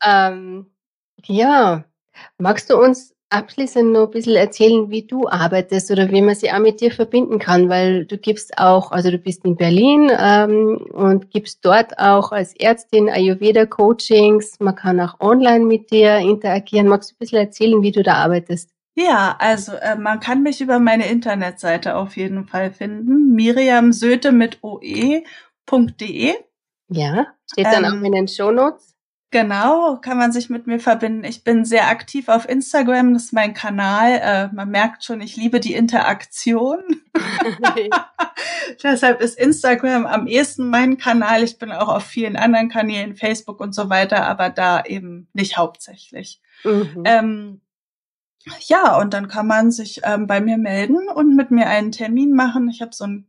Ähm, 0.02 0.70
ja, 1.24 1.84
magst 2.38 2.70
du 2.70 2.76
uns 2.80 3.14
abschließend 3.30 3.92
noch 3.92 4.06
ein 4.06 4.10
bisschen 4.10 4.36
erzählen, 4.36 4.90
wie 4.90 5.06
du 5.06 5.28
arbeitest 5.28 5.90
oder 5.90 6.10
wie 6.10 6.20
man 6.20 6.34
sie 6.34 6.50
auch 6.50 6.58
mit 6.58 6.80
dir 6.80 6.90
verbinden 6.90 7.38
kann, 7.38 7.68
weil 7.68 8.04
du 8.04 8.18
gibst 8.18 8.58
auch, 8.58 8.90
also 8.90 9.10
du 9.10 9.18
bist 9.18 9.44
in 9.44 9.56
Berlin 9.56 10.10
ähm, 10.18 10.76
und 10.92 11.30
gibst 11.30 11.64
dort 11.64 11.98
auch 11.98 12.32
als 12.32 12.54
Ärztin 12.56 13.08
Ayurveda-Coachings, 13.08 14.58
man 14.60 14.74
kann 14.74 15.00
auch 15.00 15.18
online 15.20 15.64
mit 15.64 15.90
dir 15.90 16.18
interagieren. 16.18 16.88
Magst 16.88 17.10
du 17.10 17.14
ein 17.14 17.18
bisschen 17.18 17.38
erzählen, 17.38 17.82
wie 17.82 17.92
du 17.92 18.02
da 18.02 18.14
arbeitest? 18.14 18.70
Ja, 18.96 19.36
also 19.38 19.72
äh, 19.72 19.96
man 19.96 20.20
kann 20.20 20.42
mich 20.42 20.60
über 20.60 20.78
meine 20.78 21.08
Internetseite 21.08 21.96
auf 21.96 22.16
jeden 22.16 22.46
Fall 22.46 22.72
finden, 22.72 23.34
miriamsöte 23.34 24.32
mit 24.32 24.58
oe.de. 24.62 26.34
Ja, 26.88 27.26
steht 27.50 27.66
dann 27.66 27.84
ähm, 27.84 28.00
auch 28.00 28.04
in 28.04 28.12
den 28.12 28.28
Shownotes. 28.28 28.89
Genau, 29.32 29.96
kann 29.96 30.18
man 30.18 30.32
sich 30.32 30.50
mit 30.50 30.66
mir 30.66 30.80
verbinden. 30.80 31.22
Ich 31.22 31.44
bin 31.44 31.64
sehr 31.64 31.88
aktiv 31.88 32.28
auf 32.28 32.48
Instagram, 32.48 33.14
das 33.14 33.26
ist 33.26 33.32
mein 33.32 33.54
Kanal. 33.54 34.18
Äh, 34.20 34.48
man 34.52 34.70
merkt 34.70 35.04
schon, 35.04 35.20
ich 35.20 35.36
liebe 35.36 35.60
die 35.60 35.74
Interaktion. 35.74 36.80
Deshalb 38.82 39.20
ist 39.20 39.38
Instagram 39.38 40.06
am 40.06 40.26
ehesten 40.26 40.68
mein 40.68 40.98
Kanal. 40.98 41.44
Ich 41.44 41.58
bin 41.58 41.70
auch 41.70 41.88
auf 41.88 42.04
vielen 42.04 42.36
anderen 42.36 42.68
Kanälen, 42.68 43.14
Facebook 43.14 43.60
und 43.60 43.72
so 43.72 43.88
weiter, 43.88 44.26
aber 44.26 44.50
da 44.50 44.84
eben 44.84 45.28
nicht 45.32 45.56
hauptsächlich. 45.56 46.40
Mhm. 46.64 47.02
Ähm, 47.04 47.60
ja, 48.66 48.98
und 48.98 49.14
dann 49.14 49.28
kann 49.28 49.46
man 49.46 49.70
sich 49.70 50.00
ähm, 50.02 50.26
bei 50.26 50.40
mir 50.40 50.58
melden 50.58 51.08
und 51.08 51.36
mit 51.36 51.52
mir 51.52 51.68
einen 51.68 51.92
Termin 51.92 52.32
machen. 52.32 52.68
Ich 52.68 52.82
habe 52.82 52.94
so 52.94 53.04
ein, 53.04 53.26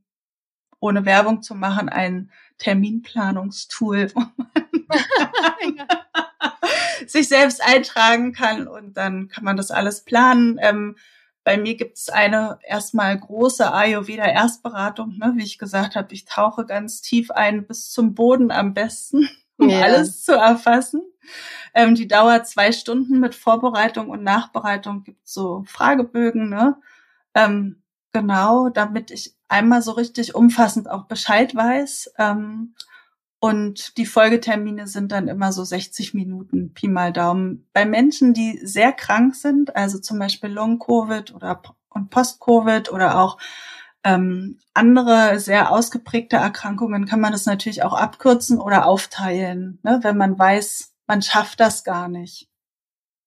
ohne 0.79 1.05
Werbung 1.05 1.43
zu 1.43 1.53
machen, 1.53 1.89
ein 1.89 2.31
Terminplanungstool, 2.57 4.11
wo 4.15 4.19
man 4.37 4.70
sich 7.07 7.27
selbst 7.27 7.63
eintragen 7.63 8.33
kann 8.33 8.67
und 8.67 8.97
dann 8.97 9.27
kann 9.27 9.43
man 9.43 9.57
das 9.57 9.71
alles 9.71 10.03
planen. 10.03 10.59
Ähm, 10.61 10.95
bei 11.43 11.57
mir 11.57 11.75
gibt 11.75 11.97
es 11.97 12.09
eine 12.09 12.59
erstmal 12.63 13.17
große 13.17 13.73
Ayurveda-Erstberatung. 13.73 15.17
Ne? 15.17 15.33
Wie 15.35 15.43
ich 15.43 15.57
gesagt 15.57 15.95
habe, 15.95 16.13
ich 16.13 16.25
tauche 16.25 16.65
ganz 16.65 17.01
tief 17.01 17.31
ein 17.31 17.65
bis 17.65 17.91
zum 17.91 18.13
Boden 18.13 18.51
am 18.51 18.73
besten. 18.73 19.27
um 19.61 19.69
ja. 19.69 19.81
alles 19.81 20.23
zu 20.23 20.33
erfassen. 20.33 21.03
Ähm, 21.73 21.95
die 21.95 22.07
dauert 22.07 22.47
zwei 22.47 22.71
Stunden 22.71 23.19
mit 23.19 23.35
Vorbereitung 23.35 24.09
und 24.09 24.23
Nachbereitung. 24.23 25.03
Gibt 25.03 25.27
so 25.27 25.63
Fragebögen, 25.67 26.49
ne? 26.49 26.77
Ähm, 27.33 27.81
genau, 28.11 28.69
damit 28.69 29.11
ich 29.11 29.35
einmal 29.47 29.81
so 29.81 29.91
richtig 29.91 30.35
umfassend 30.35 30.89
auch 30.89 31.05
Bescheid 31.05 31.55
weiß. 31.55 32.13
Ähm, 32.17 32.75
und 33.43 33.97
die 33.97 34.05
Folgetermine 34.05 34.85
sind 34.85 35.11
dann 35.11 35.27
immer 35.27 35.51
so 35.51 35.63
60 35.63 36.13
Minuten, 36.13 36.75
Pi 36.75 36.87
mal 36.87 37.11
Daumen. 37.11 37.67
Bei 37.73 37.87
Menschen, 37.87 38.35
die 38.35 38.59
sehr 38.63 38.93
krank 38.93 39.33
sind, 39.35 39.75
also 39.75 39.97
zum 39.97 40.19
Beispiel 40.19 40.51
Long-Covid 40.51 41.33
oder 41.33 41.59
und 41.89 42.11
Post-Covid 42.11 42.91
oder 42.91 43.19
auch 43.19 43.39
ähm, 44.03 44.59
andere 44.75 45.39
sehr 45.39 45.71
ausgeprägte 45.71 46.35
Erkrankungen, 46.35 47.07
kann 47.07 47.19
man 47.19 47.31
das 47.31 47.47
natürlich 47.47 47.81
auch 47.81 47.93
abkürzen 47.93 48.59
oder 48.59 48.85
aufteilen, 48.85 49.79
ne, 49.81 49.99
wenn 50.03 50.17
man 50.17 50.37
weiß, 50.37 50.93
man 51.07 51.23
schafft 51.23 51.59
das 51.59 51.83
gar 51.83 52.07
nicht. 52.07 52.47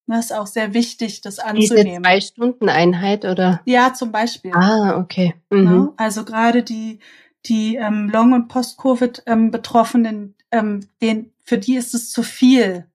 Das 0.06 0.26
ist 0.26 0.32
auch 0.32 0.46
sehr 0.46 0.74
wichtig, 0.74 1.22
das 1.22 1.40
anzunehmen. 1.40 1.86
Diese 1.86 2.02
zwei 2.02 2.20
Stunden 2.20 2.68
Einheit 2.68 3.24
oder? 3.24 3.62
Ja, 3.64 3.94
zum 3.94 4.12
Beispiel. 4.12 4.52
Ah, 4.54 4.96
okay. 4.98 5.34
Ne? 5.50 5.58
Mhm. 5.58 5.92
Also 5.96 6.24
gerade 6.24 6.62
die 6.62 7.00
die 7.47 7.76
ähm, 7.76 8.11
Long- 8.11 8.32
und 8.32 8.49
Post-Covid-Betroffenen, 8.49 10.34
ähm, 10.51 10.88
ähm, 11.01 11.30
für 11.45 11.59
die 11.59 11.76
ist 11.76 11.95
es 11.95 12.11
zu 12.11 12.22
viel. 12.22 12.86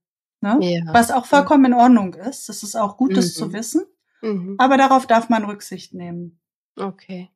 Ne? 0.41 0.57
Ja. 0.61 0.93
Was 0.93 1.11
auch 1.11 1.25
vollkommen 1.25 1.65
in 1.65 1.73
Ordnung 1.73 2.13
ist. 2.13 2.49
Das 2.49 2.63
ist 2.63 2.75
auch 2.75 2.97
gut, 2.97 3.15
das 3.15 3.35
mhm. 3.35 3.39
zu 3.39 3.53
wissen. 3.53 3.83
Mhm. 4.21 4.55
Aber 4.57 4.77
darauf 4.77 5.05
darf 5.05 5.29
man 5.29 5.45
Rücksicht 5.45 5.93
nehmen. 5.93 6.39
Okay. 6.77 7.29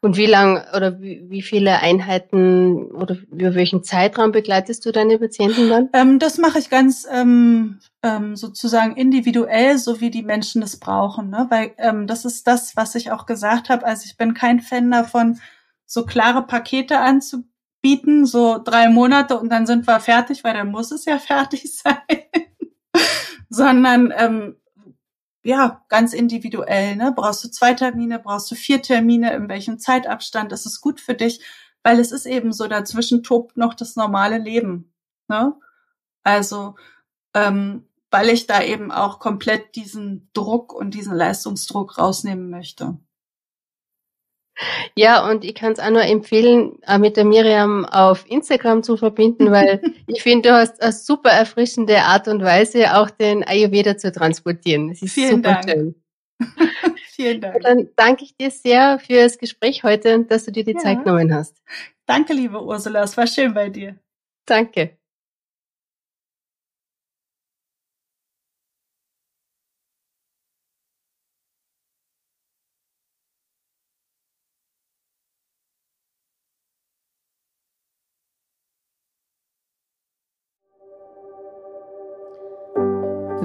Und 0.00 0.16
wie 0.16 0.26
lang 0.26 0.64
oder 0.74 1.00
wie, 1.00 1.24
wie 1.28 1.42
viele 1.42 1.78
Einheiten 1.78 2.90
oder 2.90 3.16
über 3.30 3.54
welchen 3.54 3.84
Zeitraum 3.84 4.32
begleitest 4.32 4.84
du 4.84 4.92
deine 4.92 5.18
Patienten 5.18 5.68
dann? 5.68 5.88
Ähm, 5.92 6.18
das 6.18 6.38
mache 6.38 6.58
ich 6.58 6.70
ganz 6.70 7.06
ähm, 7.10 7.78
ähm, 8.02 8.34
sozusagen 8.34 8.96
individuell, 8.96 9.78
so 9.78 10.00
wie 10.00 10.10
die 10.10 10.22
Menschen 10.22 10.60
das 10.62 10.78
brauchen. 10.78 11.30
Ne? 11.30 11.46
Weil 11.50 11.72
ähm, 11.78 12.06
das 12.06 12.24
ist 12.24 12.46
das, 12.46 12.76
was 12.76 12.94
ich 12.94 13.12
auch 13.12 13.26
gesagt 13.26 13.68
habe. 13.68 13.84
Also 13.84 14.04
ich 14.06 14.16
bin 14.16 14.34
kein 14.34 14.60
Fan 14.60 14.90
davon, 14.90 15.38
so 15.88 16.04
klare 16.04 16.46
Pakete 16.46 17.00
anzubieten, 17.00 18.26
so 18.26 18.60
drei 18.62 18.90
Monate 18.90 19.38
und 19.38 19.48
dann 19.48 19.66
sind 19.66 19.86
wir 19.88 19.98
fertig, 20.00 20.44
weil 20.44 20.54
dann 20.54 20.70
muss 20.70 20.92
es 20.92 21.06
ja 21.06 21.18
fertig 21.18 21.74
sein. 21.74 21.96
Sondern 23.48 24.12
ähm, 24.14 24.56
ja, 25.42 25.82
ganz 25.88 26.12
individuell, 26.12 26.96
ne? 26.96 27.12
Brauchst 27.16 27.42
du 27.42 27.48
zwei 27.48 27.72
Termine, 27.72 28.18
brauchst 28.18 28.50
du 28.50 28.54
vier 28.54 28.82
Termine, 28.82 29.32
in 29.32 29.48
welchem 29.48 29.78
Zeitabstand 29.78 30.52
ist 30.52 30.66
es 30.66 30.82
gut 30.82 31.00
für 31.00 31.14
dich? 31.14 31.40
Weil 31.82 32.00
es 32.00 32.12
ist 32.12 32.26
eben 32.26 32.52
so, 32.52 32.66
dazwischen 32.68 33.22
tobt 33.22 33.56
noch 33.56 33.72
das 33.72 33.96
normale 33.96 34.36
Leben. 34.36 34.92
Ne? 35.28 35.54
Also, 36.22 36.74
ähm, 37.32 37.86
weil 38.10 38.28
ich 38.28 38.46
da 38.46 38.62
eben 38.62 38.92
auch 38.92 39.20
komplett 39.20 39.74
diesen 39.76 40.28
Druck 40.34 40.74
und 40.74 40.92
diesen 40.92 41.14
Leistungsdruck 41.14 41.96
rausnehmen 41.96 42.50
möchte. 42.50 42.98
Ja, 44.96 45.28
und 45.28 45.44
ich 45.44 45.54
kann 45.54 45.72
es 45.72 45.78
auch 45.78 45.90
nur 45.90 46.02
empfehlen, 46.02 46.78
äh, 46.86 46.98
mit 46.98 47.16
der 47.16 47.24
Miriam 47.24 47.84
auf 47.84 48.24
Instagram 48.28 48.82
zu 48.82 48.96
verbinden, 48.96 49.50
weil 49.50 49.80
ich 50.06 50.22
finde, 50.22 50.48
du 50.48 50.54
hast 50.56 50.82
eine 50.82 50.92
super 50.92 51.30
erfrischende 51.30 51.98
Art 51.98 52.28
und 52.28 52.42
Weise, 52.42 52.96
auch 52.96 53.10
den 53.10 53.44
Ayurveda 53.44 53.96
zu 53.96 54.10
transportieren. 54.10 54.88
Das 54.88 55.02
ist 55.02 55.12
Vielen 55.12 55.36
super 55.36 55.60
Dank. 55.62 55.70
schön. 55.70 55.94
Vielen 57.10 57.40
Dank. 57.40 57.60
Dann 57.62 57.88
danke 57.96 58.24
ich 58.24 58.36
dir 58.36 58.50
sehr 58.50 58.98
für 58.98 59.22
das 59.22 59.38
Gespräch 59.38 59.82
heute 59.82 60.14
und 60.14 60.30
dass 60.30 60.44
du 60.44 60.52
dir 60.52 60.64
die 60.64 60.72
ja. 60.72 60.78
Zeit 60.78 61.04
genommen 61.04 61.34
hast. 61.34 61.56
Danke, 62.06 62.32
liebe 62.32 62.62
Ursula. 62.62 63.02
Es 63.02 63.16
war 63.16 63.26
schön 63.26 63.52
bei 63.54 63.68
dir. 63.68 63.96
Danke. 64.46 64.97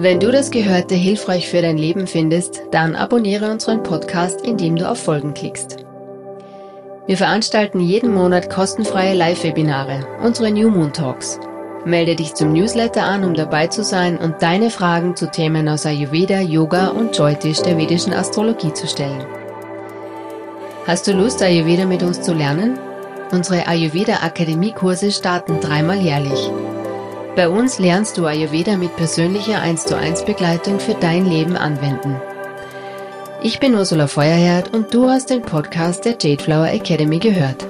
Wenn 0.04 0.20
du 0.20 0.34
das 0.34 0.52
Gehörte 0.52 0.96
hilfreich 0.96 1.48
für 1.48 1.62
dein 1.62 1.78
Leben 1.78 2.08
findest, 2.08 2.62
dann 2.72 2.94
abonniere 2.94 3.50
unseren 3.50 3.84
Podcast, 3.84 4.42
indem 4.42 4.76
du 4.76 4.86
auf 4.86 5.02
Folgen 5.02 5.34
klickst. 5.34 5.78
Wir 7.08 7.16
veranstalten 7.16 7.80
jeden 7.80 8.14
Monat 8.14 8.50
kostenfreie 8.50 9.14
Live-Webinare, 9.14 10.06
unsere 10.22 10.52
New 10.52 10.70
Moon 10.70 10.92
Talks. 10.92 11.40
Melde 11.86 12.18
dich 12.18 12.34
zum 12.34 12.52
Newsletter 12.52 13.02
an, 13.02 13.24
um 13.24 13.34
dabei 13.34 13.68
zu 13.68 13.82
sein 13.82 14.18
und 14.18 14.42
deine 14.42 14.72
Fragen 14.72 15.16
zu 15.16 15.32
Themen 15.32 15.70
aus 15.70 15.86
Ayurveda, 15.86 16.42
Yoga 16.42 16.88
und 16.88 17.18
Jyotish 17.18 17.62
der 17.62 17.78
vedischen 17.78 18.12
Astrologie 18.12 18.74
zu 18.74 18.88
stellen. 18.88 19.24
Hast 20.86 21.08
du 21.08 21.14
Lust, 21.14 21.42
Ayurveda 21.42 21.86
mit 21.86 22.04
uns 22.04 22.20
zu 22.20 22.34
lernen? 22.34 22.78
Unsere 23.32 23.68
Ayurveda 23.68 24.16
Akademie 24.16 24.74
Kurse 24.74 25.14
starten 25.14 25.62
dreimal 25.62 26.02
jährlich. 26.02 26.52
Bei 27.36 27.50
uns 27.50 27.80
lernst 27.80 28.20
du 28.20 28.28
Ayurveda 28.28 28.78
mit 28.78 28.96
persönlicher 28.96 29.60
1 29.60 29.86
zu 29.86 29.98
1 29.98 30.24
Begleitung 30.26 30.80
für 30.80 30.94
dein 30.94 31.26
Leben 31.26 31.58
anwenden. 31.58 32.22
Ich 33.42 33.60
bin 33.60 33.74
Ursula 33.74 34.06
Feuerherd 34.06 34.72
und 34.72 34.94
du 34.94 35.10
hast 35.10 35.32
den 35.32 35.42
Podcast 35.42 36.06
der 36.06 36.16
Jade 36.22 36.44
Flower 36.44 36.68
Academy 36.68 37.18
gehört. 37.18 37.66